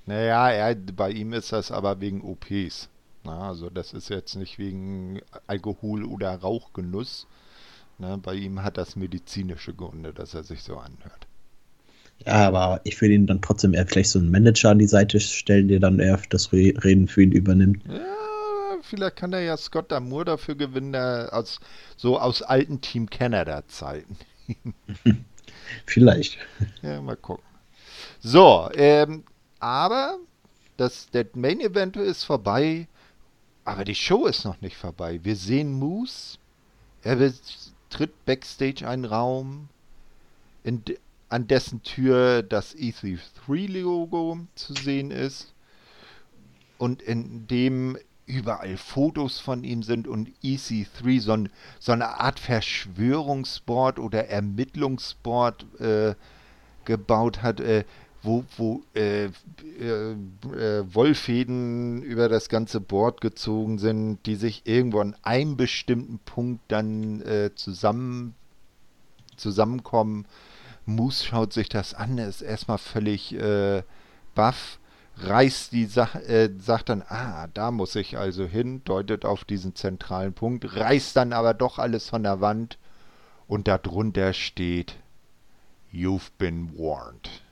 Naja, 0.04 0.50
er, 0.50 0.74
bei 0.74 1.10
ihm 1.10 1.32
ist 1.32 1.52
das 1.52 1.72
aber 1.72 2.00
wegen 2.00 2.20
OPs. 2.20 2.88
Na, 3.26 3.48
also 3.48 3.70
das 3.70 3.92
ist 3.92 4.08
jetzt 4.08 4.36
nicht 4.36 4.58
wegen 4.58 5.20
Alkohol- 5.48 6.04
oder 6.04 6.34
Rauchgenuss. 6.34 7.26
Na, 7.98 8.16
bei 8.16 8.34
ihm 8.34 8.62
hat 8.62 8.78
das 8.78 8.94
medizinische 8.94 9.74
Gründe, 9.74 10.12
dass 10.12 10.34
er 10.34 10.44
sich 10.44 10.62
so 10.62 10.76
anhört. 10.76 11.26
Ja, 12.24 12.46
aber 12.46 12.80
ich 12.84 13.00
würde 13.00 13.14
ihn 13.14 13.26
dann 13.26 13.42
trotzdem 13.42 13.74
eher 13.74 13.86
vielleicht 13.86 14.10
so 14.10 14.18
einen 14.18 14.30
Manager 14.30 14.70
an 14.70 14.78
die 14.78 14.86
Seite 14.86 15.18
stellen, 15.20 15.68
der 15.68 15.80
dann 15.80 15.98
eher 15.98 16.20
das 16.30 16.52
Reden 16.52 17.08
für 17.08 17.22
ihn 17.22 17.32
übernimmt. 17.32 17.82
Ja, 17.88 18.78
vielleicht 18.82 19.16
kann 19.16 19.32
er 19.32 19.40
ja 19.40 19.56
Scott 19.56 19.90
Damour 19.90 20.24
dafür 20.24 20.54
gewinnen, 20.54 20.94
aus, 20.94 21.58
so 21.96 22.18
aus 22.18 22.42
alten 22.42 22.80
Team 22.80 23.10
Canada-Zeiten. 23.10 24.16
vielleicht. 25.86 26.38
Ja, 26.82 27.02
mal 27.02 27.16
gucken. 27.16 27.44
So, 28.20 28.70
ähm, 28.74 29.24
aber 29.58 30.18
das, 30.76 31.10
der 31.10 31.26
Main 31.34 31.60
Event 31.60 31.96
ist 31.96 32.24
vorbei. 32.24 32.86
Aber 33.66 33.84
die 33.84 33.96
Show 33.96 34.26
ist 34.26 34.44
noch 34.44 34.60
nicht 34.60 34.76
vorbei. 34.76 35.18
Wir 35.24 35.34
sehen 35.34 35.72
Moose. 35.72 36.38
Er 37.02 37.32
tritt 37.90 38.24
backstage 38.24 38.86
einen 38.88 39.04
Raum, 39.04 39.68
in, 40.62 40.84
an 41.28 41.48
dessen 41.48 41.82
Tür 41.82 42.44
das 42.44 42.76
EC3-Logo 42.76 44.38
zu 44.54 44.72
sehen 44.74 45.10
ist. 45.10 45.52
Und 46.78 47.02
in 47.02 47.48
dem 47.48 47.98
überall 48.26 48.76
Fotos 48.76 49.40
von 49.40 49.64
ihm 49.64 49.82
sind 49.82 50.06
und 50.06 50.30
EC3 50.44 51.20
so, 51.20 51.32
ein, 51.32 51.48
so 51.80 51.90
eine 51.90 52.20
Art 52.20 52.38
Verschwörungsboard 52.38 53.98
oder 53.98 54.28
Ermittlungsboard 54.28 55.80
äh, 55.80 56.14
gebaut 56.84 57.42
hat. 57.42 57.58
Äh, 57.58 57.84
wo, 58.26 58.44
wo 58.56 58.82
äh, 58.94 59.26
äh, 59.26 59.30
äh, 60.10 60.94
Wollfäden 60.94 62.02
über 62.02 62.28
das 62.28 62.48
ganze 62.48 62.80
Board 62.80 63.20
gezogen 63.20 63.78
sind, 63.78 64.18
die 64.26 64.34
sich 64.34 64.66
irgendwo 64.66 65.00
an 65.00 65.16
einem 65.22 65.56
bestimmten 65.56 66.18
Punkt 66.18 66.60
dann 66.68 67.22
äh, 67.22 67.54
zusammen, 67.54 68.34
zusammenkommen. 69.36 70.26
Moose 70.84 71.24
schaut 71.24 71.52
sich 71.52 71.68
das 71.68 71.94
an, 71.94 72.18
ist 72.18 72.42
erstmal 72.42 72.78
völlig 72.78 73.32
äh, 73.34 73.82
baff, 74.34 74.78
reißt 75.18 75.72
die 75.72 75.86
Sache, 75.86 76.22
äh, 76.26 76.50
sagt 76.58 76.88
dann, 76.88 77.02
ah, 77.08 77.48
da 77.54 77.70
muss 77.70 77.94
ich 77.94 78.18
also 78.18 78.44
hin, 78.44 78.82
deutet 78.84 79.24
auf 79.24 79.44
diesen 79.44 79.74
zentralen 79.74 80.32
Punkt, 80.32 80.76
reißt 80.76 81.16
dann 81.16 81.32
aber 81.32 81.54
doch 81.54 81.78
alles 81.78 82.08
von 82.08 82.22
der 82.22 82.40
Wand 82.40 82.78
und 83.46 83.68
darunter 83.68 84.32
steht, 84.32 84.96
You've 85.92 86.30
been 86.36 86.76
warned. 86.76 87.45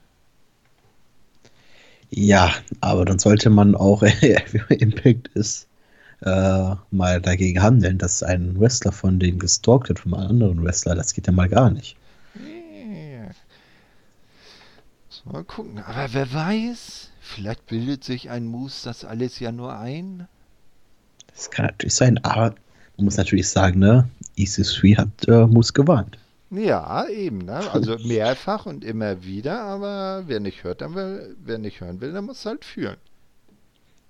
Ja, 2.09 2.53
aber 2.81 3.05
dann 3.05 3.19
sollte 3.19 3.49
man 3.49 3.75
auch, 3.75 4.01
wie 4.01 4.75
Impact 4.75 5.29
ist, 5.29 5.67
äh, 6.21 6.75
mal 6.91 7.21
dagegen 7.21 7.61
handeln, 7.61 7.97
dass 7.97 8.23
ein 8.23 8.59
Wrestler 8.59 8.91
von 8.91 9.19
denen 9.19 9.39
gestalkt 9.39 9.89
wird, 9.89 9.99
von 9.99 10.13
einem 10.13 10.29
anderen 10.29 10.63
Wrestler. 10.63 10.95
Das 10.95 11.13
geht 11.13 11.27
ja 11.27 11.33
mal 11.33 11.49
gar 11.49 11.69
nicht. 11.69 11.95
Yeah. 12.35 13.31
Mal 15.25 15.43
gucken. 15.43 15.79
Aber 15.79 16.13
wer 16.13 16.31
weiß, 16.31 17.09
vielleicht 17.19 17.65
bildet 17.65 18.03
sich 18.03 18.29
ein 18.29 18.45
Moose 18.45 18.85
das 18.85 19.03
alles 19.03 19.39
ja 19.39 19.51
nur 19.51 19.77
ein. 19.77 20.27
Das 21.33 21.49
kann 21.49 21.65
natürlich 21.65 21.95
sein, 21.95 22.23
aber 22.23 22.55
man 22.97 23.05
muss 23.05 23.17
natürlich 23.17 23.49
sagen, 23.49 23.79
ne, 23.79 24.07
EC3 24.37 24.97
hat 24.97 25.27
äh, 25.27 25.47
Moose 25.47 25.73
gewarnt. 25.73 26.17
Ja, 26.57 27.07
eben, 27.07 27.39
ne? 27.39 27.71
Also 27.71 27.97
mehrfach 27.97 28.65
und 28.65 28.83
immer 28.83 29.23
wieder, 29.23 29.61
aber 29.61 30.23
wer 30.27 30.39
nicht 30.39 30.63
hört, 30.63 30.81
dann 30.81 30.95
will, 30.95 31.35
wer 31.43 31.57
nicht 31.57 31.81
hören 31.81 32.01
will, 32.01 32.13
dann 32.13 32.25
muss 32.25 32.45
halt 32.45 32.65
fühlen. 32.65 32.97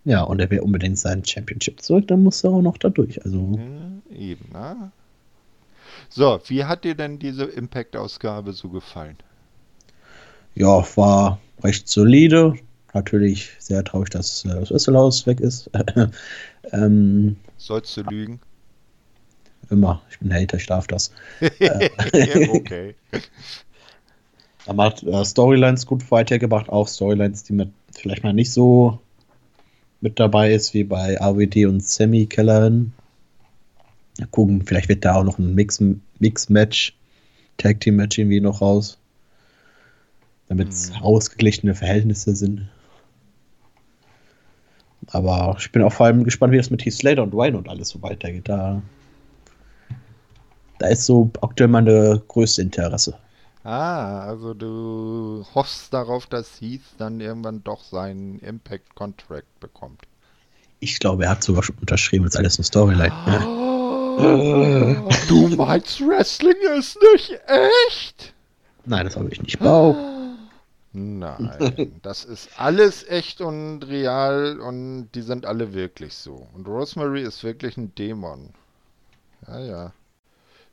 Ja, 0.03 0.21
und 0.21 0.39
er 0.39 0.51
will 0.51 0.59
unbedingt 0.59 0.99
seinen 0.99 1.25
Championship 1.25 1.81
zurück, 1.81 2.07
dann 2.07 2.23
muss 2.23 2.43
er 2.43 2.51
auch 2.51 2.61
noch 2.61 2.77
da 2.77 2.89
durch. 2.89 3.23
Also. 3.25 3.57
Ja, 3.57 4.15
eben, 4.15 4.49
ne? 4.51 4.91
So, 6.09 6.39
wie 6.47 6.65
hat 6.65 6.83
dir 6.83 6.95
denn 6.95 7.19
diese 7.19 7.45
Impact-Ausgabe 7.45 8.53
so 8.53 8.69
gefallen? 8.69 9.17
Ja, 10.53 10.85
war 10.95 11.39
recht 11.63 11.87
solide. 11.87 12.53
Natürlich 12.93 13.51
sehr 13.59 13.83
traurig, 13.83 14.09
dass 14.09 14.45
äh, 14.45 14.49
das 14.49 14.71
Wesselhaus 14.71 15.25
weg 15.27 15.41
ist. 15.41 15.69
ähm, 16.71 17.35
Sollst 17.57 17.97
du 17.97 18.01
lügen? 18.03 18.39
Immer. 19.70 20.01
Ich 20.09 20.20
bin 20.20 20.34
Hater, 20.34 20.57
ich 20.57 20.66
darf 20.68 20.88
das. 20.88 21.11
okay. 21.41 22.95
Aber 24.68 24.86
hat 24.86 25.03
äh, 25.03 25.24
Storylines 25.24 25.86
gut 25.86 26.09
weitergebracht, 26.11 26.70
auch 26.70 26.88
Storylines, 26.88 27.43
die 27.43 27.53
mit 27.53 27.70
vielleicht 27.91 28.24
mal 28.24 28.34
nicht 28.34 28.51
so 28.51 28.99
mit 30.01 30.20
dabei 30.20 30.53
ist, 30.53 30.74
wie 30.74 30.84
bei 30.84 31.20
AWD 31.22 31.66
und 31.66 31.84
Sammy 31.84 32.26
Kellerin. 32.26 32.93
Mal 34.20 34.28
gucken, 34.28 34.63
vielleicht 34.66 34.89
wird 34.89 35.05
da 35.05 35.16
auch 35.16 35.24
noch 35.24 35.39
ein 35.39 35.55
Mix-Match, 35.55 35.99
Mix 36.20 36.93
Tag 37.57 37.80
Team 37.80 37.95
Match 37.95 38.18
irgendwie 38.18 38.41
noch 38.41 38.61
raus. 38.61 38.97
Damit 40.47 40.70
es 40.70 40.91
mhm. 40.91 40.97
ausgeglichene 40.97 41.74
Verhältnisse 41.74 42.36
sind. 42.36 42.68
Aber 45.07 45.55
ich 45.59 45.72
bin 45.72 45.82
auch 45.82 45.93
vor 45.93 46.07
allem 46.07 46.24
gespannt, 46.24 46.53
wie 46.53 46.57
das 46.57 46.70
mit 46.70 46.86
Heath 46.86 46.93
Slater 46.93 47.24
und 47.24 47.34
Wayne 47.34 47.57
und 47.57 47.70
alles 47.70 47.89
so 47.89 48.01
weitergeht. 48.01 48.47
Da 48.47 48.82
da 50.86 50.91
ist 50.91 51.05
so 51.05 51.31
aktuell 51.41 51.67
meine 51.67 52.21
größte 52.27 52.61
Interesse. 52.61 53.17
Ah, 53.63 54.19
also 54.19 54.53
du 54.53 55.43
hoffst 55.55 55.91
darauf, 55.91 56.27
dass 56.27 56.61
Heath 56.61 56.83
dann 56.99 57.19
irgendwann 57.19 57.63
doch 57.63 57.83
seinen 57.83 58.38
Impact 58.39 58.93
Contract 58.93 59.59
bekommt. 59.59 60.01
Ich 60.79 60.99
glaube, 60.99 61.23
er 61.23 61.31
hat 61.31 61.43
sogar 61.43 61.63
schon 61.63 61.75
unterschrieben, 61.79 62.27
ist 62.27 62.38
alles 62.38 62.59
eine 62.59 62.65
Storyline. 62.65 63.11
Oh, 63.27 65.09
du 65.27 65.47
meinst, 65.55 65.99
Wrestling 66.01 66.53
ist 66.77 66.99
nicht 67.13 67.39
echt? 67.47 68.36
Nein, 68.86 69.05
das 69.05 69.15
habe 69.15 69.29
ich 69.31 69.41
nicht 69.41 69.57
behauptet. 69.57 70.05
Nein, 70.93 71.99
das 72.03 72.23
ist 72.23 72.49
alles 72.57 73.07
echt 73.09 73.41
und 73.41 73.81
real 73.88 74.59
und 74.59 75.09
die 75.15 75.23
sind 75.23 75.47
alle 75.47 75.73
wirklich 75.73 76.13
so. 76.13 76.47
Und 76.53 76.67
Rosemary 76.67 77.23
ist 77.23 77.43
wirklich 77.43 77.75
ein 77.75 77.95
Dämon. 77.95 78.51
Ja, 79.47 79.59
ja. 79.59 79.93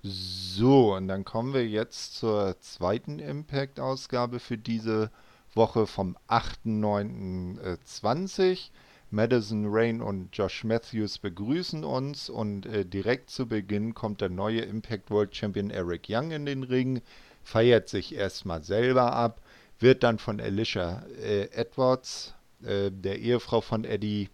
So, 0.04 0.96
und 0.96 1.06
dann 1.06 1.24
kommen 1.24 1.54
wir 1.54 1.64
jetzt 1.64 2.16
zur 2.16 2.60
zweiten 2.60 3.20
Impact-Ausgabe 3.20 4.40
für 4.40 4.58
diese 4.58 5.12
Woche 5.54 5.86
vom 5.86 6.16
8.9.20. 6.28 8.70
Madison 9.12 9.66
Rain 9.68 10.02
und 10.02 10.36
Josh 10.36 10.64
Matthews 10.64 11.18
begrüßen 11.18 11.84
uns 11.84 12.28
und 12.28 12.66
äh, 12.66 12.84
direkt 12.84 13.30
zu 13.30 13.46
Beginn 13.46 13.94
kommt 13.94 14.20
der 14.20 14.30
neue 14.30 14.62
Impact 14.62 15.12
World 15.12 15.36
Champion 15.36 15.70
Eric 15.70 16.06
Young 16.08 16.32
in 16.32 16.46
den 16.46 16.64
Ring, 16.64 17.00
feiert 17.44 17.88
sich 17.88 18.12
erstmal 18.12 18.64
selber 18.64 19.12
ab, 19.12 19.40
wird 19.78 20.02
dann 20.02 20.18
von 20.18 20.40
Alicia 20.40 21.04
äh, 21.22 21.44
Edwards, 21.52 22.34
äh, 22.64 22.90
der 22.90 23.20
Ehefrau 23.20 23.60
von 23.60 23.84
Eddie, 23.84 24.30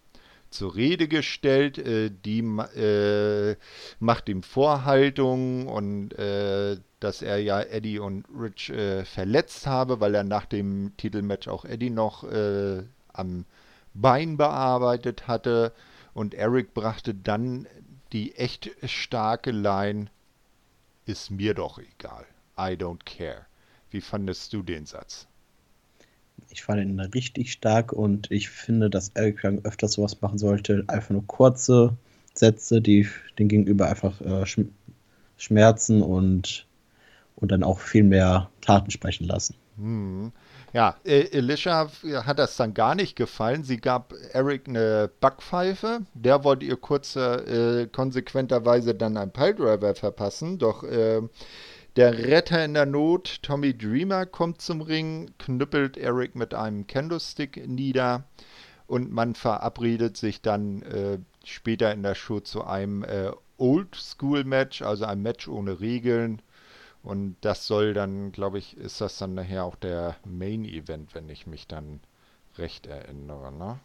zur 0.51 0.75
Rede 0.75 1.09
gestellt. 1.09 1.79
Äh, 1.79 2.11
die 2.11 2.41
äh, 2.41 3.57
macht 4.01 4.29
ihm 4.29 4.43
Vorhaltungen 4.43 5.67
und 5.67 6.13
äh, 6.19 6.79
dass 7.01 7.23
er 7.23 7.39
ja 7.39 7.61
Eddie 7.61 7.99
und 7.99 8.27
Rich 8.37 8.71
äh, 8.71 9.05
verletzt 9.05 9.67
habe, 9.67 10.01
weil 10.01 10.15
er 10.15 10.25
nach 10.25 10.47
dem 10.47 10.97
Titelmatch 10.97 11.49
auch 11.49 11.65
Eddie 11.65 11.91
noch 11.91 12.25
äh, 12.25 12.83
am 13.13 13.45
Bein 13.95 14.37
bearbeitet 14.37 15.29
hatte. 15.29 15.73
Und 16.15 16.35
Eric 16.35 16.75
brachte 16.75 17.15
dann 17.15 17.67
die 18.13 18.35
echt 18.35 18.71
starke 18.85 19.51
Line, 19.51 20.07
ist 21.07 21.31
mir 21.31 21.55
doch 21.55 21.79
egal. 21.79 22.27
I 22.59 22.75
don't 22.75 23.05
care. 23.05 23.47
Wie 23.91 24.01
fandest 24.01 24.53
du 24.53 24.63
den 24.63 24.85
Satz? 24.85 25.28
Ich 26.51 26.63
fand 26.63 26.81
ihn 26.81 27.01
richtig 27.01 27.53
stark 27.53 27.93
und 27.93 28.31
ich 28.31 28.49
finde, 28.49 28.91
dass 28.91 29.11
Eric 29.15 29.45
Young 29.45 29.65
öfter 29.65 29.89
sowas 29.89 30.21
machen 30.21 30.39
sollte. 30.39 30.85
Einfach 30.89 31.11
nur 31.11 31.27
kurze 31.27 31.97
Sätze, 32.35 32.81
die 32.81 33.09
den 33.39 33.49
Gegenüber 33.49 33.89
einfach 33.89 34.21
äh, 34.21 34.45
schmerzen 35.37 36.03
und, 36.03 36.67
und 37.37 37.53
dann 37.53 37.63
auch 37.63 37.81
viel 37.81 38.05
mehr 38.05 38.51
Taten 38.61 38.91
sprechen 38.91 39.27
lassen. 39.27 39.55
Hm. 39.77 40.33
Ja, 40.73 40.97
äh, 41.05 41.27
Alicia 41.37 41.89
hat 42.25 42.39
das 42.39 42.57
dann 42.57 42.75
gar 42.75 42.95
nicht 42.95 43.17
gefallen. 43.17 43.65
Sie 43.65 43.79
gab 43.79 44.13
Eric 44.33 44.69
eine 44.69 45.11
Backpfeife. 45.21 46.01
Der 46.15 46.45
wollte 46.45 46.67
ihr 46.67 46.77
kurz 46.77 47.17
äh, 47.17 47.87
konsequenterweise 47.91 48.95
dann 48.95 49.17
ein 49.17 49.33
Piledriver 49.33 49.95
verpassen. 49.95 50.59
Doch 50.59 50.83
äh, 50.85 51.23
der 51.99 52.17
Retter 52.17 52.65
in 52.65 52.75
der 52.75 52.87
Not, 52.87 53.43
Tommy 53.43 53.77
Dreamer, 53.77 54.25
kommt 54.25 54.63
zum 54.63 54.83
Ring, 54.83 55.33
knüppelt 55.39 55.97
Eric 55.97 56.37
mit 56.37 56.55
einem 56.55 56.87
Candlestick 56.87 57.67
nieder 57.67 58.23
und 58.87 59.11
man 59.11 59.35
verabredet 59.35 60.17
sich 60.17 60.41
dann 60.41 60.83
äh, 60.83 61.19
später 61.45 61.93
in 61.93 62.05
der 62.05 62.15
Show 62.15 62.39
zu 62.39 62.65
einem 62.65 63.03
äh, 63.03 63.33
Old 63.57 63.97
School 63.97 64.45
Match, 64.45 64.81
also 64.81 65.07
ein 65.07 65.23
Match 65.23 65.49
ohne 65.49 65.81
Regeln. 65.81 66.41
Und 67.03 67.35
das 67.41 67.67
soll 67.67 67.95
dann, 67.95 68.31
glaube 68.31 68.59
ich, 68.59 68.77
ist 68.77 69.01
das 69.01 69.19
dann 69.19 69.35
nachher 69.35 69.65
auch 69.65 69.75
der 69.75 70.15
Main 70.25 70.65
Event, 70.65 71.17
wenn 71.17 71.29
ich 71.29 71.49
mich 71.49 71.67
dann 71.67 71.99
recht 72.59 72.87
erinnere. 72.87 73.53
Ne? 73.53 73.81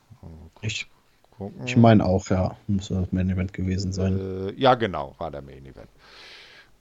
Ich, 0.62 0.86
ich 1.66 1.78
meine 1.78 2.06
auch, 2.06 2.30
ja, 2.30 2.56
muss 2.68 2.90
das 2.90 3.12
Main 3.12 3.32
Event 3.32 3.54
gewesen 3.54 3.92
sein. 3.92 4.50
Äh, 4.50 4.54
ja, 4.54 4.76
genau, 4.76 5.16
war 5.18 5.32
der 5.32 5.42
Main 5.42 5.66
Event. 5.66 5.90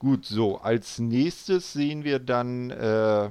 Gut, 0.03 0.25
so, 0.25 0.57
als 0.57 0.99
nächstes 0.99 1.71
sehen 1.71 2.03
wir 2.03 2.19
dann 2.19 2.71
äh, 2.71 3.29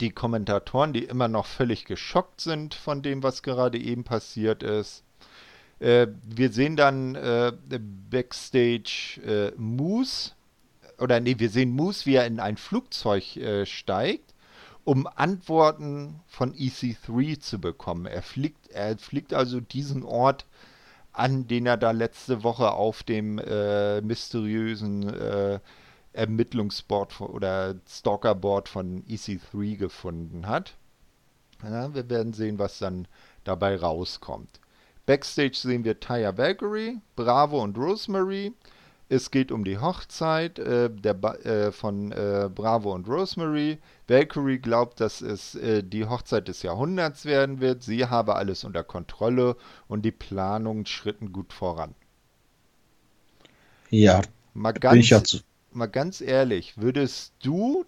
die 0.00 0.10
Kommentatoren, 0.10 0.92
die 0.92 1.02
immer 1.02 1.26
noch 1.26 1.44
völlig 1.44 1.86
geschockt 1.86 2.40
sind 2.40 2.72
von 2.72 3.02
dem, 3.02 3.24
was 3.24 3.42
gerade 3.42 3.78
eben 3.78 4.04
passiert 4.04 4.62
ist. 4.62 5.02
Äh, 5.80 6.06
wir 6.22 6.52
sehen 6.52 6.76
dann 6.76 7.16
äh, 7.16 7.50
Backstage 8.10 9.20
äh, 9.26 9.60
Moose, 9.60 10.34
oder 10.98 11.18
nee, 11.18 11.34
wir 11.40 11.50
sehen 11.50 11.72
Moose, 11.72 12.06
wie 12.06 12.14
er 12.14 12.28
in 12.28 12.38
ein 12.38 12.58
Flugzeug 12.58 13.36
äh, 13.36 13.66
steigt, 13.66 14.34
um 14.84 15.08
Antworten 15.08 16.20
von 16.28 16.54
EC3 16.54 17.40
zu 17.40 17.60
bekommen. 17.60 18.06
Er 18.06 18.22
fliegt, 18.22 18.68
er 18.68 18.96
fliegt 18.98 19.34
also 19.34 19.58
diesen 19.58 20.04
Ort 20.04 20.46
an, 21.12 21.46
den 21.46 21.66
er 21.66 21.76
da 21.76 21.90
letzte 21.90 22.42
Woche 22.42 22.72
auf 22.72 23.02
dem 23.02 23.38
äh, 23.38 24.00
mysteriösen 24.00 25.08
äh, 25.08 25.60
Ermittlungsboard 26.12 27.20
oder 27.20 27.76
Stalkerboard 27.88 28.68
von 28.68 29.02
EC3 29.04 29.76
gefunden 29.76 30.46
hat. 30.46 30.74
Ja, 31.62 31.94
wir 31.94 32.08
werden 32.10 32.32
sehen, 32.32 32.58
was 32.58 32.78
dann 32.78 33.06
dabei 33.44 33.76
rauskommt. 33.76 34.60
Backstage 35.06 35.54
sehen 35.54 35.84
wir 35.84 36.00
Taya 36.00 36.36
Valkyrie, 36.36 37.00
Bravo 37.16 37.62
und 37.62 37.76
Rosemary. 37.76 38.52
Es 39.12 39.30
geht 39.30 39.52
um 39.52 39.62
die 39.62 39.76
Hochzeit 39.76 40.58
äh, 40.58 40.88
der 40.88 41.22
äh, 41.44 41.70
von 41.70 42.12
äh, 42.12 42.48
Bravo 42.48 42.94
und 42.94 43.06
Rosemary. 43.06 43.76
Valkyrie 44.08 44.58
glaubt, 44.58 45.00
dass 45.00 45.20
es 45.20 45.54
äh, 45.54 45.82
die 45.82 46.06
Hochzeit 46.06 46.48
des 46.48 46.62
Jahrhunderts 46.62 47.26
werden 47.26 47.60
wird. 47.60 47.82
Sie 47.82 48.06
habe 48.06 48.36
alles 48.36 48.64
unter 48.64 48.82
Kontrolle 48.82 49.56
und 49.86 50.06
die 50.06 50.12
Planungen 50.12 50.86
schritten 50.86 51.30
gut 51.30 51.52
voran. 51.52 51.94
Ja, 53.90 54.22
mal 54.54 54.72
ganz, 54.72 55.10
ja 55.10 55.20
mal 55.72 55.88
ganz 55.88 56.22
ehrlich, 56.22 56.78
würdest 56.78 57.34
du 57.42 57.84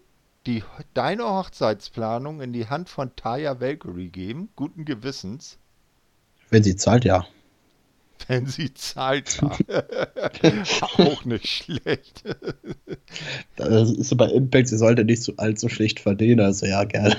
die, 0.46 0.62
deine 0.92 1.24
Hochzeitsplanung 1.24 2.42
in 2.42 2.52
die 2.52 2.68
Hand 2.68 2.90
von 2.90 3.16
Taya 3.16 3.62
Valkyrie 3.62 4.10
geben? 4.10 4.50
Guten 4.56 4.84
Gewissens? 4.84 5.56
Wenn 6.50 6.62
sie 6.62 6.76
zahlt, 6.76 7.06
ja. 7.06 7.26
Wenn 8.28 8.46
sie 8.46 8.72
zahlt, 8.72 9.40
ja. 9.40 9.82
Auch 10.98 11.24
nicht 11.24 11.46
schlecht. 11.46 12.24
Das 13.56 13.90
ist 13.92 14.16
bei 14.16 14.26
Impact, 14.26 14.68
sie 14.68 14.76
sollte 14.76 15.04
nicht 15.04 15.22
so 15.22 15.34
allzu 15.36 15.68
schlecht 15.68 16.00
verdienen, 16.00 16.40
also 16.40 16.66
ja, 16.66 16.82
gerne. 16.82 17.16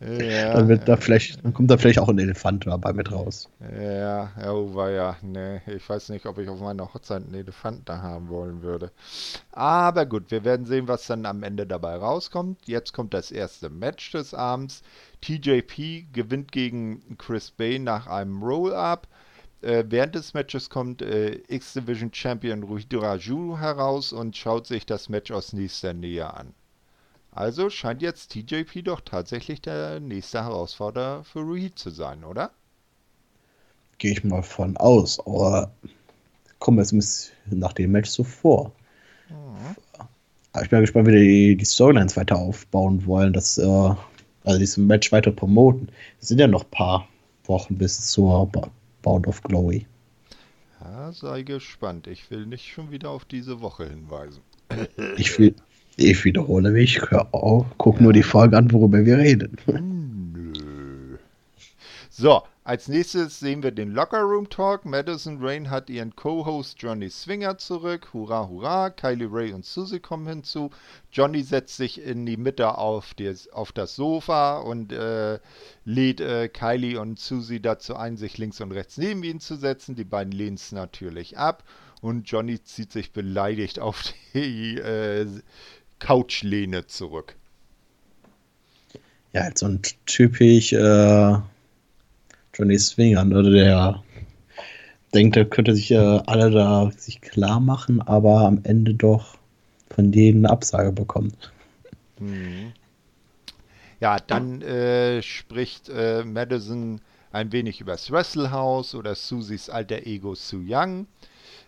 Ja, 0.00 0.52
dann, 0.52 0.68
wird 0.68 0.86
da 0.86 0.98
vielleicht, 0.98 1.42
dann 1.42 1.54
kommt 1.54 1.70
da 1.70 1.78
vielleicht 1.78 1.98
auch 1.98 2.10
ein 2.10 2.18
Elefant 2.18 2.66
dabei 2.66 2.92
mit 2.92 3.10
raus. 3.10 3.48
Ja, 3.80 4.30
oh, 4.46 4.74
war 4.74 4.90
ja, 4.90 5.16
ne, 5.22 5.62
ich 5.66 5.88
weiß 5.88 6.10
nicht, 6.10 6.26
ob 6.26 6.36
ich 6.38 6.48
auf 6.50 6.60
meiner 6.60 6.92
Hochzeit 6.92 7.24
einen 7.24 7.34
Elefant 7.34 7.88
da 7.88 8.02
haben 8.02 8.28
wollen 8.28 8.62
würde. 8.62 8.90
Aber 9.52 10.04
gut, 10.04 10.30
wir 10.30 10.44
werden 10.44 10.66
sehen, 10.66 10.88
was 10.88 11.06
dann 11.06 11.24
am 11.24 11.42
Ende 11.42 11.66
dabei 11.66 11.96
rauskommt. 11.96 12.58
Jetzt 12.66 12.92
kommt 12.92 13.14
das 13.14 13.30
erste 13.30 13.70
Match 13.70 14.12
des 14.12 14.34
Abends. 14.34 14.82
TJP 15.22 16.12
gewinnt 16.12 16.52
gegen 16.52 17.16
Chris 17.16 17.50
Bay 17.50 17.78
nach 17.78 18.06
einem 18.06 18.42
Roll-Up. 18.42 19.08
Äh, 19.66 19.84
während 19.88 20.14
des 20.14 20.32
Matches 20.32 20.70
kommt 20.70 21.02
äh, 21.02 21.40
X-Division 21.48 22.14
Champion 22.14 22.62
Raju 22.62 23.58
heraus 23.58 24.12
und 24.12 24.36
schaut 24.36 24.68
sich 24.68 24.86
das 24.86 25.08
Match 25.08 25.32
aus 25.32 25.52
nächster 25.52 25.92
Nähe 25.92 26.32
an. 26.32 26.54
Also 27.32 27.68
scheint 27.68 28.00
jetzt 28.00 28.30
TJP 28.30 28.84
doch 28.84 29.00
tatsächlich 29.00 29.60
der 29.60 29.98
nächste 29.98 30.44
Herausforderer 30.44 31.24
für 31.24 31.40
Ruhid 31.40 31.76
zu 31.76 31.90
sein, 31.90 32.22
oder? 32.22 32.52
Gehe 33.98 34.12
ich 34.12 34.22
mal 34.22 34.44
von 34.44 34.76
aus, 34.76 35.18
aber 35.26 35.72
kommen 36.60 36.78
wir 36.78 36.84
jetzt 36.84 37.32
nach 37.46 37.72
dem 37.72 37.90
Match 37.90 38.10
so 38.10 38.22
vor. 38.22 38.70
Mhm. 39.28 39.76
Ich 40.62 40.70
bin 40.70 40.80
gespannt, 40.80 41.08
wie 41.08 41.18
die, 41.18 41.56
die 41.56 41.64
Storylines 41.64 42.16
weiter 42.16 42.36
aufbauen 42.36 43.04
wollen. 43.04 43.32
Das 43.32 43.58
äh, 43.58 43.94
also 44.44 44.58
dieses 44.60 44.76
Match 44.76 45.10
weiter 45.10 45.32
promoten. 45.32 45.88
Es 46.20 46.28
sind 46.28 46.38
ja 46.38 46.46
noch 46.46 46.62
ein 46.62 46.70
paar 46.70 47.08
Wochen 47.46 47.76
bis 47.76 48.12
zur 48.12 48.48
Bound 49.06 49.28
of 49.28 49.40
Glory. 49.44 49.86
Ja, 50.80 51.12
sei 51.12 51.42
gespannt. 51.42 52.08
Ich 52.08 52.28
will 52.28 52.44
nicht 52.44 52.66
schon 52.66 52.90
wieder 52.90 53.10
auf 53.10 53.24
diese 53.24 53.60
Woche 53.60 53.88
hinweisen. 53.88 54.42
Ich, 55.16 55.38
will, 55.38 55.54
ich 55.96 56.24
wiederhole 56.24 56.72
mich. 56.72 57.00
Hör 57.00 57.32
auf, 57.32 57.66
guck 57.78 57.96
ja. 57.96 58.02
nur 58.02 58.12
die 58.12 58.24
Folge 58.24 58.58
an, 58.58 58.72
worüber 58.72 59.04
wir 59.04 59.18
reden. 59.18 59.56
Nö. 59.68 61.18
So, 62.10 62.42
als 62.66 62.88
nächstes 62.88 63.38
sehen 63.38 63.62
wir 63.62 63.70
den 63.70 63.92
Locker 63.92 64.22
Room 64.22 64.50
Talk. 64.50 64.84
Madison 64.84 65.38
Rain 65.40 65.70
hat 65.70 65.88
ihren 65.88 66.16
Co-Host 66.16 66.82
Johnny 66.82 67.08
Swinger 67.08 67.58
zurück. 67.58 68.08
Hurra, 68.12 68.48
hurra. 68.48 68.90
Kylie 68.90 69.28
Ray 69.30 69.52
und 69.52 69.64
Susie 69.64 70.00
kommen 70.00 70.26
hinzu. 70.26 70.70
Johnny 71.12 71.44
setzt 71.44 71.76
sich 71.76 72.02
in 72.02 72.26
die 72.26 72.36
Mitte 72.36 72.76
auf, 72.76 73.14
die, 73.14 73.32
auf 73.52 73.70
das 73.70 73.94
Sofa 73.94 74.58
und 74.58 74.92
äh, 74.92 75.38
lädt 75.84 76.20
äh, 76.20 76.48
Kylie 76.48 77.00
und 77.00 77.20
Susie 77.20 77.60
dazu 77.60 77.94
ein, 77.94 78.16
sich 78.16 78.36
links 78.36 78.60
und 78.60 78.72
rechts 78.72 78.98
neben 78.98 79.22
ihn 79.22 79.38
zu 79.38 79.54
setzen. 79.54 79.94
Die 79.94 80.02
beiden 80.02 80.32
lehnen 80.32 80.56
es 80.56 80.72
natürlich 80.72 81.38
ab 81.38 81.62
und 82.00 82.28
Johnny 82.28 82.60
zieht 82.64 82.90
sich 82.90 83.12
beleidigt 83.12 83.78
auf 83.78 84.02
die 84.34 84.78
äh, 84.78 85.24
Couchlehne 86.00 86.88
zurück. 86.88 87.36
Ja, 89.32 89.44
halt 89.44 89.56
so 89.56 89.66
ein 89.66 89.82
typisch 90.06 90.72
äh, 90.72 91.36
Johnny 92.56 92.78
Swingern, 92.78 93.34
oder 93.34 93.50
der 93.50 94.02
denkt, 95.14 95.36
er 95.36 95.44
könnte 95.44 95.74
sich 95.74 95.90
ja 95.90 96.18
alle 96.26 96.50
da 96.50 96.90
sich 96.96 97.20
klar 97.20 97.60
machen, 97.60 98.02
aber 98.02 98.40
am 98.40 98.60
Ende 98.64 98.94
doch 98.94 99.36
von 99.90 100.12
denen 100.12 100.44
eine 100.44 100.52
Absage 100.52 100.92
bekommt. 100.92 101.52
Mhm. 102.18 102.72
Ja, 104.00 104.18
dann 104.18 104.60
äh, 104.62 105.22
spricht 105.22 105.88
äh, 105.88 106.22
Madison 106.24 107.00
ein 107.32 107.52
wenig 107.52 107.80
über 107.80 107.92
das 107.92 108.10
Wrestle 108.10 108.50
House 108.50 108.94
oder 108.94 109.14
Susies 109.14 109.70
alter 109.70 110.06
Ego 110.06 110.34
Su 110.34 110.62
Young. 110.66 111.06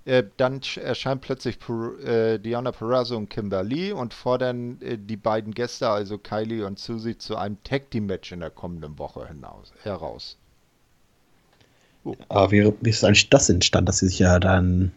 Äh, 0.05 0.25
dann 0.37 0.61
erscheint 0.83 1.21
plötzlich 1.21 1.59
per, 1.59 1.99
äh, 2.03 2.39
Diana 2.39 2.73
Perazzo 2.73 3.17
und 3.17 3.29
Kimberly 3.29 3.93
und 3.93 4.15
fordern 4.15 4.81
äh, 4.81 4.97
die 4.99 5.17
beiden 5.17 5.53
Gäste, 5.53 5.89
also 5.89 6.17
Kylie 6.17 6.67
und 6.67 6.79
Susie, 6.79 7.19
zu 7.19 7.37
einem 7.37 7.63
Tag 7.63 7.91
Team 7.91 8.07
Match 8.07 8.33
in 8.33 8.41
der 8.41 8.51
kommenden 8.51 8.99
Woche 8.99 9.29
hinaus, 9.29 9.73
heraus. 9.83 10.38
Aber 12.29 12.51
wie, 12.51 12.73
wie 12.81 12.91
ist 12.91 13.05
eigentlich 13.05 13.31
das 13.31 13.49
entstanden, 13.49 13.87
dass 13.87 13.99
sie 13.99 14.09
sich 14.09 14.19
ja 14.19 14.39
dann 14.39 14.93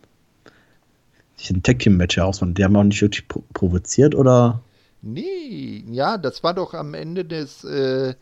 sich 1.36 1.50
ein 1.50 1.64
Tag 1.64 1.80
Team 1.80 1.98
Match 1.98 2.18
herausfinden? 2.18 2.56
Die 2.56 2.64
haben 2.64 2.76
auch 2.76 2.84
nicht 2.84 3.02
wirklich 3.02 3.28
provoziert 3.54 4.16
oder? 4.16 4.62
Nee, 5.02 5.84
ja, 5.90 6.18
das 6.18 6.44
war 6.44 6.54
doch 6.54 6.74
am 6.74 6.94
Ende 6.94 7.26
des, 7.26 7.64
äh, 7.64 8.16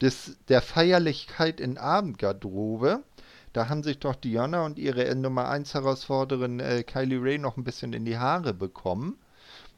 des 0.00 0.36
der 0.48 0.60
Feierlichkeit 0.60 1.60
in 1.60 1.78
Abendgarderobe. 1.78 3.02
Da 3.52 3.70
haben 3.70 3.82
sich 3.82 3.98
doch 3.98 4.14
Diana 4.14 4.66
und 4.66 4.78
ihre 4.78 5.14
Nummer 5.14 5.48
1 5.48 5.72
Herausforderin 5.72 6.60
äh, 6.60 6.82
Kylie 6.82 7.22
Ray 7.22 7.38
noch 7.38 7.56
ein 7.56 7.64
bisschen 7.64 7.94
in 7.94 8.04
die 8.04 8.18
Haare 8.18 8.52
bekommen. 8.52 9.16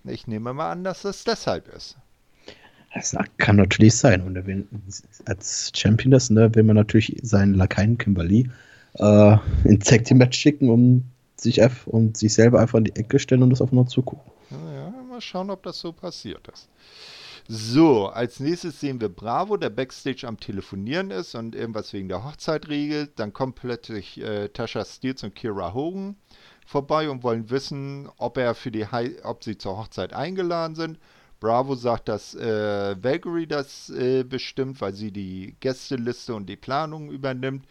Ich 0.02 0.26
nehme 0.26 0.52
mal 0.52 0.72
an, 0.72 0.82
dass 0.82 1.02
das 1.02 1.22
deshalb 1.22 1.68
ist. 1.68 1.96
Das 2.94 3.14
kann 3.36 3.56
natürlich 3.56 3.96
sein. 3.96 4.22
Und 4.22 4.46
will, 4.46 4.66
als 5.26 5.70
Champion 5.74 6.12
ist, 6.12 6.30
ne, 6.30 6.54
will 6.54 6.62
man 6.62 6.76
natürlich 6.76 7.16
seinen 7.22 7.54
Lakaien 7.54 7.98
Kimberly 7.98 8.50
äh, 8.94 9.36
in 9.64 9.80
Tag 9.80 10.04
Team 10.04 10.18
Match 10.18 10.38
schicken, 10.38 10.70
um 10.70 11.04
sich 11.36 11.60
und 11.86 12.16
sich 12.16 12.34
selber 12.34 12.60
einfach 12.60 12.78
in 12.78 12.84
die 12.84 12.96
Ecke 12.96 13.18
stellen 13.18 13.42
und 13.42 13.50
das 13.50 13.60
einfach 13.60 13.74
nur 13.74 13.86
zugucken. 13.86 14.32
Ja, 14.50 14.92
mal 15.08 15.20
schauen, 15.20 15.50
ob 15.50 15.62
das 15.62 15.78
so 15.78 15.92
passiert 15.92 16.48
ist. 16.48 16.68
So, 17.50 18.08
als 18.08 18.40
nächstes 18.40 18.80
sehen 18.80 19.00
wir 19.00 19.08
Bravo, 19.08 19.56
der 19.56 19.70
Backstage 19.70 20.26
am 20.26 20.38
Telefonieren 20.38 21.10
ist 21.10 21.34
und 21.34 21.54
irgendwas 21.54 21.94
wegen 21.94 22.08
der 22.08 22.22
Hochzeit 22.22 22.68
regelt. 22.68 23.12
Dann 23.16 23.32
kommen 23.32 23.54
plötzlich 23.54 24.20
äh, 24.20 24.48
Tasha 24.48 24.84
Steels 24.84 25.22
und 25.22 25.34
Kira 25.34 25.72
Hogan 25.72 26.16
vorbei 26.66 27.08
und 27.08 27.22
wollen 27.22 27.48
wissen, 27.48 28.10
ob 28.18 28.36
er 28.36 28.54
für 28.54 28.70
die 28.70 28.84
ob 29.22 29.42
sie 29.42 29.56
zur 29.56 29.78
Hochzeit 29.78 30.12
eingeladen 30.12 30.74
sind. 30.74 30.98
Bravo 31.40 31.74
sagt, 31.74 32.08
dass 32.08 32.34
äh, 32.34 32.96
Valkyrie 33.02 33.46
das 33.46 33.90
äh, 33.90 34.24
bestimmt, 34.24 34.80
weil 34.80 34.94
sie 34.94 35.12
die 35.12 35.54
Gästeliste 35.60 36.34
und 36.34 36.46
die 36.46 36.56
Planung 36.56 37.10
übernimmt. 37.10 37.64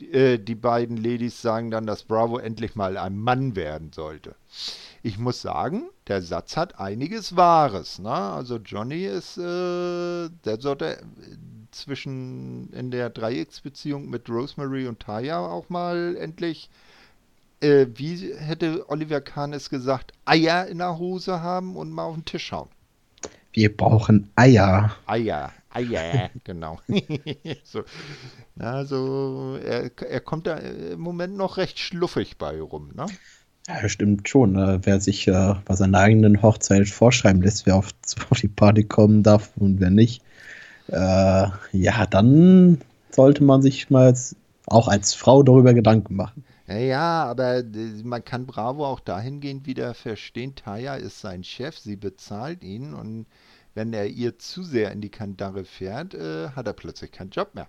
Die, 0.00 0.12
äh, 0.12 0.38
die 0.38 0.56
beiden 0.56 0.96
Ladies 0.96 1.40
sagen 1.40 1.70
dann, 1.70 1.86
dass 1.86 2.02
Bravo 2.02 2.38
endlich 2.38 2.74
mal 2.74 2.96
ein 2.96 3.16
Mann 3.16 3.54
werden 3.54 3.92
sollte. 3.92 4.34
Ich 5.02 5.18
muss 5.18 5.42
sagen, 5.42 5.84
der 6.08 6.22
Satz 6.22 6.56
hat 6.56 6.80
einiges 6.80 7.36
Wahres. 7.36 8.00
Ne? 8.00 8.10
Also 8.10 8.56
Johnny 8.56 9.04
ist, 9.04 9.38
äh, 9.38 10.28
der 10.44 10.60
sollte 10.60 10.98
zwischen 11.70 12.72
in 12.72 12.90
der 12.90 13.10
Dreiecksbeziehung 13.10 14.08
mit 14.10 14.28
Rosemary 14.28 14.88
und 14.88 15.00
Taya 15.00 15.38
auch 15.38 15.68
mal 15.68 16.16
endlich 16.16 16.70
äh, 17.64 17.86
wie 17.94 18.34
hätte 18.34 18.88
Oliver 18.90 19.20
Kahn 19.20 19.52
es 19.52 19.70
gesagt, 19.70 20.12
Eier 20.24 20.66
in 20.66 20.78
der 20.78 20.98
Hose 20.98 21.40
haben 21.40 21.76
und 21.76 21.90
mal 21.90 22.04
auf 22.04 22.14
den 22.14 22.24
Tisch 22.24 22.52
hauen. 22.52 22.68
Wir 23.54 23.74
brauchen 23.74 24.30
Eier. 24.34 24.96
Eier, 25.06 25.52
Eier, 25.70 26.30
genau. 26.42 26.80
so. 27.64 27.84
Also 28.58 29.56
er, 29.64 29.90
er 30.08 30.20
kommt 30.20 30.48
da 30.48 30.56
im 30.56 31.00
Moment 31.00 31.36
noch 31.36 31.56
recht 31.56 31.78
schluffig 31.78 32.36
bei 32.36 32.60
rum, 32.60 32.90
ne? 32.96 33.06
Ja, 33.68 33.88
stimmt 33.88 34.28
schon. 34.28 34.52
Ne? 34.52 34.80
Wer 34.82 35.00
sich 35.00 35.28
äh, 35.28 35.54
bei 35.64 35.76
seiner 35.76 36.00
eigenen 36.00 36.42
Hochzeit 36.42 36.88
vorschreiben 36.88 37.42
lässt, 37.42 37.64
wer 37.64 37.76
auf, 37.76 37.90
auf 38.30 38.40
die 38.40 38.48
Party 38.48 38.82
kommen 38.82 39.22
darf 39.22 39.52
und 39.56 39.78
wer 39.78 39.90
nicht, 39.90 40.20
äh, 40.88 41.46
ja, 41.72 42.06
dann 42.10 42.80
sollte 43.10 43.44
man 43.44 43.62
sich 43.62 43.88
mal 43.88 44.12
auch 44.66 44.88
als 44.88 45.14
Frau 45.14 45.44
darüber 45.44 45.74
Gedanken 45.74 46.16
machen. 46.16 46.44
Ja, 46.66 47.24
aber 47.24 47.62
man 48.02 48.24
kann 48.24 48.46
Bravo 48.46 48.86
auch 48.86 49.00
dahingehend 49.00 49.66
wieder 49.66 49.92
verstehen. 49.94 50.54
Taya 50.54 50.94
ist 50.94 51.20
sein 51.20 51.44
Chef, 51.44 51.78
sie 51.78 51.96
bezahlt 51.96 52.64
ihn 52.64 52.94
und 52.94 53.26
wenn 53.74 53.92
er 53.92 54.06
ihr 54.06 54.38
zu 54.38 54.62
sehr 54.62 54.92
in 54.92 55.00
die 55.00 55.10
Kandare 55.10 55.64
fährt, 55.64 56.14
äh, 56.14 56.50
hat 56.50 56.66
er 56.66 56.72
plötzlich 56.72 57.12
keinen 57.12 57.30
Job 57.30 57.54
mehr. 57.54 57.68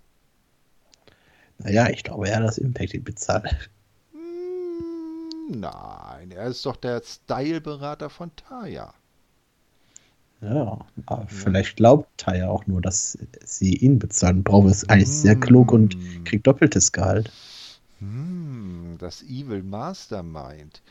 Naja, 1.58 1.90
ich 1.90 2.04
glaube 2.04 2.28
eher, 2.28 2.42
dass 2.42 2.58
Impact 2.58 2.94
ihn 2.94 3.04
bezahlt. 3.04 3.70
Hm, 4.12 5.60
nein, 5.60 6.32
er 6.32 6.48
ist 6.48 6.66
doch 6.66 6.76
der 6.76 7.02
Styleberater 7.02 8.10
von 8.10 8.32
Taya. 8.36 8.94
Ja, 10.42 10.86
aber 11.06 11.22
ja. 11.22 11.28
vielleicht 11.28 11.78
glaubt 11.78 12.10
Taya 12.18 12.50
auch 12.50 12.68
nur, 12.68 12.82
dass 12.82 13.18
sie 13.44 13.76
ihn 13.78 14.00
bezahlen. 14.00 14.44
Bravo 14.44 14.68
ist 14.68 14.90
eigentlich 14.90 15.08
hm. 15.08 15.16
sehr 15.16 15.36
klug 15.36 15.72
und 15.72 15.98
kriegt 16.26 16.46
doppeltes 16.46 16.92
Gehalt. 16.92 17.32
Hm, 18.00 18.98
das 19.00 19.24
Evil 19.24 19.64
Mastermind. 19.64 20.82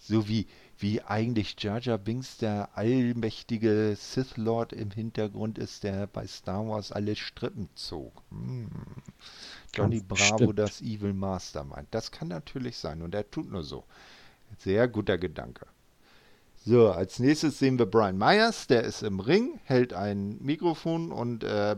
So 0.00 0.28
wie, 0.28 0.46
wie 0.82 1.00
eigentlich 1.00 1.54
Jar 1.58 1.80
Jar 1.80 1.96
Binks 1.96 2.38
der 2.38 2.76
allmächtige 2.76 3.94
Sith 3.96 4.36
Lord 4.36 4.72
im 4.72 4.90
Hintergrund 4.90 5.56
ist, 5.56 5.84
der 5.84 6.08
bei 6.08 6.26
Star 6.26 6.66
Wars 6.68 6.90
alle 6.90 7.14
Strippen 7.14 7.68
zog. 7.76 8.22
Hm. 8.30 8.68
Johnny 9.72 10.00
Ganz 10.00 10.08
Bravo, 10.08 10.36
bestimmt. 10.38 10.58
das 10.58 10.80
Evil 10.82 11.12
Mastermind. 11.12 11.86
Das 11.92 12.10
kann 12.10 12.28
natürlich 12.28 12.76
sein 12.76 13.00
und 13.00 13.14
er 13.14 13.30
tut 13.30 13.50
nur 13.50 13.62
so. 13.62 13.84
Sehr 14.58 14.88
guter 14.88 15.18
Gedanke. 15.18 15.66
So, 16.64 16.92
als 16.92 17.18
nächstes 17.18 17.58
sehen 17.58 17.76
wir 17.80 17.86
Brian 17.86 18.16
Myers, 18.16 18.68
der 18.68 18.84
ist 18.84 19.02
im 19.02 19.18
Ring, 19.18 19.58
hält 19.64 19.92
ein 19.92 20.38
Mikrofon 20.40 21.10
und 21.10 21.42
äh, 21.42 21.74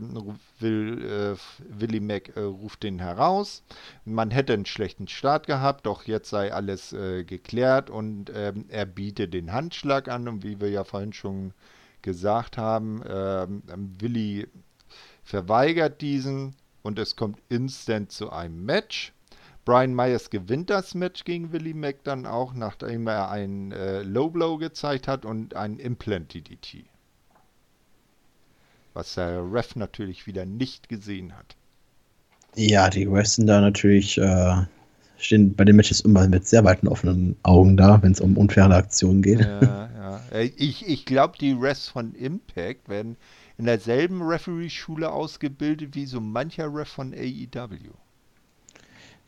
will, 0.59 1.03
äh, 1.03 1.81
Willie 1.81 2.03
Mac 2.03 2.37
äh, 2.37 2.41
ruft 2.41 2.83
den 2.83 2.99
heraus. 2.99 3.63
Man 4.05 4.31
hätte 4.31 4.53
einen 4.53 4.67
schlechten 4.67 5.09
Start 5.09 5.47
gehabt, 5.47 5.87
doch 5.87 6.05
jetzt 6.05 6.29
sei 6.29 6.53
alles 6.53 6.93
äh, 6.93 7.25
geklärt 7.25 7.89
und 7.89 8.31
ähm, 8.35 8.67
er 8.69 8.85
bietet 8.85 9.33
den 9.33 9.53
Handschlag 9.53 10.09
an 10.09 10.29
und 10.29 10.45
wie 10.45 10.61
wir 10.61 10.69
ja 10.69 10.85
vorhin 10.85 11.15
schon 11.15 11.55
gesagt 12.03 12.59
haben, 12.59 13.03
ähm, 13.09 13.63
Willie 13.99 14.49
verweigert 15.23 16.03
diesen 16.03 16.57
und 16.83 16.99
es 16.99 17.17
kommt 17.17 17.41
instant 17.49 18.13
zu 18.13 18.31
einem 18.31 18.67
Match. 18.67 19.15
Brian 19.65 19.95
Myers 19.95 20.29
gewinnt 20.29 20.69
das 20.69 20.95
Match 20.95 21.25
gegen 21.25 21.53
Willie 21.53 21.75
Mack 21.75 22.05
dann 22.05 22.27
auch, 22.27 22.53
nachdem 22.53 23.07
er 23.07 23.31
einen 23.31 23.73
äh, 23.73 24.03
Low 24.03 24.29
Blow 24.29 24.59
gezeigt 24.59 25.09
hat 25.09 25.25
und 25.25 25.57
einen 25.57 25.79
Implant 25.79 26.35
DDT. 26.35 26.85
Was 28.93 29.15
der 29.15 29.43
Ref 29.51 29.75
natürlich 29.75 30.27
wieder 30.27 30.45
nicht 30.45 30.89
gesehen 30.89 31.37
hat. 31.37 31.57
Ja, 32.57 32.91
die 32.91 33.05
Refs 33.05 33.37
sind 33.37 33.47
da 33.47 33.61
natürlich, 33.61 34.19
äh, 34.19 34.67
stehen 35.17 35.55
bei 35.55 35.65
den 35.65 35.77
Matches 35.77 36.03
immer 36.03 36.29
mit 36.29 36.47
sehr 36.47 36.65
weiten 36.65 36.87
offenen 36.87 37.37
Augen 37.43 37.77
da, 37.77 38.01
wenn 38.03 38.13
es 38.13 38.21
um 38.21 38.37
unfaire 38.37 38.75
Aktionen 38.75 39.23
geht. 39.23 39.41
Ja, 39.41 39.61
ja. 39.63 40.21
Äh, 40.31 40.53
ich, 40.57 40.87
ich 40.87 41.07
glaube, 41.07 41.39
die 41.39 41.53
Refs 41.53 41.89
von 41.89 42.15
Impact 42.15 42.89
werden 42.89 43.17
in 43.57 43.65
derselben 43.65 44.23
Referee-Schule 44.23 45.11
ausgebildet 45.11 45.95
wie 45.95 46.07
so 46.07 46.21
mancher 46.21 46.73
Ref 46.73 46.89
von 46.89 47.15
AEW. 47.15 47.93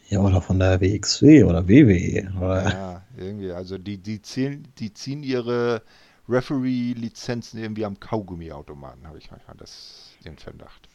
Ja, 0.09 0.21
oder 0.21 0.41
von 0.41 0.59
der 0.59 0.81
WXW 0.81 1.45
oder 1.45 1.69
WWE. 1.69 2.33
Oder? 2.39 2.71
Ja, 2.71 3.03
irgendwie. 3.17 3.51
Also 3.51 3.77
die, 3.79 3.99
die, 3.99 4.23
ziehen, 4.23 4.69
die 4.79 4.93
ziehen 4.93 5.23
ihre 5.23 5.83
Referee-Lizenzen 6.29 7.61
irgendwie 7.61 7.85
am 7.85 7.99
Kaugummiautomaten, 7.99 9.07
habe 9.07 9.19
ich 9.19 9.31
manchmal 9.31 9.57
das, 9.57 10.11
den 10.25 10.37
Verdacht. 10.37 10.89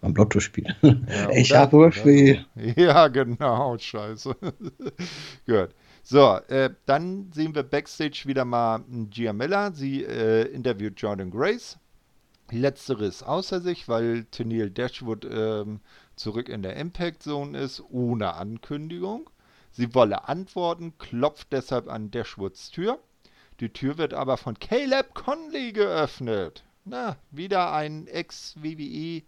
Am 0.00 0.14
Lottospiel. 0.14 0.74
Ja, 0.82 1.30
ich 1.34 1.54
habe 1.54 1.86
Referee. 1.86 2.40
Ja, 2.76 3.08
genau, 3.08 3.76
scheiße. 3.76 4.34
Gut. 5.46 5.70
So, 6.02 6.38
äh, 6.48 6.70
dann 6.86 7.30
sehen 7.32 7.54
wir 7.54 7.64
Backstage 7.64 8.22
wieder 8.24 8.44
mal 8.44 8.82
Gia 9.10 9.32
Miller. 9.32 9.72
Sie 9.74 10.04
äh, 10.04 10.44
interviewt 10.44 10.98
Jordan 11.00 11.30
Grace. 11.30 11.78
Letztere 12.50 13.04
ist 13.04 13.22
außer 13.22 13.60
sich, 13.60 13.88
weil 13.88 14.24
Tennille 14.24 14.70
Dashwood 14.70 15.26
ähm, 15.30 15.80
zurück 16.18 16.48
in 16.48 16.62
der 16.62 16.76
Impact 16.76 17.22
Zone 17.22 17.58
ist, 17.58 17.82
ohne 17.90 18.34
Ankündigung. 18.34 19.30
Sie 19.70 19.94
wolle 19.94 20.28
antworten, 20.28 20.96
klopft 20.98 21.52
deshalb 21.52 21.88
an 21.88 22.10
Dashwoods 22.10 22.70
Tür. 22.70 22.98
Die 23.60 23.72
Tür 23.72 23.98
wird 23.98 24.14
aber 24.14 24.36
von 24.36 24.58
Caleb 24.58 25.14
Conley 25.14 25.72
geöffnet. 25.72 26.64
Na, 26.84 27.16
wieder 27.30 27.72
ein 27.72 28.06
Ex-WWE 28.06 29.22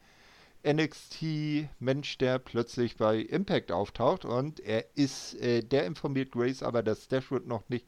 NXT-Mensch, 0.67 2.19
der 2.19 2.39
plötzlich 2.39 2.97
bei 2.97 3.19
Impact 3.19 3.73
auftaucht 3.73 4.25
und 4.25 4.61
er 4.61 4.85
ist, 4.97 5.35
äh, 5.35 5.63
der 5.63 5.87
informiert 5.87 6.33
Grace 6.33 6.63
aber, 6.63 6.83
dass 6.83 7.09
Dashwood 7.09 7.47
noch 7.47 7.69
nicht 7.69 7.87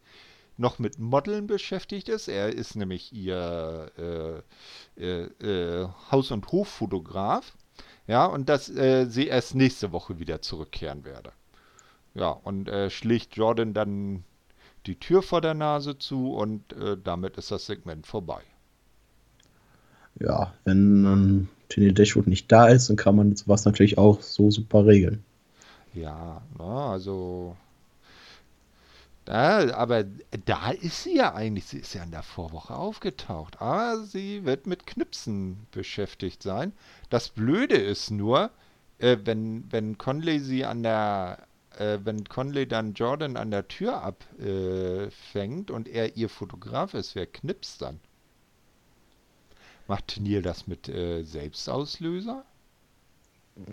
noch 0.59 0.78
mit 0.78 0.98
Modeln 0.98 1.46
beschäftigt 1.46 2.09
ist. 2.09 2.28
Er 2.28 2.50
ist 2.50 2.76
nämlich 2.76 3.12
ihr 3.12 4.44
äh, 4.98 5.03
äh, 5.03 5.24
äh 5.40 5.88
Haus- 6.11 6.30
und 6.30 6.50
Hoffotograf. 6.53 7.57
Ja, 8.07 8.26
und 8.26 8.48
dass 8.48 8.68
äh, 8.68 9.07
sie 9.07 9.28
erst 9.28 9.55
nächste 9.55 9.92
Woche 9.92 10.18
wieder 10.18 10.42
zurückkehren 10.42 11.05
werde. 11.05 11.32
Ja, 12.14 12.30
und 12.30 12.68
äh, 12.68 12.90
schlägt 12.90 13.36
Jordan 13.36 13.74
dann 13.74 14.24
die 14.86 14.98
Tür 14.98 15.22
vor 15.22 15.40
der 15.40 15.55
Nase 15.55 15.98
zu 15.98 16.34
und 16.34 16.72
äh, 16.72 16.96
damit 17.03 17.36
ist 17.36 17.50
das 17.50 17.66
Segment 17.66 18.07
vorbei. 18.07 18.42
Ja, 20.18 20.53
wenn 20.64 21.05
ähm, 21.05 21.48
Tiny 21.68 21.94
Dashwood 21.94 22.26
nicht 22.26 22.50
da 22.53 22.66
ist, 22.66 22.90
dann 22.90 22.96
kann 22.96 23.16
man 23.16 23.34
sowas 23.34 23.64
natürlich 23.64 23.96
auch 23.96 24.20
so 24.20 24.50
super 24.50 24.86
regeln. 24.86 25.24
Ja, 25.94 26.42
na, 26.59 26.90
also 26.90 27.57
ja, 29.29 29.75
aber 29.75 30.05
da 30.47 30.70
ist 30.70 31.05
sie 31.05 31.16
ja 31.16 31.35
eigentlich, 31.35 31.66
sie 31.66 31.79
ist 31.79 31.95
ja 31.95 32.03
in 32.03 32.11
der 32.11 32.25
Vorwoche 32.25 32.75
aufgetaucht. 32.75 33.61
Aber 33.61 34.03
sie 34.05 34.45
wird 34.45 34.66
mit 34.66 34.87
Knipsen 34.87 35.66
beschäftigt 35.70 36.43
sein. 36.43 36.73
Das 37.09 37.29
Blöde 37.29 37.77
ist 37.77 38.11
nur, 38.11 38.51
äh, 38.99 39.18
wenn, 39.25 39.70
wenn 39.70 39.97
Conley 39.97 40.41
sie 40.41 40.64
an 40.64 40.83
der, 40.83 41.47
äh, 41.79 41.99
wenn 42.03 42.25
Conley 42.25 42.66
dann 42.66 42.95
Jordan 42.95 43.37
an 43.37 43.51
der 43.53 43.68
Tür 43.68 44.03
abfängt 44.03 45.70
äh, 45.70 45.73
und 45.73 45.89
er 45.89 46.16
ihr 46.16 46.29
Fotograf 46.29 46.95
ist, 46.95 47.14
wer 47.14 47.27
knipst 47.27 47.83
dann? 47.83 48.01
Macht 49.87 50.18
Neil 50.20 50.43
das 50.43 50.66
mit 50.66 50.89
äh, 50.89 51.23
Selbstauslöser? 51.23 52.45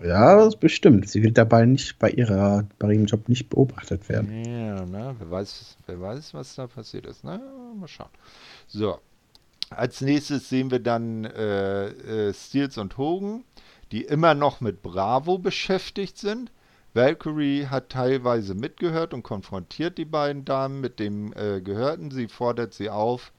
Ja, 0.02 0.36
das 0.36 0.56
bestimmt. 0.56 1.08
Sie 1.08 1.22
wird 1.22 1.38
dabei 1.38 1.66
nicht 1.66 1.98
bei 1.98 2.10
ihrer, 2.10 2.64
bei 2.78 2.92
ihrem 2.92 3.06
Job 3.06 3.28
nicht 3.28 3.48
beobachtet 3.48 4.08
werden. 4.08 4.44
Ja, 4.44 4.84
ne? 4.84 5.14
wer 5.18 5.30
weiß, 5.30 5.76
wer 5.86 6.00
weiß, 6.00 6.34
was 6.34 6.54
da 6.54 6.66
passiert 6.66 7.06
ist. 7.06 7.24
Na, 7.24 7.40
mal 7.74 7.88
schauen. 7.88 8.10
So. 8.66 8.98
Als 9.70 10.00
nächstes 10.00 10.48
sehen 10.48 10.72
wir 10.72 10.80
dann 10.80 11.24
äh, 11.24 11.88
äh, 12.28 12.34
Steels 12.34 12.76
und 12.76 12.98
Hogan, 12.98 13.44
die 13.92 14.02
immer 14.02 14.34
noch 14.34 14.60
mit 14.60 14.82
Bravo 14.82 15.38
beschäftigt 15.38 16.18
sind. 16.18 16.50
Valkyrie 16.92 17.66
hat 17.66 17.90
teilweise 17.90 18.56
mitgehört 18.56 19.14
und 19.14 19.22
konfrontiert 19.22 19.96
die 19.96 20.04
beiden 20.04 20.44
Damen 20.44 20.80
mit 20.80 20.98
dem 20.98 21.32
äh, 21.34 21.60
Gehörten. 21.60 22.10
Sie 22.10 22.26
fordert 22.26 22.74
sie 22.74 22.90
auf, 22.90 23.32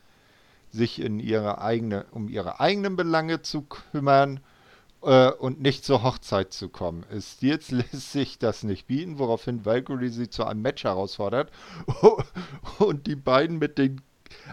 sich 0.69 1.01
in 1.01 1.19
ihre 1.19 1.61
eigene, 1.61 2.05
um 2.11 2.29
ihre 2.29 2.61
eigenen 2.61 2.95
Belange 2.95 3.41
zu 3.41 3.63
kümmern 3.63 4.39
äh, 5.03 5.31
und 5.31 5.61
nicht 5.61 5.85
zur 5.85 6.03
Hochzeit 6.03 6.53
zu 6.53 6.69
kommen. 6.69 7.05
Stils 7.19 7.71
lässt 7.71 8.11
sich 8.11 8.39
das 8.39 8.63
nicht 8.63 8.87
bieten, 8.87 9.19
woraufhin 9.19 9.65
Valkyrie 9.65 10.09
sie 10.09 10.29
zu 10.29 10.45
einem 10.45 10.61
Match 10.61 10.83
herausfordert 10.83 11.51
und 12.79 13.07
die 13.07 13.15
beiden 13.15 13.59
mit 13.59 13.77
den 13.77 14.01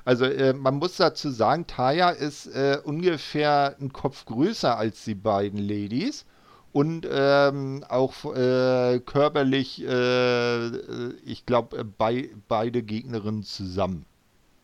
also 0.05 0.25
äh, 0.25 0.53
man 0.53 0.77
muss 0.77 0.97
dazu 0.97 1.31
sagen, 1.31 1.67
Taya 1.67 2.11
ist 2.11 2.47
äh, 2.49 2.79
ungefähr 2.83 3.77
einen 3.79 3.93
Kopf 3.93 4.25
größer 4.25 4.77
als 4.77 5.05
die 5.05 5.15
beiden 5.15 5.61
Ladies 5.61 6.27
und 6.73 7.07
ähm, 7.11 7.85
auch 7.89 8.25
äh, 8.35 9.01
körperlich, 9.01 9.83
äh, 9.83 10.67
äh, 10.67 11.15
ich 11.25 11.47
glaube, 11.47 11.85
bei, 11.85 12.31
beide 12.47 12.83
Gegnerinnen 12.83 13.43
zusammen. 13.43 14.05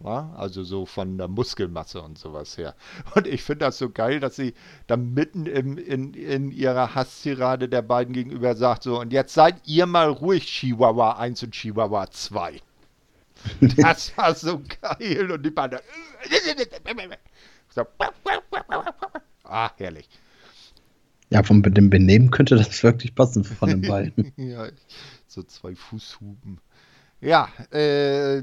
Ja? 0.05 0.33
Also 0.37 0.63
so 0.63 0.87
von 0.87 1.19
der 1.19 1.29
Muskelmasse 1.29 2.03
und 2.03 2.19
sowas 2.19 2.57
her. 2.59 2.75
Und 3.15 3.27
ich 3.27 3.43
finde 3.43 3.65
das 3.65 3.79
so 3.79 3.91
geil, 3.91 4.21
dass 4.21 4.37
sie 4.37 4.55
dann 4.87 5.15
mitten 5.15 5.47
im, 5.47 5.79
in, 5.79 6.15
in 6.15 6.51
ihrer 6.53 6.95
Hasstirade 6.95 7.69
der 7.69 7.83
beiden 7.83 8.13
gegenüber 8.13 8.55
sagt, 8.55 8.83
so, 8.85 9.01
und 9.01 9.13
jetzt 9.13 9.35
seid 9.35 9.57
ihr 9.67 9.87
mal 9.87 10.09
ruhig, 10.09 10.47
Chihuahua 10.47 11.13
1 11.13 11.43
und 11.43 11.53
Chihuahua 11.53 12.11
2. 12.11 12.61
Das 13.77 14.17
war 14.17 14.35
so 14.35 14.63
geil. 14.81 15.31
Und 15.31 15.45
die 15.45 15.51
beiden. 15.51 15.79
So. 17.69 17.85
Ah, 19.47 19.71
herrlich. 19.77 20.09
Ja, 21.29 21.43
von 21.43 21.63
dem 21.63 21.91
Benehmen 21.91 22.31
könnte 22.31 22.57
das 22.57 22.83
wirklich 22.83 23.15
passen 23.15 23.45
von 23.45 23.69
den 23.69 23.83
beiden. 23.83 24.33
ja, 24.37 24.69
so 25.27 25.43
zwei 25.43 25.75
Fußhuben. 25.75 26.61
Ja, 27.25 27.49
äh, 27.71 28.43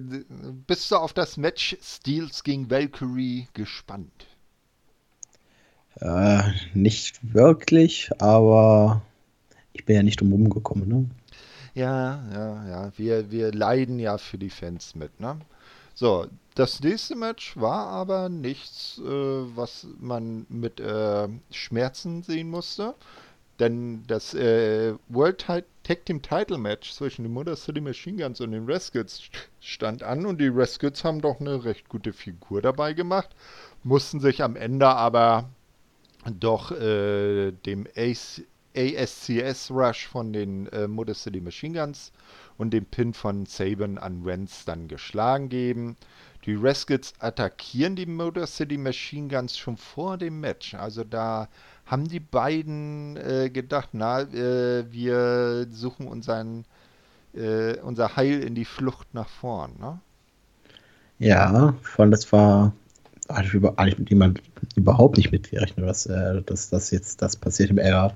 bist 0.65 0.89
du 0.89 0.95
auf 0.95 1.13
das 1.13 1.37
Match 1.37 1.77
Steels 1.83 2.43
gegen 2.43 2.71
Valkyrie 2.71 3.47
gespannt? 3.53 4.25
Äh, 5.99 6.41
nicht 6.73 7.19
wirklich, 7.21 8.09
aber 8.17 9.03
ich 9.73 9.85
bin 9.85 9.97
ja 9.97 10.01
nicht 10.01 10.19
drum 10.19 10.49
gekommen, 10.49 10.87
ne? 10.87 11.09
Ja, 11.75 12.23
ja, 12.33 12.67
ja. 12.67 12.91
Wir, 12.97 13.29
wir 13.29 13.51
leiden 13.51 13.99
ja 13.99 14.17
für 14.17 14.39
die 14.39 14.49
Fans 14.49 14.95
mit, 14.95 15.19
ne? 15.19 15.39
So, 15.93 16.25
das 16.55 16.79
nächste 16.79 17.15
Match 17.15 17.55
war 17.57 17.85
aber 17.85 18.29
nichts, 18.29 18.97
äh, 18.97 19.03
was 19.03 19.85
man 19.99 20.47
mit 20.49 20.79
äh, 20.79 21.27
Schmerzen 21.51 22.23
sehen 22.23 22.49
musste. 22.49 22.95
Denn 23.61 24.03
das 24.07 24.33
äh, 24.33 24.95
World 25.09 25.37
Tag 25.37 25.65
Team 26.05 26.23
Title 26.23 26.57
Match 26.57 26.93
zwischen 26.93 27.21
den 27.21 27.31
Motor 27.31 27.55
City 27.55 27.79
Machine 27.79 28.23
Guns 28.23 28.41
und 28.41 28.53
den 28.53 28.65
Rescuts 28.65 29.21
stand 29.59 30.01
an 30.01 30.25
und 30.25 30.41
die 30.41 30.47
Rescuts 30.47 31.03
haben 31.03 31.21
doch 31.21 31.39
eine 31.39 31.63
recht 31.63 31.87
gute 31.87 32.11
Figur 32.11 32.63
dabei 32.63 32.93
gemacht, 32.93 33.29
mussten 33.83 34.19
sich 34.19 34.41
am 34.41 34.55
Ende 34.55 34.87
aber 34.87 35.47
doch 36.25 36.71
äh, 36.71 37.51
dem 37.51 37.85
ASCS 37.95 39.69
Rush 39.69 40.07
von 40.07 40.33
den 40.33 40.65
äh, 40.69 40.87
Motor 40.87 41.13
City 41.13 41.39
Machine 41.39 41.77
Guns 41.79 42.11
und 42.57 42.71
dem 42.71 42.85
Pin 42.85 43.13
von 43.13 43.45
Saban 43.45 43.99
an 43.99 44.25
Wentz 44.25 44.65
dann 44.65 44.87
geschlagen 44.87 45.49
geben. 45.49 45.97
Die 46.47 46.55
Rescuts 46.55 47.13
attackieren 47.19 47.95
die 47.95 48.07
Motor 48.07 48.47
City 48.47 48.77
Machine 48.77 49.27
Guns 49.27 49.55
schon 49.55 49.77
vor 49.77 50.17
dem 50.17 50.39
Match. 50.39 50.73
Also 50.73 51.03
da 51.03 51.47
haben 51.85 52.07
die 52.07 52.19
beiden 52.19 53.17
äh, 53.17 53.49
gedacht, 53.49 53.89
na, 53.93 54.21
äh, 54.21 54.85
wir 54.91 55.67
suchen 55.71 56.07
unseren, 56.07 56.65
äh, 57.33 57.77
unser 57.79 58.15
Heil 58.15 58.41
in 58.43 58.55
die 58.55 58.65
Flucht 58.65 59.13
nach 59.13 59.29
vorn. 59.29 59.71
Ne? 59.79 59.99
Ja, 61.19 61.75
vor 61.81 62.03
allem 62.03 62.11
das 62.11 62.31
war 62.31 62.73
eigentlich 63.27 63.99
mit 63.99 64.09
jemand 64.09 64.41
überhaupt 64.75 65.17
nicht 65.17 65.31
mitgerechnet, 65.31 65.87
dass, 65.87 66.05
äh, 66.05 66.41
dass 66.43 66.69
das 66.69 66.91
jetzt 66.91 67.21
das 67.21 67.35
passiert. 67.35 67.77
Er 67.77 68.15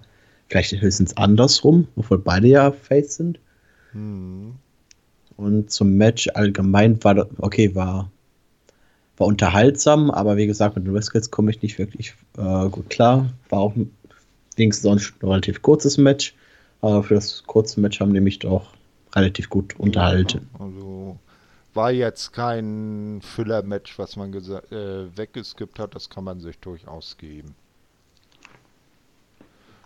vielleicht 0.49 0.79
höchstens 0.79 1.15
andersrum, 1.17 1.87
obwohl 1.95 2.19
beide 2.19 2.47
ja 2.47 2.71
Face 2.71 3.15
sind. 3.15 3.39
Hm. 3.91 4.55
Und 5.37 5.69
zum 5.69 5.95
Match 5.97 6.29
allgemein 6.33 7.03
war, 7.03 7.27
okay, 7.39 7.75
war 7.75 8.09
war 9.17 9.27
unterhaltsam, 9.27 10.11
aber 10.11 10.37
wie 10.37 10.47
gesagt, 10.47 10.75
mit 10.75 10.85
den 10.85 10.93
Rescuts 10.93 11.31
komme 11.31 11.51
ich 11.51 11.61
nicht 11.61 11.77
wirklich 11.77 12.15
äh, 12.37 12.69
gut 12.69 12.89
klar. 12.89 13.29
War 13.49 13.59
auch 13.59 13.73
sonst 14.71 15.13
ein 15.21 15.27
relativ 15.27 15.61
kurzes 15.61 15.97
Match, 15.97 16.35
aber 16.81 17.03
für 17.03 17.15
das 17.15 17.43
kurze 17.45 17.79
Match 17.79 17.99
haben 17.99 18.13
die 18.13 18.21
mich 18.21 18.39
doch 18.39 18.73
relativ 19.15 19.49
gut 19.49 19.77
unterhalten. 19.79 20.49
Ja, 20.53 20.65
also 20.65 21.17
war 21.73 21.91
jetzt 21.91 22.31
kein 22.31 23.19
Füller-Match, 23.21 23.99
was 23.99 24.15
man 24.15 24.33
äh, 24.33 25.17
weggeskippt 25.17 25.79
hat, 25.79 25.95
das 25.95 26.09
kann 26.09 26.23
man 26.23 26.39
sich 26.39 26.57
durchaus 26.59 27.17
geben. 27.17 27.55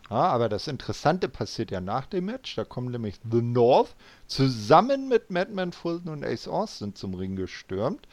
Ja, 0.10 0.16
aber 0.16 0.50
das 0.50 0.68
Interessante 0.68 1.30
passiert 1.30 1.70
ja 1.70 1.82
nach 1.82 2.08
dem 2.08 2.26
Match. 2.26 2.56
Da 2.56 2.64
kommen 2.64 2.92
nämlich 2.92 3.20
The 3.30 3.44
North 3.44 3.96
zusammen 4.26 5.08
mit 5.08 5.30
Madman 5.30 5.72
Fulton 5.72 6.12
und 6.12 6.26
Ace 6.26 6.48
Austin 6.48 6.96
zum 6.96 7.14
Ring 7.14 7.36
gestürmt 7.36 8.08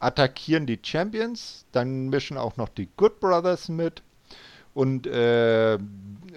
attackieren 0.00 0.66
die 0.66 0.80
Champions, 0.82 1.66
dann 1.72 2.08
mischen 2.08 2.36
auch 2.36 2.56
noch 2.56 2.68
die 2.70 2.88
Good 2.96 3.20
Brothers 3.20 3.68
mit 3.68 4.02
und 4.74 5.06
äh, 5.06 5.78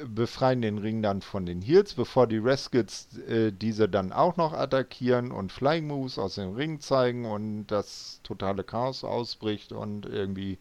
befreien 0.06 0.62
den 0.62 0.78
Ring 0.80 1.02
dann 1.02 1.22
von 1.22 1.46
den 1.46 1.62
Heels, 1.62 1.94
bevor 1.94 2.28
die 2.28 2.38
Rescuts 2.38 3.18
äh, 3.28 3.52
diese 3.52 3.88
dann 3.88 4.12
auch 4.12 4.38
noch 4.38 4.54
attackieren 4.54 5.32
und 5.32 5.52
Flying 5.52 5.88
Moves 5.88 6.20
aus 6.20 6.36
dem 6.36 6.54
Ring 6.54 6.80
zeigen 6.80 7.26
und 7.26 7.68
das 7.68 8.20
totale 8.24 8.64
Chaos 8.64 9.04
ausbricht 9.04 9.72
und 9.72 10.06
irgendwie 10.06 10.58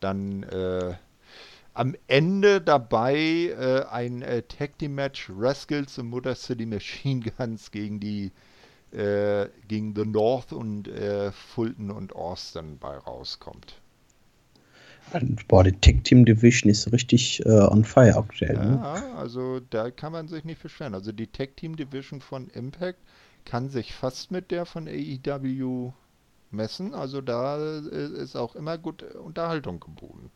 dann 0.00 0.44
äh, 0.44 0.94
am 1.74 1.96
Ende 2.06 2.60
dabei 2.60 3.16
äh, 3.16 3.84
ein 3.90 4.22
äh, 4.22 4.42
Tag 4.42 4.78
Team 4.78 4.94
Match 4.94 5.30
Rascals 5.36 5.98
und 5.98 6.08
Motor 6.08 6.34
City 6.34 6.66
Machine 6.66 7.24
Guns 7.36 7.70
gegen 7.70 7.98
die 8.00 8.32
äh, 8.92 9.48
gegen 9.66 9.94
The 9.94 10.04
North 10.04 10.52
und 10.52 10.88
äh, 10.88 11.32
Fulton 11.32 11.90
und 11.90 12.14
Austin 12.14 12.78
bei 12.78 12.96
rauskommt. 12.96 13.74
Boah, 15.48 15.64
die 15.64 15.72
Tech 15.72 16.02
Team 16.04 16.24
Division 16.24 16.70
ist 16.70 16.92
richtig 16.92 17.44
äh, 17.46 17.48
on 17.48 17.84
fire 17.84 18.16
aktuell. 18.16 18.56
Ja, 18.56 18.64
ne? 18.64 19.14
also 19.16 19.60
da 19.70 19.90
kann 19.90 20.12
man 20.12 20.28
sich 20.28 20.44
nicht 20.44 20.62
beschweren. 20.62 20.94
Also 20.94 21.12
die 21.12 21.26
Tech 21.26 21.50
Team 21.56 21.76
Division 21.76 22.20
von 22.20 22.48
Impact 22.48 22.98
kann 23.44 23.70
sich 23.70 23.94
fast 23.94 24.30
mit 24.30 24.50
der 24.50 24.66
von 24.66 24.86
AEW 24.86 25.92
messen. 26.50 26.94
Also 26.94 27.20
da 27.20 27.58
äh, 27.58 28.22
ist 28.22 28.36
auch 28.36 28.54
immer 28.54 28.76
gut 28.76 29.02
Unterhaltung 29.02 29.80
geboten. 29.80 30.30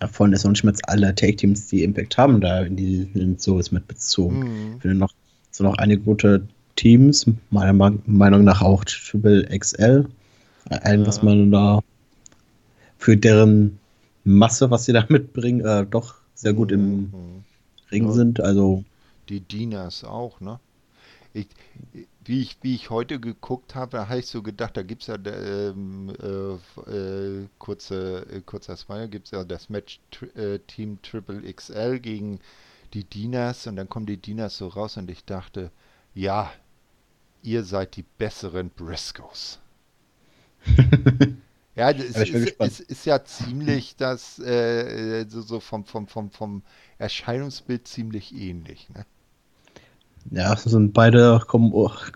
Ja, 0.00 0.08
allem 0.18 0.32
ist 0.32 0.44
auch 0.44 0.50
nicht 0.50 0.64
mehr 0.64 0.74
alle 0.84 1.14
Tag 1.14 1.38
Teams, 1.38 1.68
die 1.68 1.82
Impact 1.82 2.18
haben, 2.18 2.40
da 2.40 2.62
in 2.62 2.76
die 2.76 3.08
in 3.14 3.38
sowas 3.38 3.72
mit 3.72 3.86
bezogen. 3.86 4.40
Mhm. 4.40 4.76
Ich 4.76 4.82
finde 4.82 4.96
noch 4.96 5.12
so 5.50 5.64
noch 5.64 5.78
eine 5.78 5.98
gute 5.98 6.48
Teams, 6.76 7.26
meiner 7.50 7.72
Meinung 7.72 8.44
nach 8.44 8.62
auch 8.62 8.84
Triple 8.84 9.46
XL. 9.58 10.08
Ja. 10.70 11.06
was 11.06 11.22
man 11.22 11.50
da 11.50 11.80
für 12.96 13.16
deren 13.16 13.78
Masse, 14.24 14.70
was 14.70 14.86
sie 14.86 14.92
da 14.92 15.04
mitbringen, 15.10 15.64
äh, 15.64 15.84
doch 15.84 16.14
sehr 16.34 16.54
gut 16.54 16.72
im 16.72 16.96
mhm. 16.96 17.44
Ring 17.90 18.10
sind. 18.12 18.40
Also 18.40 18.84
die 19.28 19.40
Dinas 19.40 20.04
auch, 20.04 20.40
ne? 20.40 20.58
Ich, 21.32 21.48
wie, 22.24 22.42
ich, 22.42 22.58
wie 22.62 22.76
ich 22.76 22.90
heute 22.90 23.18
geguckt 23.18 23.74
habe, 23.74 23.96
da 23.96 24.08
habe 24.08 24.20
ich 24.20 24.26
so 24.26 24.40
gedacht, 24.40 24.76
da 24.76 24.82
gibt 24.82 25.02
es 25.02 25.08
ja 25.08 25.16
ähm, 25.16 26.12
äh, 26.22 26.90
äh, 26.90 27.48
kurze, 27.58 28.24
äh, 28.30 28.40
kurzer 28.40 28.76
Smile, 28.76 29.08
gibt 29.08 29.26
es 29.26 29.30
ja 29.32 29.42
das 29.42 29.68
Match 29.68 29.98
äh, 30.36 30.60
Team 30.60 31.02
Triple 31.02 31.52
XL 31.52 31.98
gegen 31.98 32.38
die 32.92 33.02
Dinas 33.02 33.66
und 33.66 33.74
dann 33.74 33.88
kommen 33.88 34.06
die 34.06 34.16
Dinas 34.16 34.56
so 34.56 34.68
raus 34.68 34.96
und 34.96 35.10
ich 35.10 35.24
dachte, 35.24 35.72
ja, 36.14 36.52
ihr 37.44 37.62
seid 37.64 37.96
die 37.96 38.04
besseren 38.18 38.70
Briscoes. 38.70 39.60
ja, 41.76 41.90
es 41.90 42.16
ist, 42.16 42.30
ist, 42.58 42.80
ist, 42.80 43.06
ja 43.06 43.22
ziemlich 43.22 43.96
das, 43.96 44.38
äh, 44.38 45.26
so, 45.28 45.42
so, 45.42 45.60
vom, 45.60 45.84
vom, 45.84 46.06
vom, 46.06 46.30
vom 46.30 46.62
Erscheinungsbild 46.98 47.86
ziemlich 47.86 48.34
ähnlich. 48.34 48.88
Ne? 48.90 49.04
Ja, 50.30 50.56
sind 50.56 50.94
beide, 50.94 51.40
kommen, 51.46 51.72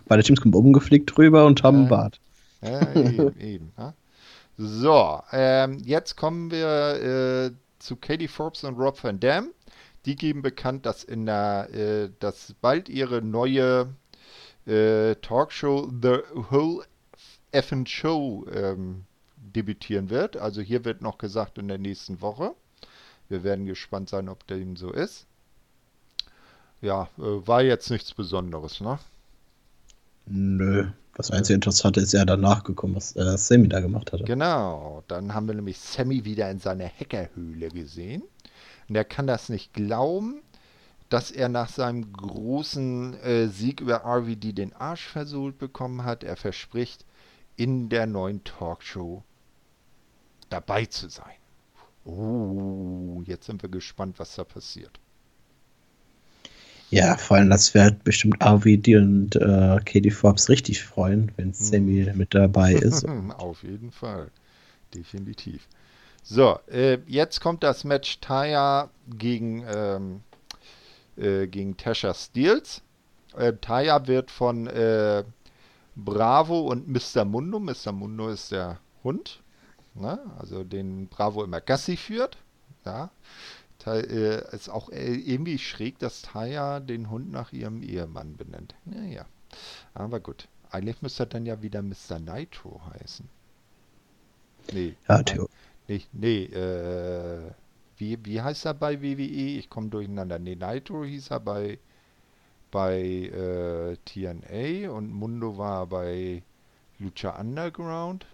beide 0.06 0.22
Teams 0.22 0.40
kommen 0.40 0.54
umgeflickt 0.54 1.14
drüber 1.16 1.44
und 1.44 1.62
haben 1.62 1.80
einen 1.80 1.88
Bart. 1.88 2.20
Ja, 2.62 2.94
eben, 2.94 3.38
eben 3.40 3.72
ja. 3.76 3.94
So, 4.56 5.20
ähm, 5.30 5.78
jetzt 5.84 6.16
kommen 6.16 6.50
wir 6.50 7.46
äh, 7.46 7.50
zu 7.78 7.94
Katie 7.94 8.26
Forbes 8.26 8.64
und 8.64 8.76
Rob 8.76 9.02
Van 9.04 9.20
Dam. 9.20 9.50
Die 10.04 10.16
geben 10.16 10.42
bekannt, 10.42 10.86
dass 10.86 11.04
in 11.04 11.26
der, 11.26 11.68
äh, 11.72 12.10
dass 12.18 12.54
bald 12.60 12.88
ihre 12.88 13.22
neue 13.22 13.94
äh, 14.68 15.14
Talkshow 15.16 15.90
The 16.02 16.18
Whole 16.50 16.84
Effin 17.52 17.86
Show 17.86 18.46
ähm, 18.52 19.04
debütieren 19.36 20.10
wird. 20.10 20.36
Also 20.36 20.60
hier 20.60 20.84
wird 20.84 21.02
noch 21.02 21.18
gesagt 21.18 21.58
in 21.58 21.68
der 21.68 21.78
nächsten 21.78 22.20
Woche. 22.20 22.54
Wir 23.28 23.42
werden 23.42 23.66
gespannt 23.66 24.08
sein, 24.08 24.28
ob 24.28 24.46
dem 24.46 24.76
so 24.76 24.92
ist. 24.92 25.26
Ja, 26.80 27.08
äh, 27.18 27.46
war 27.46 27.62
jetzt 27.62 27.90
nichts 27.90 28.14
Besonderes, 28.14 28.80
ne? 28.80 28.98
Nö. 30.26 30.88
Das 31.14 31.32
einzige 31.32 31.54
Interessante 31.54 32.00
ist 32.00 32.12
ja 32.12 32.24
danach 32.24 32.62
gekommen, 32.62 32.94
was 32.94 33.16
äh, 33.16 33.36
Sammy 33.36 33.68
da 33.68 33.80
gemacht 33.80 34.12
hatte. 34.12 34.22
Genau, 34.22 35.02
dann 35.08 35.34
haben 35.34 35.48
wir 35.48 35.54
nämlich 35.54 35.80
Sammy 35.80 36.24
wieder 36.24 36.48
in 36.48 36.60
seiner 36.60 36.86
Hackerhöhle 36.86 37.70
gesehen. 37.70 38.22
Und 38.88 38.94
er 38.94 39.04
kann 39.04 39.26
das 39.26 39.48
nicht 39.48 39.72
glauben, 39.72 40.42
dass 41.08 41.30
er 41.30 41.48
nach 41.48 41.68
seinem 41.68 42.12
großen 42.12 43.14
äh, 43.20 43.48
Sieg 43.48 43.80
über 43.80 44.04
RVD 44.04 44.52
den 44.52 44.74
Arsch 44.74 45.06
versohlt 45.06 45.58
bekommen 45.58 46.04
hat. 46.04 46.22
Er 46.24 46.36
verspricht, 46.36 47.04
in 47.56 47.88
der 47.88 48.06
neuen 48.06 48.44
Talkshow 48.44 49.22
dabei 50.50 50.86
zu 50.86 51.08
sein. 51.08 51.24
Oh, 52.04 53.22
jetzt 53.26 53.46
sind 53.46 53.62
wir 53.62 53.68
gespannt, 53.68 54.18
was 54.18 54.34
da 54.34 54.44
passiert. 54.44 54.98
Ja, 56.90 57.18
vor 57.18 57.36
allem, 57.36 57.50
das 57.50 57.74
wird 57.74 58.02
bestimmt 58.02 58.42
RVD 58.42 58.96
und 58.96 59.36
äh, 59.36 59.78
Katie 59.84 60.10
Forbes 60.10 60.48
richtig 60.48 60.82
freuen, 60.82 61.30
wenn 61.36 61.52
Sammy 61.52 62.06
hm. 62.06 62.16
mit 62.16 62.34
dabei 62.34 62.72
ist. 62.72 63.06
Auf 63.36 63.62
jeden 63.62 63.90
Fall. 63.90 64.30
Definitiv. 64.94 65.68
So, 66.22 66.58
äh, 66.70 66.98
jetzt 67.06 67.40
kommt 67.40 67.62
das 67.62 67.84
Match 67.84 68.20
Taya 68.20 68.88
gegen, 69.06 69.64
ähm, 69.68 70.20
äh, 70.27 70.27
gegen 71.18 71.76
Tasha 71.76 72.14
Steels. 72.14 72.82
Äh, 73.36 73.54
Taya 73.60 74.06
wird 74.06 74.30
von 74.30 74.66
äh, 74.66 75.24
Bravo 75.96 76.60
und 76.60 76.88
Mr. 76.88 77.24
Mundo, 77.24 77.58
Mr. 77.58 77.92
Mundo 77.92 78.28
ist 78.28 78.52
der 78.52 78.78
Hund, 79.04 79.42
ne? 79.94 80.20
also 80.38 80.64
den 80.64 81.08
Bravo 81.08 81.44
immer 81.44 81.60
Gassi 81.60 81.96
führt. 81.96 82.38
Ja. 82.84 83.10
Äh, 83.86 84.54
ist 84.54 84.68
auch 84.68 84.90
äh, 84.90 85.14
irgendwie 85.14 85.58
schräg, 85.58 85.98
dass 85.98 86.22
Taya 86.22 86.80
den 86.80 87.10
Hund 87.10 87.30
nach 87.30 87.52
ihrem 87.52 87.82
Ehemann 87.82 88.36
benennt. 88.36 88.74
Naja, 88.84 89.24
aber 89.94 90.20
gut. 90.20 90.48
Eigentlich 90.70 91.00
müsste 91.00 91.22
er 91.22 91.26
dann 91.26 91.46
ja 91.46 91.62
wieder 91.62 91.80
Mr. 91.80 92.18
Nitro 92.18 92.82
heißen. 92.92 93.26
Nee. 94.72 94.94
Ja, 95.08 95.22
Theo. 95.22 95.48
Nee, 95.86 96.02
nee 96.12 96.44
äh, 96.44 97.50
wie, 97.98 98.18
wie 98.24 98.40
heißt 98.40 98.64
er 98.66 98.74
bei 98.74 99.02
WWE? 99.02 99.58
Ich 99.58 99.68
komme 99.68 99.88
durcheinander. 99.88 100.38
Nee, 100.38 100.56
Nitro 100.56 101.04
hieß 101.04 101.30
er 101.30 101.40
bei, 101.40 101.78
bei 102.70 103.00
äh, 103.00 103.96
TNA 104.04 104.90
und 104.90 105.12
Mundo 105.12 105.58
war 105.58 105.86
bei 105.86 106.42
Lucha 106.98 107.38
Underground. 107.38 108.26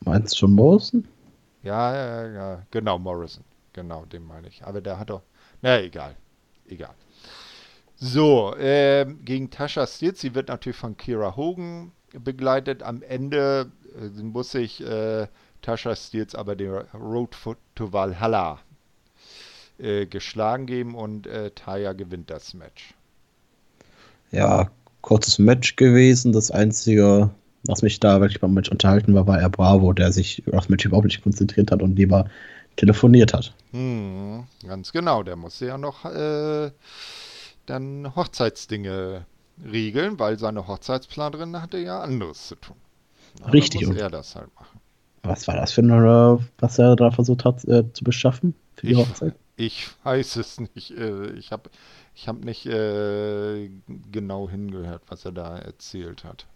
Meinst 0.00 0.34
du 0.34 0.38
schon 0.38 0.52
Morrison? 0.52 1.06
Ja, 1.62 1.94
ja, 1.94 2.28
ja, 2.30 2.62
genau, 2.70 2.98
Morrison. 2.98 3.44
Genau, 3.72 4.04
den 4.04 4.26
meine 4.26 4.48
ich. 4.48 4.64
Aber 4.64 4.80
der 4.80 4.98
hat 4.98 5.10
doch. 5.10 5.22
Na, 5.62 5.80
egal. 5.80 6.14
Egal. 6.66 6.94
So, 7.96 8.54
äh, 8.56 9.06
gegen 9.24 9.50
Tasha 9.50 9.86
Steele. 9.86 10.14
Sie 10.14 10.34
wird 10.34 10.48
natürlich 10.48 10.76
von 10.76 10.96
Kira 10.96 11.36
Hogan 11.36 11.92
begleitet. 12.12 12.82
Am 12.82 13.02
Ende 13.02 13.72
äh, 13.98 14.22
muss 14.22 14.50
sich 14.52 14.80
äh, 14.82 15.26
Tasha 15.64 15.96
Steels 15.96 16.34
aber 16.34 16.56
den 16.56 16.70
Road 16.92 17.30
to 17.74 17.92
Valhalla 17.92 18.58
äh, 19.78 20.06
geschlagen 20.06 20.66
geben 20.66 20.94
und 20.94 21.26
äh, 21.26 21.50
Taya 21.50 21.94
gewinnt 21.94 22.30
das 22.30 22.54
Match. 22.54 22.94
Ja, 24.30 24.70
kurzes 25.00 25.38
Match 25.38 25.76
gewesen. 25.76 26.32
Das 26.32 26.50
Einzige, 26.50 27.30
was 27.64 27.82
mich 27.82 27.98
da 27.98 28.20
wirklich 28.20 28.40
beim 28.40 28.52
Match 28.52 28.70
unterhalten 28.70 29.14
war, 29.14 29.26
war 29.26 29.40
er 29.40 29.48
Bravo, 29.48 29.92
der 29.94 30.12
sich 30.12 30.46
auf 30.48 30.52
das 30.52 30.68
Match 30.68 30.84
überhaupt 30.84 31.06
nicht 31.06 31.22
konzentriert 31.22 31.70
hat 31.70 31.82
und 31.82 31.96
lieber 31.96 32.28
telefoniert 32.76 33.32
hat. 33.32 33.54
Hm, 33.70 34.44
ganz 34.66 34.92
genau, 34.92 35.22
der 35.22 35.36
musste 35.36 35.66
ja 35.66 35.78
noch 35.78 36.04
äh, 36.04 36.70
dann 37.66 38.14
Hochzeitsdinge 38.14 39.24
regeln, 39.64 40.18
weil 40.18 40.38
seine 40.38 40.66
Hochzeitsplanerin 40.66 41.62
hatte 41.62 41.78
ja 41.78 42.00
anderes 42.00 42.48
zu 42.48 42.56
tun. 42.56 42.76
Aber 43.42 43.52
Richtig. 43.52 43.86
Muss 43.86 43.96
er 43.96 44.10
das 44.10 44.36
halt 44.36 44.54
machen. 44.54 44.73
Was 45.24 45.48
war 45.48 45.56
das 45.56 45.72
für 45.72 45.80
eine, 45.80 46.38
was 46.58 46.78
er 46.78 46.96
da 46.96 47.10
versucht 47.10 47.44
hat 47.44 47.64
äh, 47.64 47.90
zu 47.92 48.04
beschaffen 48.04 48.54
für 48.76 48.86
die 48.86 48.92
ich, 48.92 48.98
Hochzeit? 48.98 49.34
Ich 49.56 49.88
weiß 50.04 50.36
es 50.36 50.60
nicht. 50.60 50.90
Äh, 50.92 51.30
ich 51.32 51.50
habe 51.50 51.70
ich 52.14 52.28
hab 52.28 52.44
nicht 52.44 52.66
äh, 52.66 53.70
genau 54.12 54.48
hingehört, 54.48 55.02
was 55.08 55.24
er 55.24 55.32
da 55.32 55.58
erzählt 55.58 56.24
hat. 56.24 56.46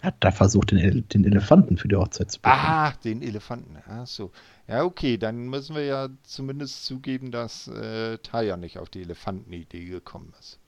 Er 0.00 0.08
hat 0.08 0.16
da 0.20 0.30
versucht, 0.30 0.70
den, 0.70 1.08
den 1.08 1.24
Elefanten 1.24 1.76
für 1.76 1.88
die 1.88 1.96
Hochzeit 1.96 2.30
zu 2.30 2.40
bekommen. 2.40 2.62
Ah, 2.62 2.92
den 3.02 3.22
Elefanten. 3.22 3.78
Ach 3.88 4.06
so. 4.06 4.30
Ja, 4.68 4.84
okay, 4.84 5.16
dann 5.16 5.48
müssen 5.48 5.74
wir 5.74 5.84
ja 5.84 6.08
zumindest 6.22 6.84
zugeben, 6.84 7.32
dass 7.32 7.68
äh, 7.68 8.18
Taya 8.18 8.56
nicht 8.56 8.78
auf 8.78 8.90
die 8.90 9.02
Elefantenidee 9.02 9.86
gekommen 9.86 10.32
ist. 10.38 10.58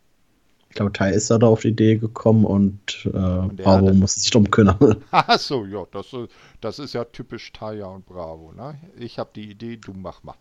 Ich 0.70 0.76
glaube, 0.76 0.92
Taya 0.92 1.10
ist 1.10 1.28
da 1.30 1.36
auf 1.38 1.62
die 1.62 1.68
Idee 1.68 1.96
gekommen 1.96 2.44
und, 2.44 3.04
äh, 3.06 3.10
Bravo 3.10 3.92
muss 3.92 4.14
sich 4.14 4.30
drum 4.30 4.48
kümmern. 4.52 5.02
Ach 5.10 5.38
so, 5.38 5.64
ja, 5.64 5.84
das, 5.90 6.14
das 6.60 6.78
ist 6.78 6.92
ja 6.92 7.04
typisch 7.04 7.52
Taya 7.52 7.86
und 7.86 8.06
Bravo. 8.06 8.52
Ne? 8.52 8.78
Ich 8.96 9.18
habe 9.18 9.30
die 9.34 9.50
Idee, 9.50 9.78
du 9.78 9.92
mach 9.92 10.22
mal. 10.22 10.36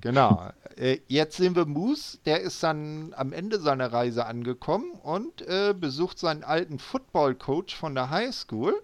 Genau. 0.00 0.48
äh, 0.76 0.98
jetzt 1.08 1.38
sehen 1.38 1.56
wir 1.56 1.66
Moose, 1.66 2.18
der 2.24 2.40
ist 2.40 2.62
dann 2.62 3.12
am 3.16 3.32
Ende 3.32 3.58
seiner 3.58 3.92
Reise 3.92 4.26
angekommen 4.26 4.92
und 5.02 5.42
äh, 5.42 5.74
besucht 5.74 6.20
seinen 6.20 6.44
alten 6.44 6.78
Football-Coach 6.78 7.74
von 7.74 7.96
der 7.96 8.10
Highschool. 8.10 8.80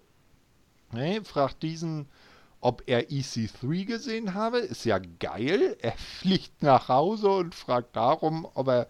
Nee, 0.92 1.20
fragt 1.22 1.62
diesen, 1.62 2.08
ob 2.60 2.82
er 2.86 3.10
EC3 3.10 3.84
gesehen 3.84 4.34
habe. 4.34 4.58
Ist 4.58 4.84
ja 4.84 4.98
geil. 5.20 5.76
Er 5.80 5.92
fliegt 6.20 6.64
nach 6.64 6.88
Hause 6.88 7.28
und 7.28 7.54
fragt 7.54 7.94
darum, 7.94 8.44
ob 8.54 8.66
er 8.66 8.88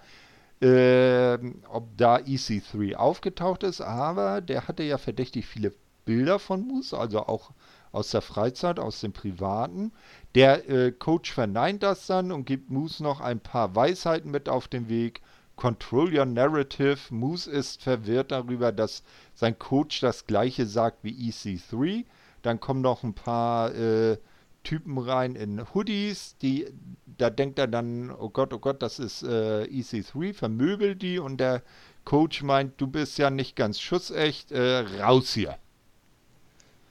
äh, 0.61 1.39
ob 1.69 1.97
da 1.97 2.17
EC3 2.17 2.95
aufgetaucht 2.97 3.63
ist, 3.63 3.81
aber 3.81 4.41
der 4.41 4.69
hatte 4.69 4.83
ja 4.83 4.99
verdächtig 4.99 5.47
viele 5.47 5.73
Bilder 6.05 6.39
von 6.39 6.67
Moose, 6.67 6.97
also 6.99 7.21
auch 7.27 7.51
aus 7.93 8.11
der 8.11 8.23
Freizeit, 8.23 8.79
aus 8.79 9.01
dem 9.01 9.13
Privaten. 9.13 9.93
Der 10.35 10.69
äh, 10.69 10.93
Coach 10.93 11.33
verneint 11.33 11.83
das 11.83 12.07
dann 12.07 12.33
und 12.33 12.45
gibt 12.45 12.71
Moose 12.71 13.03
noch 13.03 13.21
ein 13.21 13.41
paar 13.41 13.75
Weisheiten 13.77 14.31
mit 14.31 14.49
auf 14.49 14.69
den 14.69 14.89
Weg. 14.89 15.23
Control 15.57 16.13
your 16.17 16.27
narrative. 16.27 16.99
Moose 17.11 17.49
ist 17.49 17.83
verwirrt 17.83 18.33
darüber, 18.33 18.73
dass 18.73 19.05
sein 19.35 19.59
Coach 19.59 20.01
das 20.01 20.27
gleiche 20.27 20.67
sagt 20.67 21.05
wie 21.05 21.31
EC3. 21.31 22.05
Dann 22.43 22.59
kommen 22.59 22.81
noch 22.81 23.05
ein 23.05 23.15
paar 23.15 23.73
äh, 23.75 24.19
Typen 24.65 24.99
rein 24.99 25.37
in 25.37 25.63
Hoodies, 25.73 26.37
die, 26.39 26.67
da 27.07 27.31
denkt 27.31 27.59
er 27.59 27.69
dann, 27.69 28.11
oh 28.11 28.31
Gott, 28.31 28.53
oh 28.53 28.59
Gott, 28.59 28.83
das 28.83 28.99
ist 28.99 29.23
äh, 29.23 29.65
EC3, 29.65 30.35
vermöbelt 30.35 31.01
die 31.03 31.19
und 31.19 31.39
der 31.39 31.63
Coach 32.05 32.43
meint, 32.43 32.81
du 32.81 32.87
bist 32.87 33.19
ja 33.19 33.31
nicht 33.31 33.55
ganz 33.55 33.81
schussecht, 33.81 34.51
äh, 34.51 34.81
raus 35.01 35.33
hier. 35.33 35.57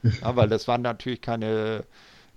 ja, 0.02 0.36
weil 0.36 0.48
das 0.48 0.66
waren 0.66 0.82
natürlich 0.82 1.20
keine, 1.20 1.84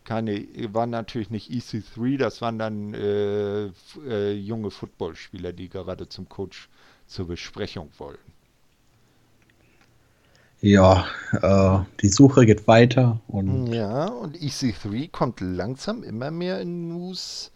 keine, 0.03 0.45
waren 0.73 0.89
natürlich 0.89 1.29
nicht 1.29 1.49
EC3, 1.49 2.17
das 2.17 2.41
waren 2.41 2.59
dann 2.59 2.93
äh, 2.93 3.71
äh, 4.05 4.33
junge 4.33 4.71
Footballspieler, 4.71 5.53
die 5.53 5.69
gerade 5.69 6.09
zum 6.09 6.27
Coach 6.27 6.69
zur 7.05 7.27
Besprechung 7.27 7.89
wollten. 7.97 8.36
Ja, 10.61 11.05
äh, 11.33 11.85
die 12.01 12.09
Suche 12.09 12.45
geht 12.45 12.67
weiter. 12.67 13.21
Und 13.27 13.67
ja, 13.67 14.07
und 14.07 14.35
EC3 14.37 15.11
kommt 15.11 15.39
langsam 15.39 16.03
immer 16.03 16.31
mehr 16.31 16.59
in 16.61 16.89
Moose 16.89 17.51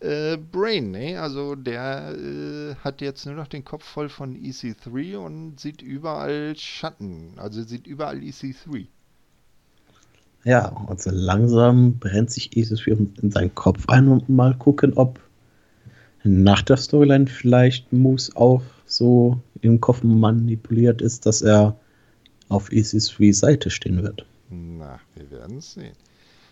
äh, 0.00 0.36
Brain. 0.36 0.92
Ne? 0.92 1.20
Also 1.20 1.56
der 1.56 2.14
äh, 2.14 2.74
hat 2.76 3.00
jetzt 3.00 3.26
nur 3.26 3.34
noch 3.34 3.48
den 3.48 3.64
Kopf 3.64 3.84
voll 3.84 4.08
von 4.08 4.36
EC3 4.36 5.16
und 5.16 5.58
sieht 5.58 5.82
überall 5.82 6.54
Schatten. 6.56 7.32
Also 7.36 7.62
sieht 7.64 7.86
überall 7.88 8.18
EC3. 8.18 8.86
Ja, 10.44 10.68
und 10.68 11.02
so 11.02 11.10
langsam 11.10 11.98
brennt 11.98 12.30
sich 12.30 12.50
EC3 12.50 13.20
in 13.20 13.30
seinen 13.32 13.54
Kopf 13.56 13.88
ein 13.88 14.06
und 14.06 14.28
mal 14.28 14.54
gucken, 14.54 14.92
ob 14.94 15.18
nach 16.22 16.62
der 16.62 16.76
Storyline 16.76 17.26
vielleicht 17.26 17.92
Moose 17.92 18.30
auch 18.36 18.62
so 18.86 19.40
im 19.60 19.80
Kopf 19.80 20.04
manipuliert 20.04 21.02
ist, 21.02 21.26
dass 21.26 21.42
er 21.42 21.76
auf 22.48 22.70
EC3 22.70 23.34
Seite 23.34 23.70
stehen 23.70 24.02
wird. 24.02 24.24
Na, 24.50 25.00
wir 25.14 25.30
werden 25.30 25.58
es 25.58 25.74
sehen. 25.74 25.94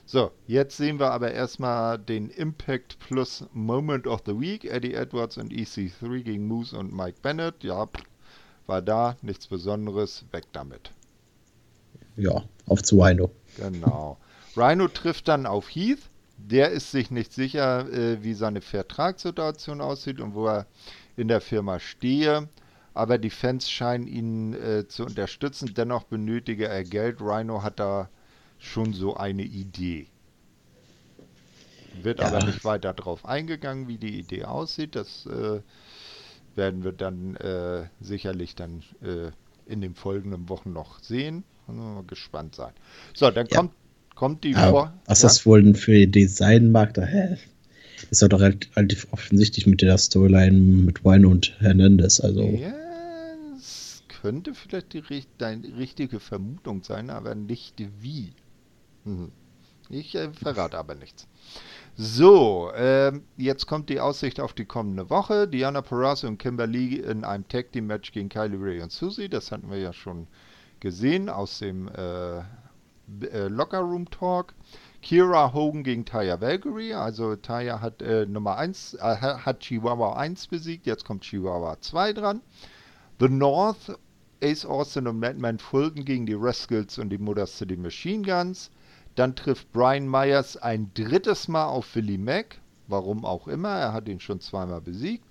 So, 0.04 0.30
jetzt 0.46 0.76
sehen 0.76 1.00
wir 1.00 1.10
aber 1.10 1.32
erstmal 1.32 1.98
den 1.98 2.30
Impact 2.30 2.98
Plus 3.00 3.44
Moment 3.52 4.06
of 4.06 4.22
the 4.24 4.38
Week. 4.38 4.64
Eddie 4.64 4.94
Edwards 4.94 5.36
und 5.36 5.52
EC3 5.52 6.22
gegen 6.22 6.46
Moose 6.46 6.78
und 6.78 6.94
Mike 6.94 7.18
Bennett. 7.22 7.64
Ja, 7.64 7.88
war 8.66 8.82
da, 8.82 9.16
nichts 9.22 9.48
Besonderes, 9.48 10.24
weg 10.30 10.44
damit. 10.52 10.92
Ja, 12.16 12.44
auf 12.66 12.82
zu 12.82 13.00
Rhino. 13.02 13.30
Genau. 13.56 14.16
Rhino 14.56 14.88
trifft 14.88 15.28
dann 15.28 15.44
auf 15.44 15.68
Heath. 15.74 16.08
Der 16.38 16.70
ist 16.70 16.90
sich 16.90 17.10
nicht 17.10 17.32
sicher, 17.32 17.90
äh, 17.92 18.22
wie 18.22 18.34
seine 18.34 18.60
Vertragssituation 18.60 19.80
aussieht 19.80 20.20
und 20.20 20.34
wo 20.34 20.46
er 20.46 20.66
in 21.16 21.28
der 21.28 21.40
Firma 21.40 21.80
stehe 21.80 22.48
aber 22.96 23.18
die 23.18 23.30
Fans 23.30 23.70
scheinen 23.70 24.06
ihn 24.06 24.54
äh, 24.54 24.88
zu 24.88 25.04
unterstützen. 25.04 25.74
Dennoch 25.76 26.04
benötige 26.04 26.66
er 26.66 26.82
Geld. 26.84 27.20
Rhino 27.20 27.62
hat 27.62 27.78
da 27.78 28.08
schon 28.58 28.92
so 28.94 29.16
eine 29.16 29.42
Idee. 29.42 30.06
Wird 32.02 32.20
ja. 32.20 32.26
aber 32.26 32.44
nicht 32.44 32.64
weiter 32.64 32.92
darauf 32.92 33.24
eingegangen, 33.26 33.88
wie 33.88 33.98
die 33.98 34.18
Idee 34.18 34.44
aussieht. 34.44 34.96
Das 34.96 35.26
äh, 35.26 35.60
werden 36.54 36.84
wir 36.84 36.92
dann 36.92 37.36
äh, 37.36 37.84
sicherlich 38.00 38.54
dann 38.54 38.82
äh, 39.02 39.30
in 39.70 39.80
den 39.80 39.94
folgenden 39.94 40.48
Wochen 40.48 40.72
noch 40.72 41.00
sehen. 41.00 41.44
Mal 41.66 42.04
gespannt 42.06 42.54
sein. 42.54 42.72
So, 43.14 43.30
dann 43.30 43.46
Ja. 43.50 43.58
kommt, 43.58 43.72
kommt 44.14 44.44
die 44.44 44.52
Ja, 44.52 44.70
vor. 44.70 44.92
was 45.06 45.22
ja? 45.22 45.28
das 45.28 45.44
wohl 45.46 45.62
denn 45.62 45.74
für 45.74 46.06
Design 46.06 46.70
mag, 46.70 46.94
da 46.94 47.02
hä? 47.02 47.36
ist 48.10 48.22
doch 48.22 48.28
doch 48.28 48.40
rel- 48.40 48.58
relativ 48.76 49.06
offensichtlich 49.10 49.66
mit 49.66 49.82
der 49.82 49.98
Storyline 49.98 50.52
mit 50.56 51.04
Wine 51.04 51.26
und 51.28 51.54
Hernandez. 51.60 52.20
Also, 52.20 52.42
es 52.42 52.85
könnte 54.26 54.54
vielleicht 54.54 54.92
die, 54.92 55.04
deine 55.38 55.76
richtige 55.76 56.18
Vermutung 56.18 56.82
sein, 56.82 57.10
aber 57.10 57.36
nicht 57.36 57.80
wie. 58.00 58.32
Mhm. 59.04 59.30
Ich 59.88 60.16
äh, 60.16 60.32
verrate 60.32 60.76
aber 60.78 60.96
nichts. 60.96 61.28
So, 61.94 62.72
ähm, 62.74 63.22
jetzt 63.36 63.66
kommt 63.68 63.88
die 63.88 64.00
Aussicht 64.00 64.40
auf 64.40 64.52
die 64.52 64.64
kommende 64.64 65.08
Woche. 65.10 65.46
Diana 65.46 65.80
Perazzo 65.80 66.26
und 66.26 66.38
Kimberly 66.38 66.96
in 66.96 67.22
einem 67.22 67.46
Tag 67.46 67.70
Team 67.70 67.86
Match 67.86 68.10
gegen 68.10 68.28
Kylie 68.28 68.58
Ray 68.60 68.82
und 68.82 68.90
Susie. 68.90 69.28
Das 69.28 69.52
hatten 69.52 69.70
wir 69.70 69.78
ja 69.78 69.92
schon 69.92 70.26
gesehen 70.80 71.28
aus 71.28 71.60
dem 71.60 71.86
äh, 71.86 72.38
äh, 72.38 73.46
Locker 73.46 73.78
Room 73.78 74.10
Talk. 74.10 74.54
Kira 75.02 75.52
Hogan 75.54 75.84
gegen 75.84 76.04
Taya 76.04 76.40
Valkyrie. 76.40 76.94
Also 76.94 77.36
Taya 77.36 77.80
hat 77.80 78.02
äh, 78.02 78.26
Nummer 78.26 78.56
1, 78.56 78.94
äh, 78.94 78.98
ha- 78.98 79.46
hat 79.46 79.60
Chihuahua 79.60 80.16
1 80.16 80.48
besiegt. 80.48 80.84
Jetzt 80.84 81.04
kommt 81.04 81.22
Chihuahua 81.22 81.80
2 81.80 82.12
dran. 82.12 82.40
The 83.18 83.28
North, 83.30 83.96
Ace 84.46 84.64
Austin 84.64 85.08
und 85.08 85.18
Madman 85.18 85.58
Fulton 85.58 86.04
gegen 86.04 86.24
die 86.24 86.36
Rascals 86.38 86.98
und 86.98 87.10
die 87.10 87.18
Mother 87.18 87.46
City 87.46 87.76
Machine 87.76 88.22
Guns. 88.22 88.70
Dann 89.16 89.34
trifft 89.34 89.72
Brian 89.72 90.08
Myers 90.08 90.56
ein 90.56 90.92
drittes 90.94 91.48
Mal 91.48 91.66
auf 91.66 91.96
Willie 91.96 92.18
Mack. 92.18 92.60
Warum 92.86 93.24
auch 93.24 93.48
immer, 93.48 93.70
er 93.70 93.92
hat 93.92 94.08
ihn 94.08 94.20
schon 94.20 94.40
zweimal 94.40 94.80
besiegt. 94.80 95.24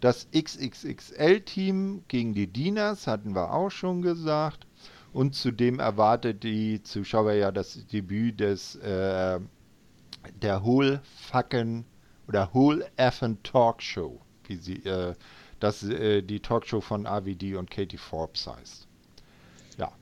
Das 0.00 0.28
XXXL-Team 0.30 2.04
gegen 2.06 2.34
die 2.34 2.46
Dieners 2.46 3.08
hatten 3.08 3.34
wir 3.34 3.52
auch 3.52 3.70
schon 3.70 4.00
gesagt. 4.00 4.66
Und 5.12 5.34
zudem 5.34 5.80
erwartet 5.80 6.44
die 6.44 6.82
Zuschauer 6.82 7.32
ja 7.32 7.50
das 7.50 7.86
Debüt 7.88 8.38
des 8.38 8.76
äh, 8.76 9.40
der 10.40 10.64
Whole 10.64 11.02
Fucking 11.30 11.84
oder 12.28 12.48
Whole 12.54 12.86
Effin 12.96 13.42
Talkshow, 13.42 14.20
wie 14.44 14.56
sie 14.56 14.84
äh, 14.84 15.14
das 15.62 15.82
äh, 15.84 16.22
die 16.22 16.40
Talkshow 16.40 16.80
von 16.80 17.06
AVD 17.06 17.54
und 17.56 17.70
Katie 17.70 17.96
Forbes 17.96 18.46
heißt. 18.46 18.86
Ja, 19.78 19.92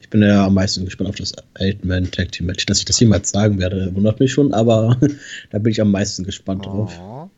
ich 0.00 0.08
bin 0.08 0.22
ja 0.22 0.46
am 0.46 0.54
meisten 0.54 0.84
gespannt 0.84 1.10
auf 1.10 1.16
das 1.16 1.34
Eight-Man 1.54 2.10
Tag 2.10 2.32
Team 2.32 2.46
Match. 2.46 2.66
Dass 2.66 2.78
ich 2.78 2.84
das 2.84 3.00
jemals 3.00 3.30
sagen 3.30 3.58
werde, 3.58 3.94
wundert 3.94 4.20
mich 4.20 4.32
schon, 4.32 4.54
aber 4.54 4.96
da 5.50 5.58
bin 5.58 5.72
ich 5.72 5.80
am 5.80 5.90
meisten 5.90 6.24
gespannt 6.24 6.66
drauf. 6.66 6.98
Oh. 7.00 7.28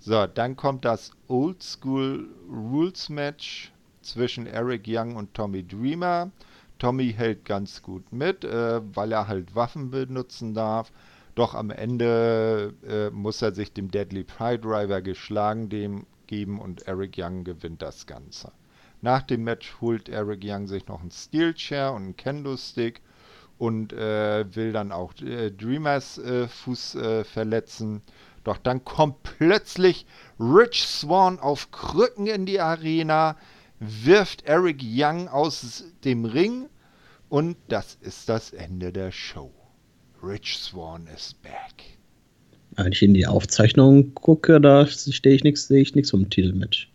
So, 0.00 0.26
dann 0.26 0.56
kommt 0.56 0.84
das 0.84 1.10
Old 1.28 1.62
School 1.62 2.28
Rules 2.48 3.08
Match 3.08 3.72
zwischen 4.02 4.46
Eric 4.46 4.84
Young 4.86 5.16
und 5.16 5.34
Tommy 5.34 5.66
Dreamer. 5.66 6.30
Tommy 6.78 7.12
hält 7.12 7.44
ganz 7.44 7.82
gut 7.82 8.12
mit, 8.12 8.44
äh, 8.44 8.80
weil 8.94 9.12
er 9.12 9.26
halt 9.26 9.54
Waffen 9.54 9.90
benutzen 9.90 10.54
darf. 10.54 10.92
Doch 11.34 11.54
am 11.54 11.70
Ende 11.70 12.72
äh, 12.88 13.10
muss 13.10 13.42
er 13.42 13.54
sich 13.54 13.72
dem 13.72 13.90
Deadly 13.90 14.24
Pride 14.24 14.60
Driver 14.60 15.02
geschlagen 15.02 15.68
dem 15.68 16.06
geben 16.26 16.60
und 16.60 16.86
Eric 16.86 17.14
Young 17.18 17.44
gewinnt 17.44 17.82
das 17.82 18.06
Ganze. 18.06 18.52
Nach 19.02 19.22
dem 19.22 19.44
Match 19.44 19.76
holt 19.80 20.08
Eric 20.08 20.40
Young 20.42 20.66
sich 20.66 20.86
noch 20.86 21.00
einen 21.00 21.10
Steel 21.10 21.54
Chair 21.54 21.92
und 21.92 22.02
einen 22.02 22.16
Kendo 22.16 22.56
Stick 22.56 23.02
und 23.58 23.92
äh, 23.92 24.44
will 24.54 24.72
dann 24.72 24.92
auch 24.92 25.14
äh, 25.20 25.50
Dreamers 25.50 26.18
äh, 26.18 26.48
Fuß 26.48 26.94
äh, 26.96 27.24
verletzen. 27.24 28.02
Doch 28.44 28.58
dann 28.58 28.84
kommt 28.84 29.22
plötzlich 29.22 30.06
Rich 30.38 30.86
Swan 30.86 31.38
auf 31.38 31.70
Krücken 31.70 32.26
in 32.26 32.46
die 32.46 32.60
Arena, 32.60 33.36
wirft 33.80 34.42
Eric 34.42 34.80
Young 34.82 35.28
aus 35.28 35.84
dem 36.04 36.24
Ring 36.24 36.68
und 37.28 37.56
das 37.68 37.96
ist 38.00 38.28
das 38.28 38.52
Ende 38.52 38.92
der 38.92 39.10
Show. 39.10 39.52
Rich 40.22 40.58
Swan 40.58 41.06
is 41.08 41.34
back. 41.34 41.95
Wenn 42.76 42.92
ich 42.92 43.02
in 43.02 43.14
die 43.14 43.26
Aufzeichnung 43.26 44.14
gucke, 44.14 44.60
da 44.60 44.86
stehe 44.86 45.34
ich 45.34 45.44
nichts, 45.44 45.68
sehe 45.68 45.82
ich 45.82 45.94
nichts 45.94 46.10
vom 46.10 46.28
Titelmatch. 46.28 46.90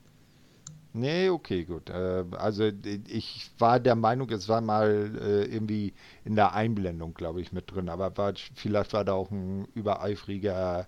Nee, 0.93 1.29
okay, 1.29 1.63
gut. 1.63 1.89
Äh, 1.89 2.25
also 2.31 2.63
äh, 2.65 2.99
ich 3.07 3.49
war 3.57 3.79
der 3.79 3.95
Meinung, 3.95 4.29
es 4.29 4.49
war 4.49 4.61
mal 4.61 5.11
äh, 5.21 5.45
irgendwie 5.45 5.93
in 6.25 6.35
der 6.35 6.53
Einblendung, 6.53 7.13
glaube 7.13 7.41
ich, 7.41 7.53
mit 7.53 7.71
drin. 7.71 7.87
Aber 7.87 8.17
war, 8.17 8.33
vielleicht 8.55 8.93
war 8.93 9.05
da 9.05 9.13
auch 9.13 9.31
ein 9.31 9.67
übereifriger 9.73 10.87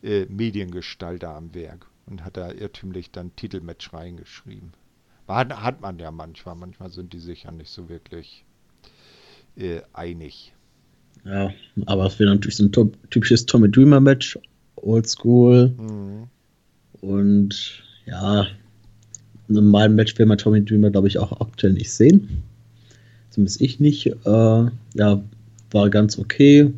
Mediengestalter 0.00 1.34
am 1.34 1.52
Werk 1.56 1.88
und 2.06 2.24
hat 2.24 2.36
da 2.36 2.52
irrtümlich 2.52 3.10
dann 3.10 3.34
Titelmatch 3.34 3.92
reingeschrieben. 3.92 4.72
Hat, 5.26 5.52
hat 5.60 5.80
man 5.80 5.98
ja 5.98 6.12
manchmal. 6.12 6.54
Manchmal 6.54 6.90
sind 6.90 7.12
die 7.12 7.18
sich 7.18 7.42
ja 7.42 7.50
nicht 7.50 7.70
so 7.70 7.88
wirklich 7.88 8.44
einig. 9.92 10.54
Ja, 11.24 11.52
aber 11.86 12.06
es 12.06 12.18
wäre 12.18 12.30
natürlich 12.30 12.56
so 12.56 12.64
ein 12.64 12.92
typisches 13.10 13.46
Tommy 13.46 13.70
Dreamer 13.70 14.00
Match, 14.00 14.38
Oldschool 14.76 15.72
Mhm. 15.78 16.28
und 17.00 17.82
ja, 18.06 18.42
in 19.48 19.56
einem 19.56 19.64
normalen 19.64 19.94
Match 19.94 20.18
will 20.18 20.26
man 20.26 20.38
Tommy 20.38 20.64
Dreamer, 20.64 20.90
glaube 20.90 21.08
ich, 21.08 21.18
auch 21.18 21.40
aktuell 21.40 21.72
nicht 21.74 21.90
sehen. 21.90 22.42
Zumindest 23.30 23.60
ich 23.60 23.80
nicht. 23.80 24.06
Äh, 24.06 24.10
ja, 24.94 25.22
war 25.70 25.90
ganz 25.90 26.18
okay. 26.18 26.72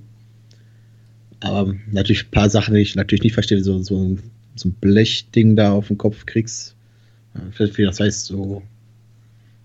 Aber 1.41 1.75
natürlich 1.91 2.27
ein 2.27 2.31
paar 2.33 2.51
Sachen, 2.51 2.75
die 2.75 2.81
ich 2.81 2.95
natürlich 2.97 3.23
nicht 3.23 3.33
verstehe, 3.35 3.59
wie 3.59 3.63
so, 3.63 3.83
so, 3.83 4.03
ein, 4.03 4.21
so 4.57 4.69
ein 4.69 4.73
Blechding 4.81 5.57
da 5.57 5.73
auf 5.73 5.89
den 5.89 5.99
Kopf 5.99 6.27
kriegst. 6.27 6.75
Vielleicht, 7.53 7.79
wie 7.79 7.85
das 7.85 8.01
heißt, 8.01 8.27
so 8.27 8.63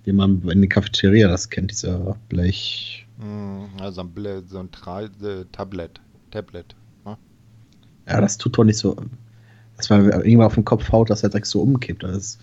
wie 0.04 0.12
man 0.14 0.42
in 0.50 0.62
der 0.62 0.70
Cafeteria 0.70 1.28
das 1.28 1.50
kennt, 1.50 1.72
dieser 1.72 2.16
Blech. 2.30 3.05
Also 3.80 4.01
ein, 4.01 4.11
Bla- 4.13 4.41
so 4.41 4.59
ein 4.59 4.72
Tra 4.72 5.03
äh, 5.03 5.45
Tablet. 5.51 6.01
Tablet. 6.32 6.76
Ne? 7.05 7.18
Ja, 8.07 8.20
das 8.22 8.38
tut 8.38 8.57
doch 8.57 8.63
nicht 8.63 8.78
so. 8.78 8.95
Dass 9.78 9.89
man 9.89 10.05
irgendwann 10.09 10.47
auf 10.47 10.55
den 10.55 10.66
Kopf 10.66 10.91
haut, 10.91 11.09
dass 11.09 11.24
er 11.24 11.30
direkt 11.30 11.47
so 11.47 11.61
umkippt. 11.61 12.03
Das 12.03 12.38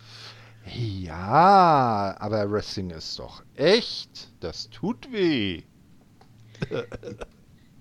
Ja, 0.75 2.17
aber 2.19 2.51
Wrestling 2.51 2.91
ist 2.91 3.19
doch 3.19 3.43
echt. 3.57 4.31
Das 4.41 4.71
tut 4.71 5.11
weh. 5.13 5.63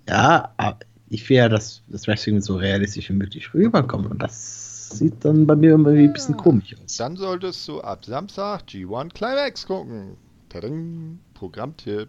ja, 0.08 0.52
aber 0.56 0.78
ich 1.08 1.28
will 1.28 1.36
ja, 1.36 1.48
dass 1.48 1.82
das 1.88 2.06
Wrestling 2.06 2.40
so 2.40 2.56
realistisch 2.56 3.08
wie 3.10 3.14
möglich 3.14 3.52
rüberkommt. 3.54 4.10
Und 4.10 4.18
das 4.22 4.88
sieht 4.90 5.24
dann 5.24 5.46
bei 5.46 5.54
mir 5.56 5.70
irgendwie 5.70 6.04
ein 6.04 6.12
bisschen 6.12 6.34
Ja. 6.36 6.40
komisch 6.42 6.74
aus. 6.82 6.96
Dann 6.96 7.16
solltest 7.16 7.66
du 7.68 7.80
ab 7.80 8.04
Samstag 8.04 8.62
G1 8.68 9.12
Climax 9.14 9.66
gucken. 9.66 10.16
Tadang, 10.48 11.18
Programmtipp. 11.34 12.08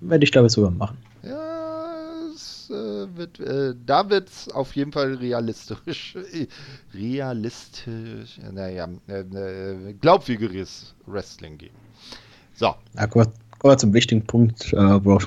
Werde 0.00 0.24
ich, 0.24 0.32
glaube 0.32 0.46
ich, 0.48 0.52
sogar 0.52 0.70
machen. 0.70 0.98
Ja, 1.22 1.86
es, 2.34 2.70
äh, 2.70 3.06
wird, 3.16 3.40
äh, 3.40 3.74
da 3.86 4.08
wird 4.10 4.28
es 4.28 4.48
auf 4.48 4.76
jeden 4.76 4.92
Fall 4.92 5.14
realistisch, 5.14 6.16
realistisch, 6.94 8.38
naja, 8.52 8.88
äh, 9.08 9.20
äh, 9.20 9.92
glaubwürdiges 9.94 10.94
Wrestling 11.06 11.58
geben. 11.58 11.76
So, 12.54 12.74
Ja, 12.96 13.06
kommen, 13.06 13.26
wir, 13.26 13.32
kommen 13.58 13.72
wir 13.72 13.78
zum 13.78 13.94
wichtigen 13.94 14.24
Punkt, 14.26 14.72
äh, 14.72 15.04
wo 15.04 15.18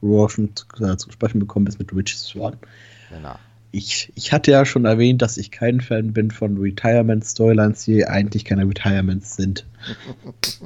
wir 0.00 0.30
schon, 0.30 0.50
zu, 0.54 0.66
äh, 0.84 0.96
zu 0.96 1.10
sprechen 1.10 1.40
bekommen 1.40 1.66
ist 1.66 1.78
mit 1.78 1.92
Rich 1.94 2.16
Swan. 2.18 2.56
genau. 3.10 3.36
Ich, 3.72 4.10
ich 4.14 4.32
hatte 4.32 4.52
ja 4.52 4.64
schon 4.64 4.86
erwähnt, 4.86 5.20
dass 5.20 5.36
ich 5.36 5.50
kein 5.50 5.82
Fan 5.82 6.12
bin 6.14 6.30
von 6.30 6.56
Retirement-Storylines, 6.56 7.84
die 7.84 8.06
eigentlich 8.06 8.44
keine 8.46 8.64
Retirements 8.66 9.36
sind. 9.36 9.66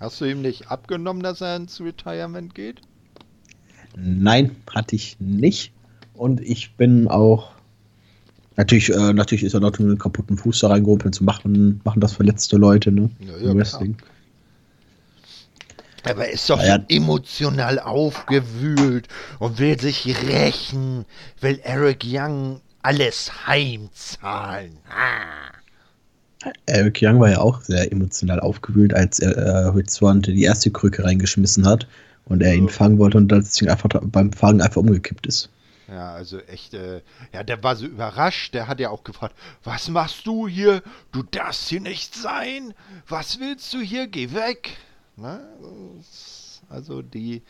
Hast 0.00 0.20
du 0.20 0.24
ihm 0.26 0.42
nicht 0.42 0.70
abgenommen, 0.70 1.22
dass 1.22 1.40
er 1.40 1.56
ins 1.56 1.80
Retirement 1.80 2.54
geht? 2.54 2.80
Nein, 3.96 4.54
hatte 4.72 4.94
ich 4.94 5.16
nicht. 5.18 5.72
Und 6.14 6.40
ich 6.40 6.74
bin 6.76 7.08
auch. 7.08 7.52
Natürlich, 8.56 8.90
äh, 8.90 9.12
natürlich 9.12 9.44
ist 9.44 9.54
er 9.54 9.60
dort 9.60 9.78
mit 9.78 9.88
einem 9.88 9.98
kaputten 9.98 10.36
Fuß 10.36 10.60
da 10.60 10.68
reingerumpelt 10.68 11.14
zu 11.14 11.22
machen, 11.22 11.80
machen 11.84 12.00
das 12.00 12.12
verletzte 12.12 12.56
Leute, 12.56 12.90
ne? 12.90 13.08
Ja, 13.20 13.36
ja, 13.48 13.54
Wrestling. 13.54 13.96
Aber 16.04 16.26
er 16.26 16.32
ist 16.32 16.48
doch 16.50 16.58
Naja. 16.58 16.84
emotional 16.88 17.78
aufgewühlt 17.78 19.08
und 19.38 19.58
will 19.58 19.78
sich 19.78 20.06
rächen, 20.26 21.04
will 21.40 21.60
Eric 21.62 22.04
Young 22.04 22.60
alles 22.82 23.46
heimzahlen. 23.46 24.78
Ah. 24.88 25.57
Eric 26.66 27.00
Young 27.02 27.20
war 27.20 27.30
ja 27.30 27.40
auch 27.40 27.62
sehr 27.62 27.90
emotional 27.90 28.40
aufgewühlt, 28.40 28.94
als 28.94 29.18
er 29.18 29.74
äh, 29.74 29.84
Swann 29.88 30.22
die 30.22 30.42
erste 30.42 30.70
Krücke 30.70 31.04
reingeschmissen 31.04 31.66
hat 31.66 31.86
und 32.26 32.42
er 32.42 32.54
ihn 32.54 32.68
fangen 32.68 32.98
wollte 32.98 33.16
und 33.18 33.28
das 33.28 33.52
Ding 33.54 33.68
einfach 33.68 33.88
beim 34.02 34.32
Fangen 34.32 34.60
einfach 34.60 34.80
umgekippt 34.80 35.26
ist. 35.26 35.50
Ja, 35.88 36.12
also 36.12 36.38
echt, 36.40 36.74
äh, 36.74 37.00
ja, 37.32 37.42
der 37.42 37.62
war 37.62 37.74
so 37.74 37.86
überrascht. 37.86 38.52
Der 38.52 38.68
hat 38.68 38.78
ja 38.78 38.90
auch 38.90 39.04
gefragt, 39.04 39.34
was 39.64 39.88
machst 39.88 40.26
du 40.26 40.46
hier? 40.46 40.82
Du 41.12 41.22
darfst 41.22 41.68
hier 41.68 41.80
nicht 41.80 42.14
sein. 42.14 42.74
Was 43.08 43.40
willst 43.40 43.72
du 43.72 43.80
hier? 43.80 44.06
Geh 44.06 44.32
weg. 44.34 44.76
Na, 45.16 45.40
das- 45.96 46.60
also 46.68 47.00
die, 47.00 47.40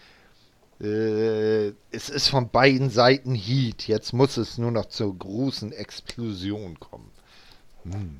äh, 0.80 1.72
es 1.90 2.08
ist 2.08 2.28
von 2.28 2.48
beiden 2.50 2.90
Seiten 2.90 3.34
Heat. 3.34 3.88
Jetzt 3.88 4.12
muss 4.12 4.36
es 4.36 4.56
nur 4.56 4.70
noch 4.70 4.86
zur 4.86 5.18
großen 5.18 5.72
Explosion 5.72 6.78
kommen. 6.78 7.10
Hm. 7.82 8.18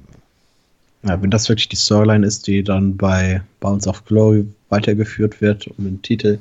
Ja, 1.04 1.20
wenn 1.22 1.30
das 1.30 1.48
wirklich 1.48 1.68
die 1.68 1.76
Storyline 1.76 2.26
ist, 2.26 2.46
die 2.46 2.62
dann 2.64 2.96
bei 2.96 3.42
Bounce 3.60 3.88
of 3.88 4.04
Glory 4.04 4.46
weitergeführt 4.68 5.40
wird 5.40 5.66
um 5.68 5.84
den 5.84 6.02
Titel, 6.02 6.38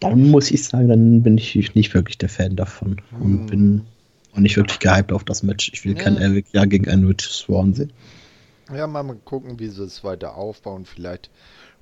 dann 0.00 0.30
muss 0.30 0.50
ich 0.50 0.64
sagen, 0.64 0.88
dann 0.88 1.22
bin 1.22 1.38
ich 1.38 1.74
nicht 1.74 1.92
wirklich 1.94 2.18
der 2.18 2.28
Fan 2.28 2.56
davon 2.56 3.00
und 3.20 3.38
Hm. 3.40 3.46
bin 3.46 3.80
auch 4.32 4.38
nicht 4.38 4.56
wirklich 4.56 4.78
gehypt 4.78 5.12
auf 5.12 5.24
das 5.24 5.42
Match. 5.42 5.70
Ich 5.72 5.84
will 5.84 5.94
kein 5.94 6.14
Ja. 6.14 6.20
Eric 6.22 6.46
ja 6.52 6.64
gegen 6.64 6.88
einen 6.88 7.06
Rich 7.06 7.22
Swan 7.22 7.74
sehen. 7.74 7.92
Ja, 8.74 8.86
mal, 8.86 9.02
mal 9.02 9.16
gucken, 9.24 9.58
wie 9.58 9.68
sie 9.68 9.82
es 9.84 10.02
weiter 10.04 10.36
aufbauen. 10.36 10.84
Vielleicht 10.86 11.30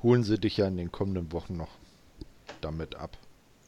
holen 0.02 0.24
sie 0.24 0.38
dich 0.38 0.56
ja 0.56 0.66
in 0.66 0.76
den 0.76 0.90
kommenden 0.90 1.30
Wochen 1.32 1.56
noch 1.56 1.70
damit 2.60 2.96
ab. 2.96 3.16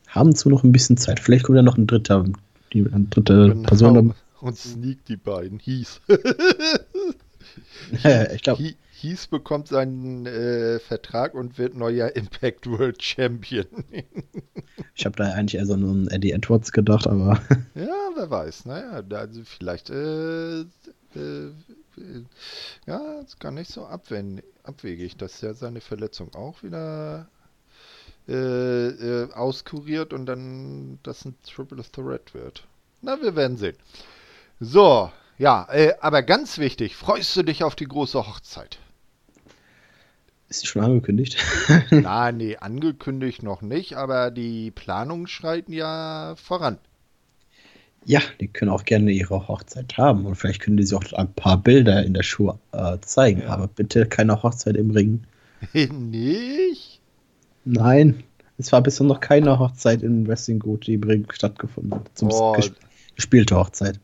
Haben 0.09 0.35
zu 0.35 0.49
noch 0.49 0.65
ein 0.65 0.73
bisschen 0.73 0.97
Zeit. 0.97 1.21
Vielleicht 1.21 1.45
kommt 1.45 1.57
ja 1.57 1.63
noch 1.63 1.77
ein 1.79 1.87
dritter, 1.87 2.25
die, 2.73 2.81
eine 2.93 3.05
dritte 3.05 3.51
Genau. 3.51 3.63
Person. 3.63 4.15
Und 4.41 4.57
sneak 4.59 5.05
die 5.07 5.17
beiden. 5.17 5.59
Hieß. 5.59 6.01
ich 8.35 8.43
glaube, 8.43 8.75
Hieß 9.05 9.27
bekommt 9.27 9.69
seinen 9.69 10.25
äh, 10.25 10.79
Vertrag 10.79 11.35
und 11.35 11.59
wird 11.59 11.75
neuer 11.75 12.17
Impact 12.17 12.67
World 12.67 13.03
Champion. 13.03 13.67
ich 14.95 15.05
habe 15.05 15.17
da 15.17 15.25
eigentlich 15.33 15.57
eher 15.61 15.67
so 15.67 15.75
an 15.75 16.09
Eddie 16.09 16.33
Edwards 16.33 16.73
gedacht, 16.73 17.07
aber 17.07 17.39
ja, 17.75 18.11
wer 18.15 18.31
weiß. 18.31 18.65
Naja, 18.65 19.03
also 19.11 19.43
vielleicht 19.45 19.91
äh, 19.91 20.61
äh, 20.61 20.65
äh, 21.17 22.25
ja, 22.87 23.21
ist 23.21 23.41
gar 23.41 23.53
nicht 23.53 23.71
so 23.71 23.85
abwegig, 23.85 25.17
dass 25.19 25.43
er 25.43 25.53
seine 25.53 25.83
Verletzung 25.83 26.35
auch 26.35 26.63
wieder 26.63 27.29
äh, 28.27 28.33
äh, 28.87 29.33
auskuriert 29.33 30.15
und 30.15 30.25
dann 30.25 30.99
das 31.03 31.27
ein 31.27 31.35
Triple 31.43 31.83
Threat 31.83 32.33
wird. 32.33 32.67
Na, 33.03 33.21
wir 33.21 33.37
werden 33.37 33.59
sehen. 33.59 33.77
So, 34.61 35.11
ja, 35.39 35.67
äh, 35.71 35.95
aber 36.01 36.23
ganz 36.23 36.59
wichtig, 36.59 36.97
freust 36.97 37.35
du 37.37 37.43
dich 37.43 37.63
auf 37.65 37.75
die 37.77 37.87
große 37.89 38.27
Hochzeit? 38.27 38.79
ist 40.49 40.61
sie 40.61 40.67
schon 40.67 40.85
angekündigt? 40.85 41.37
Na, 41.91 42.31
nee, 42.33 42.57
angekündigt 42.57 43.43
noch 43.43 43.61
nicht, 43.63 43.95
aber 43.95 44.31
die 44.31 44.71
Planungen 44.71 45.27
schreiten 45.27 45.73
ja 45.73 46.35
voran. 46.37 46.79
ja, 48.05 48.21
die 48.41 48.49
können 48.49 48.71
auch 48.71 48.85
gerne 48.85 49.11
ihre 49.11 49.49
Hochzeit 49.49 49.97
haben 49.97 50.27
und 50.27 50.37
vielleicht 50.37 50.61
können 50.61 50.77
die 50.77 50.85
sich 50.85 50.97
auch 50.97 51.13
ein 51.15 51.33
paar 51.33 51.57
Bilder 51.57 52.05
in 52.05 52.15
der 52.15 52.23
Show 52.23 52.59
äh, 52.73 52.99
zeigen, 53.01 53.43
Ja. 53.43 53.49
aber 53.49 53.67
bitte 53.67 54.07
keine 54.07 54.43
Hochzeit 54.43 54.77
im 54.77 54.91
Ring. 54.91 55.25
nicht? 55.73 57.01
Nein, 57.65 58.23
es 58.59 58.71
war 58.71 58.83
bisher 58.83 59.07
noch 59.07 59.21
keine 59.21 59.59
Hochzeit 59.59 60.03
in 60.03 60.29
Wrestling 60.29 60.59
Gut, 60.61 60.87
die 60.87 60.95
im 60.95 61.03
Ring 61.03 61.27
stattgefunden 61.33 61.95
hat. 61.95 62.11
Zum 62.15 62.29
Oh. 62.31 62.53
ges 62.53 62.73
gespielte 63.17 63.57
Hochzeit. 63.57 63.99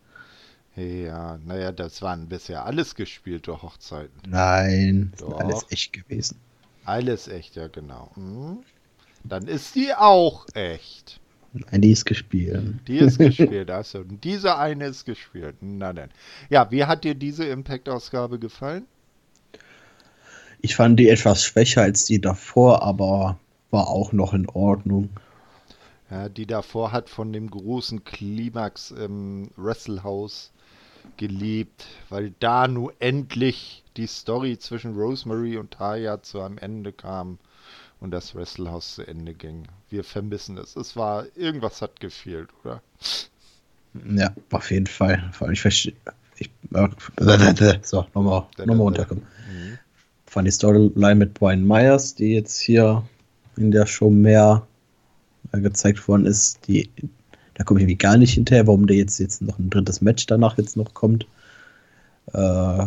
Ja, 0.76 1.38
naja, 1.44 1.72
das 1.72 2.00
waren 2.00 2.28
bisher 2.28 2.64
alles 2.64 2.94
gespielte 2.94 3.60
Hochzeiten. 3.62 4.20
Nein, 4.28 5.12
Doch. 5.18 5.38
alles 5.38 5.66
echt 5.70 5.92
gewesen. 5.92 6.38
Alles 6.84 7.28
echt, 7.28 7.56
ja 7.56 7.68
genau. 7.68 8.12
Hm. 8.14 8.60
Dann 9.24 9.46
ist 9.46 9.74
die 9.74 9.92
auch 9.94 10.46
echt. 10.54 11.20
Nein, 11.52 11.80
die 11.82 11.90
ist 11.90 12.04
gespielt. 12.04 12.78
Die 12.86 12.98
ist 12.98 13.18
gespielt, 13.18 13.70
achso. 13.70 13.98
Und 13.98 14.22
diese 14.22 14.56
eine 14.56 14.86
ist 14.86 15.04
gespielt. 15.04 15.56
Na 15.60 15.92
dann. 15.92 16.10
Ja, 16.48 16.70
wie 16.70 16.84
hat 16.84 17.04
dir 17.04 17.14
diese 17.14 17.44
Impact-Ausgabe 17.44 18.38
gefallen? 18.38 18.86
Ich 20.60 20.76
fand 20.76 21.00
die 21.00 21.08
etwas 21.08 21.44
schwächer 21.44 21.82
als 21.82 22.04
die 22.04 22.20
davor, 22.20 22.82
aber 22.82 23.38
war 23.70 23.88
auch 23.88 24.12
noch 24.12 24.32
in 24.32 24.48
Ordnung. 24.48 25.10
Ja, 26.10 26.28
die 26.28 26.46
davor 26.46 26.92
hat 26.92 27.08
von 27.08 27.32
dem 27.32 27.50
großen 27.50 28.04
Klimax 28.04 28.90
im 28.90 29.50
Wrestlehouse 29.56 30.52
gelebt, 31.16 31.86
weil 32.08 32.32
da 32.40 32.66
nun 32.68 32.92
endlich 32.98 33.84
die 33.96 34.06
Story 34.06 34.58
zwischen 34.58 34.94
Rosemary 34.94 35.58
und 35.58 35.72
Taya 35.72 36.22
zu 36.22 36.40
einem 36.40 36.58
Ende 36.58 36.92
kam 36.92 37.38
und 38.00 38.10
das 38.10 38.34
Wrestlehouse 38.34 38.94
zu 38.96 39.06
Ende 39.06 39.34
ging. 39.34 39.64
Wir 39.90 40.04
vermissen 40.04 40.56
es. 40.58 40.76
Es 40.76 40.96
war, 40.96 41.26
irgendwas 41.36 41.82
hat 41.82 42.00
gefehlt, 42.00 42.48
oder? 42.64 42.82
Ja, 44.14 44.32
auf 44.52 44.70
jeden 44.70 44.86
Fall. 44.86 45.28
Vor 45.32 45.46
allem, 45.46 45.54
ich 45.54 45.60
verstehe. 45.60 45.94
Äh, 46.72 46.88
so, 47.82 48.06
nochmal 48.14 48.46
noch 48.58 48.66
mal 48.66 48.78
runterkommen. 48.78 49.24
Mhm. 49.24 49.78
Fand 50.26 50.46
die 50.46 50.52
Storyline 50.52 51.16
mit 51.16 51.34
Brian 51.34 51.66
Myers, 51.66 52.14
die 52.14 52.34
jetzt 52.34 52.58
hier 52.60 53.04
in 53.56 53.70
der 53.70 53.86
Show 53.86 54.10
mehr 54.10 54.66
äh, 55.52 55.60
gezeigt 55.60 56.06
worden 56.08 56.24
ist, 56.24 56.66
die, 56.66 56.88
da 57.60 57.64
komme 57.64 57.78
ich 57.78 57.84
irgendwie 57.84 57.98
gar 57.98 58.16
nicht 58.16 58.32
hinterher, 58.32 58.66
warum 58.66 58.86
der 58.86 58.96
jetzt, 58.96 59.18
jetzt 59.20 59.42
noch 59.42 59.58
ein 59.58 59.68
drittes 59.68 60.00
Match 60.00 60.24
danach 60.24 60.56
jetzt 60.56 60.78
noch 60.78 60.94
kommt. 60.94 61.26
Äh, 62.32 62.86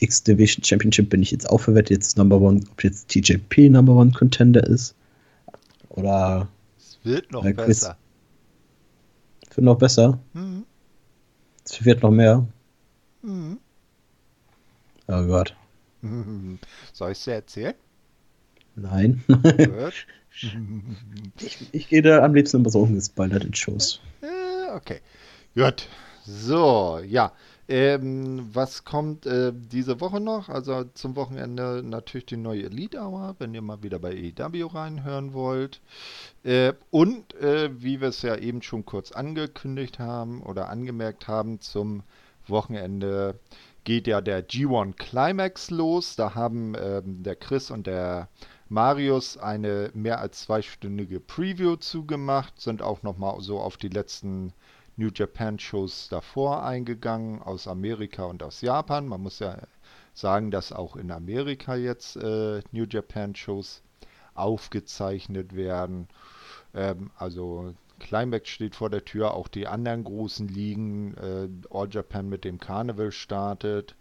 X-Division 0.00 0.64
Championship 0.64 1.08
bin 1.08 1.22
ich 1.22 1.30
jetzt 1.30 1.48
auch 1.48 1.60
verwettet, 1.60 1.90
jetzt 1.90 2.18
Number 2.18 2.40
One, 2.40 2.62
ob 2.68 2.82
jetzt 2.82 3.06
TJP 3.10 3.70
Number 3.70 3.94
One 3.94 4.10
Contender 4.10 4.66
ist. 4.66 4.96
Oder 5.90 6.48
Es 6.76 6.98
wird 7.04 7.30
noch 7.30 7.44
Chris. 7.44 7.54
besser. 7.54 7.96
wird 9.54 9.64
noch 9.64 9.78
besser. 9.78 10.18
Mhm. 10.32 10.64
Es 11.64 11.84
wird 11.84 12.02
noch 12.02 12.10
mehr. 12.10 12.44
Mhm. 13.22 13.60
Oh 15.06 15.26
Gott. 15.26 15.54
Mhm. 16.00 16.58
Soll 16.92 17.12
ich 17.12 17.18
es 17.18 17.24
dir 17.24 17.34
erzählen? 17.34 17.74
Nein. 18.76 19.24
Ich, 21.40 21.66
ich 21.72 21.88
gehe 21.88 22.02
da 22.02 22.22
am 22.22 22.34
liebsten 22.34 22.58
immer 22.58 22.68
so 22.68 22.80
ungespoilert 22.80 23.42
in 23.42 23.54
Shows. 23.54 24.00
Okay. 24.74 25.00
Gut. 25.54 25.88
So, 26.26 27.00
ja. 27.06 27.32
Ähm, 27.68 28.48
was 28.52 28.84
kommt 28.84 29.26
äh, 29.26 29.52
diese 29.54 30.00
Woche 30.00 30.20
noch? 30.20 30.48
Also 30.48 30.84
zum 30.94 31.16
Wochenende 31.16 31.82
natürlich 31.82 32.26
die 32.26 32.36
neue 32.36 32.64
Elite 32.64 32.98
Hour, 32.98 33.34
wenn 33.38 33.54
ihr 33.54 33.62
mal 33.62 33.82
wieder 33.82 33.98
bei 33.98 34.12
EW 34.12 34.66
reinhören 34.66 35.32
wollt. 35.32 35.80
Äh, 36.44 36.74
und 36.90 37.34
äh, 37.36 37.70
wie 37.82 38.00
wir 38.00 38.08
es 38.08 38.22
ja 38.22 38.36
eben 38.36 38.60
schon 38.62 38.84
kurz 38.84 39.10
angekündigt 39.10 39.98
haben 39.98 40.42
oder 40.42 40.68
angemerkt 40.68 41.26
haben, 41.26 41.60
zum 41.60 42.02
Wochenende 42.46 43.40
geht 43.82 44.06
ja 44.06 44.20
der 44.20 44.46
G1 44.46 44.94
Climax 44.94 45.70
los. 45.70 46.14
Da 46.14 46.34
haben 46.34 46.74
ähm, 46.78 47.22
der 47.22 47.36
Chris 47.36 47.70
und 47.70 47.86
der 47.86 48.28
Marius 48.68 49.38
eine 49.38 49.90
mehr 49.94 50.20
als 50.20 50.42
zweistündige 50.42 51.20
Preview 51.20 51.76
zugemacht, 51.76 52.60
sind 52.60 52.82
auch 52.82 53.02
nochmal 53.02 53.40
so 53.40 53.60
auf 53.60 53.76
die 53.76 53.88
letzten 53.88 54.52
New 54.96 55.10
Japan 55.14 55.58
Shows 55.58 56.08
davor 56.08 56.64
eingegangen, 56.64 57.42
aus 57.42 57.68
Amerika 57.68 58.24
und 58.24 58.42
aus 58.42 58.62
Japan. 58.62 59.06
Man 59.06 59.22
muss 59.22 59.38
ja 59.38 59.56
sagen, 60.14 60.50
dass 60.50 60.72
auch 60.72 60.96
in 60.96 61.12
Amerika 61.12 61.76
jetzt 61.76 62.16
äh, 62.16 62.60
New 62.72 62.86
Japan 62.88 63.34
Shows 63.36 63.82
aufgezeichnet 64.34 65.54
werden. 65.54 66.08
Ähm, 66.74 67.10
also 67.16 67.74
Climax 68.00 68.48
steht 68.48 68.74
vor 68.74 68.90
der 68.90 69.04
Tür, 69.04 69.34
auch 69.34 69.48
die 69.48 69.66
anderen 69.66 70.04
großen 70.04 70.48
Ligen, 70.48 71.14
äh, 71.14 71.48
All 71.70 71.88
Japan 71.90 72.28
mit 72.28 72.44
dem 72.44 72.58
Carnival 72.58 73.12
startet. 73.12 73.94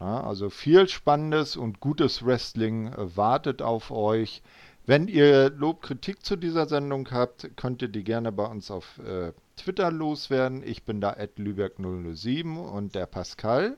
Ja, 0.00 0.22
also 0.22 0.50
viel 0.50 0.88
Spannendes 0.88 1.56
und 1.56 1.80
gutes 1.80 2.24
Wrestling 2.24 2.88
äh, 2.88 3.16
wartet 3.16 3.62
auf 3.62 3.90
euch. 3.90 4.42
Wenn 4.84 5.08
ihr 5.08 5.50
Lob, 5.50 5.82
Kritik 5.82 6.24
zu 6.24 6.36
dieser 6.36 6.66
Sendung 6.66 7.10
habt, 7.10 7.50
könnt 7.56 7.82
ihr 7.82 7.88
die 7.88 8.04
gerne 8.04 8.30
bei 8.30 8.44
uns 8.44 8.70
auf 8.70 8.98
äh, 8.98 9.32
Twitter 9.56 9.90
loswerden. 9.90 10.62
Ich 10.64 10.84
bin 10.84 11.00
da 11.00 11.10
at 11.10 11.38
Lübeck007 11.38 12.56
und 12.56 12.94
der 12.94 13.06
Pascal. 13.06 13.76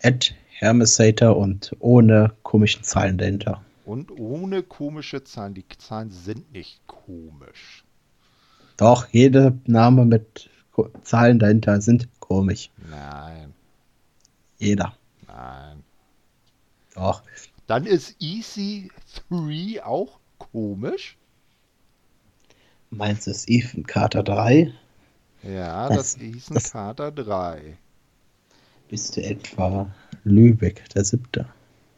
Ed 0.00 0.34
Hermesater 0.50 1.36
und 1.36 1.74
ohne 1.80 2.32
komischen 2.42 2.84
Zahlen 2.84 3.18
dahinter. 3.18 3.62
Und 3.84 4.12
ohne 4.12 4.62
komische 4.62 5.24
Zahlen. 5.24 5.54
Die 5.54 5.64
Zahlen 5.78 6.10
sind 6.10 6.52
nicht 6.52 6.86
komisch. 6.86 7.84
Doch, 8.76 9.08
jeder 9.10 9.54
Name 9.66 10.04
mit 10.04 10.50
Zahlen 11.02 11.38
dahinter 11.38 11.80
sind 11.80 12.08
komisch. 12.20 12.70
Nein, 12.90 13.54
Jeder. 14.58 14.94
Nein. 15.34 15.82
Doch. 16.94 17.22
Dann 17.66 17.86
ist 17.86 18.20
EC3 18.20 19.82
auch 19.82 20.18
komisch. 20.38 21.16
Meinst 22.90 23.26
du 23.26 23.30
es 23.30 23.48
Ethan 23.48 23.84
Carter 23.86 24.22
3? 24.22 24.72
Ja, 25.42 25.88
Das- 25.88 26.14
das, 26.14 26.16
Ethan 26.22 26.54
das- 26.54 26.70
Carter 26.72 27.10
3. 27.12 27.78
Bist 28.88 29.16
du 29.16 29.22
etwa 29.24 29.90
Lübeck, 30.24 30.86
der 30.90 31.04
siebte? 31.04 31.46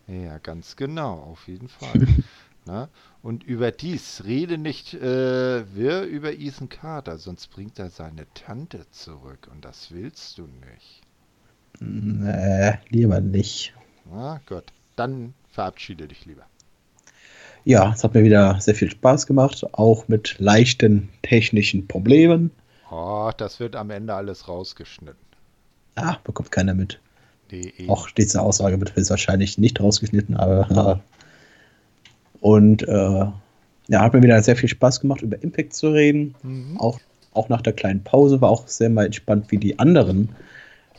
Ja, 0.06 0.39
ganz 0.39 0.77
genau, 0.77 1.15
auf 1.15 1.48
jeden 1.48 1.69
Fall. 1.81 2.06
Na? 2.66 2.89
Und 3.23 3.43
überdies, 3.43 4.23
rede 4.24 4.56
nicht 4.59 4.94
äh, 4.94 5.74
wir 5.74 6.02
über 6.05 6.32
Ethan 6.32 6.69
Carter, 6.69 7.19
sonst 7.19 7.48
bringt 7.48 7.78
er 7.78 7.90
seine 7.90 8.27
Tante 8.35 8.89
zurück 8.90 9.48
und 9.51 9.65
das 9.65 9.90
willst 9.90 10.39
du 10.39 10.43
nicht. 10.47 11.02
Nee, 11.80 12.72
lieber 12.90 13.20
nicht. 13.20 13.74
Na 14.12 14.40
gut, 14.48 14.64
dann 14.96 15.34
verabschiede 15.51 16.09
dich 16.09 16.24
lieber. 16.26 16.44
Ja, 17.64 17.92
es 17.92 18.05
hat 18.05 18.14
mir 18.14 18.24
wieder 18.24 18.60
sehr 18.60 18.74
viel 18.74 18.90
Spaß 18.90 19.26
gemacht, 19.26 19.64
auch 19.72 20.06
mit 20.09 20.36
leichten 20.38 21.09
technischen 21.22 21.86
Problemen. 21.86 22.51
Oh, 22.90 23.30
das 23.36 23.59
wird 23.59 23.74
am 23.74 23.90
Ende 23.90 24.14
alles 24.14 24.48
rausgeschnitten. 24.48 25.24
Ah, 25.96 26.16
bekommt 26.24 26.52
keiner 26.52 26.74
mit. 26.74 27.01
E, 27.51 27.72
e. 27.78 27.88
Auch 27.88 28.10
diese 28.10 28.42
Aussage 28.42 28.78
wird 28.80 28.94
wahrscheinlich 29.09 29.59
nicht 29.59 29.80
rausgeschnitten, 29.80 30.36
aber. 30.36 31.01
Und 32.40 32.86
äh, 32.86 33.26
ja, 33.88 34.01
hat 34.01 34.12
mir 34.12 34.22
wieder 34.22 34.42
sehr 34.42 34.56
viel 34.56 34.68
Spaß 34.68 35.01
gemacht, 35.01 35.22
über 35.22 35.42
Impact 35.42 35.74
zu 35.74 35.88
reden. 35.88 36.34
Mhm. 36.42 36.78
Auch, 36.78 37.01
auch 37.32 37.48
nach 37.48 37.62
der 37.62 37.72
kleinen 37.72 38.05
Pause 38.05 38.40
war 38.42 38.51
auch 38.51 38.68
sehr 38.68 38.90
mal 38.90 39.06
entspannt, 39.06 39.51
wie 39.51 39.59
die 39.59 39.78
anderen 39.78 40.28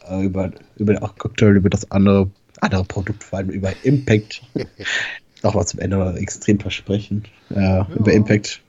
äh, 0.09 0.23
über, 0.23 0.51
über 0.77 1.01
aktuell 1.03 1.57
über 1.57 1.69
das 1.69 1.89
andere, 1.91 2.29
andere 2.61 2.83
Produkt, 2.83 3.23
vor 3.23 3.39
allem 3.39 3.49
über 3.49 3.71
Impact. 3.83 4.41
Nochmal 5.43 5.67
zum 5.67 5.79
Ende 5.79 6.15
extrem 6.17 6.59
versprechen. 6.59 7.23
Äh, 7.51 7.61
ja. 7.61 7.87
Über 7.95 8.13
Impact 8.13 8.61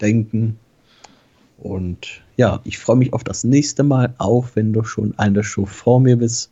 denken. 0.00 0.58
Und 1.58 2.22
ja, 2.36 2.60
ich 2.64 2.78
freue 2.78 2.96
mich 2.96 3.12
auf 3.12 3.24
das 3.24 3.44
nächste 3.44 3.82
Mal, 3.82 4.14
auch 4.18 4.48
wenn 4.54 4.72
du 4.72 4.82
schon 4.82 5.18
eine 5.18 5.44
Show 5.44 5.66
vor 5.66 6.00
mir 6.00 6.16
bist. 6.16 6.50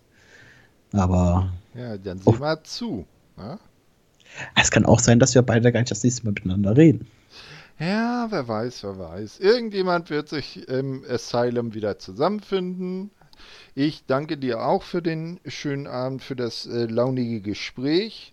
Aber. 0.93 1.52
Ja, 1.74 1.97
dann 1.97 2.19
sieh 2.19 2.32
mal 2.32 2.62
zu. 2.62 3.06
Ne? 3.36 3.59
Es 4.60 4.70
kann 4.70 4.85
auch 4.85 5.01
sein, 5.01 5.19
dass 5.19 5.35
wir 5.35 5.43
beide 5.43 5.73
gar 5.73 5.81
nicht 5.81 5.90
das 5.90 6.02
nächste 6.02 6.24
Mal 6.24 6.32
miteinander 6.32 6.77
reden. 6.77 7.06
Ja, 7.78 8.27
wer 8.31 8.48
weiß, 8.48 8.82
wer 8.82 8.98
weiß. 8.98 9.39
Irgendjemand 9.39 10.10
wird 10.10 10.28
sich 10.28 10.69
im 10.69 11.05
Asylum 11.09 11.74
wieder 11.74 11.98
zusammenfinden. 11.98 13.10
Ich 13.74 14.05
danke 14.06 14.36
dir 14.36 14.62
auch 14.62 14.82
für 14.82 15.02
den 15.02 15.40
schönen 15.47 15.86
Abend, 15.86 16.23
für 16.23 16.36
das 16.36 16.66
äh, 16.66 16.86
launige 16.86 17.40
Gespräch 17.40 18.32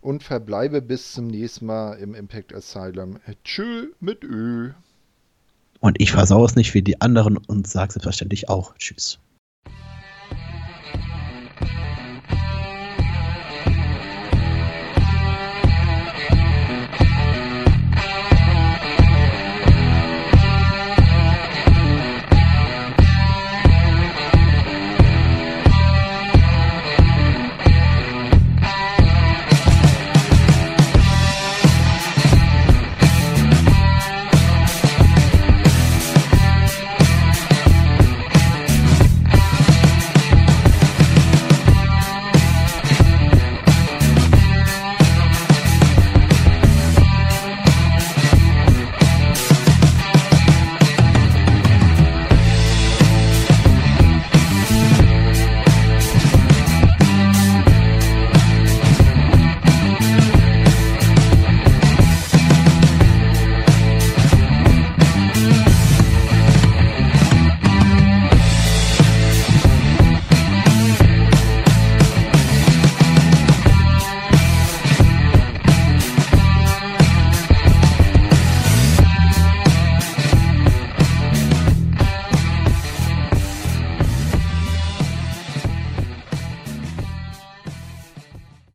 und 0.00 0.22
verbleibe 0.22 0.82
bis 0.82 1.12
zum 1.12 1.26
nächsten 1.26 1.66
Mal 1.66 1.94
im 1.94 2.14
Impact 2.14 2.54
Asylum. 2.54 3.18
Tschö 3.44 3.88
mit 4.00 4.24
Ö. 4.24 4.72
Und 5.80 6.00
ich 6.00 6.12
versau 6.12 6.44
es 6.44 6.56
nicht 6.56 6.74
wie 6.74 6.82
die 6.82 7.00
anderen 7.00 7.36
und 7.36 7.66
sage 7.66 7.92
selbstverständlich 7.92 8.48
auch 8.48 8.74
Tschüss. 8.76 9.18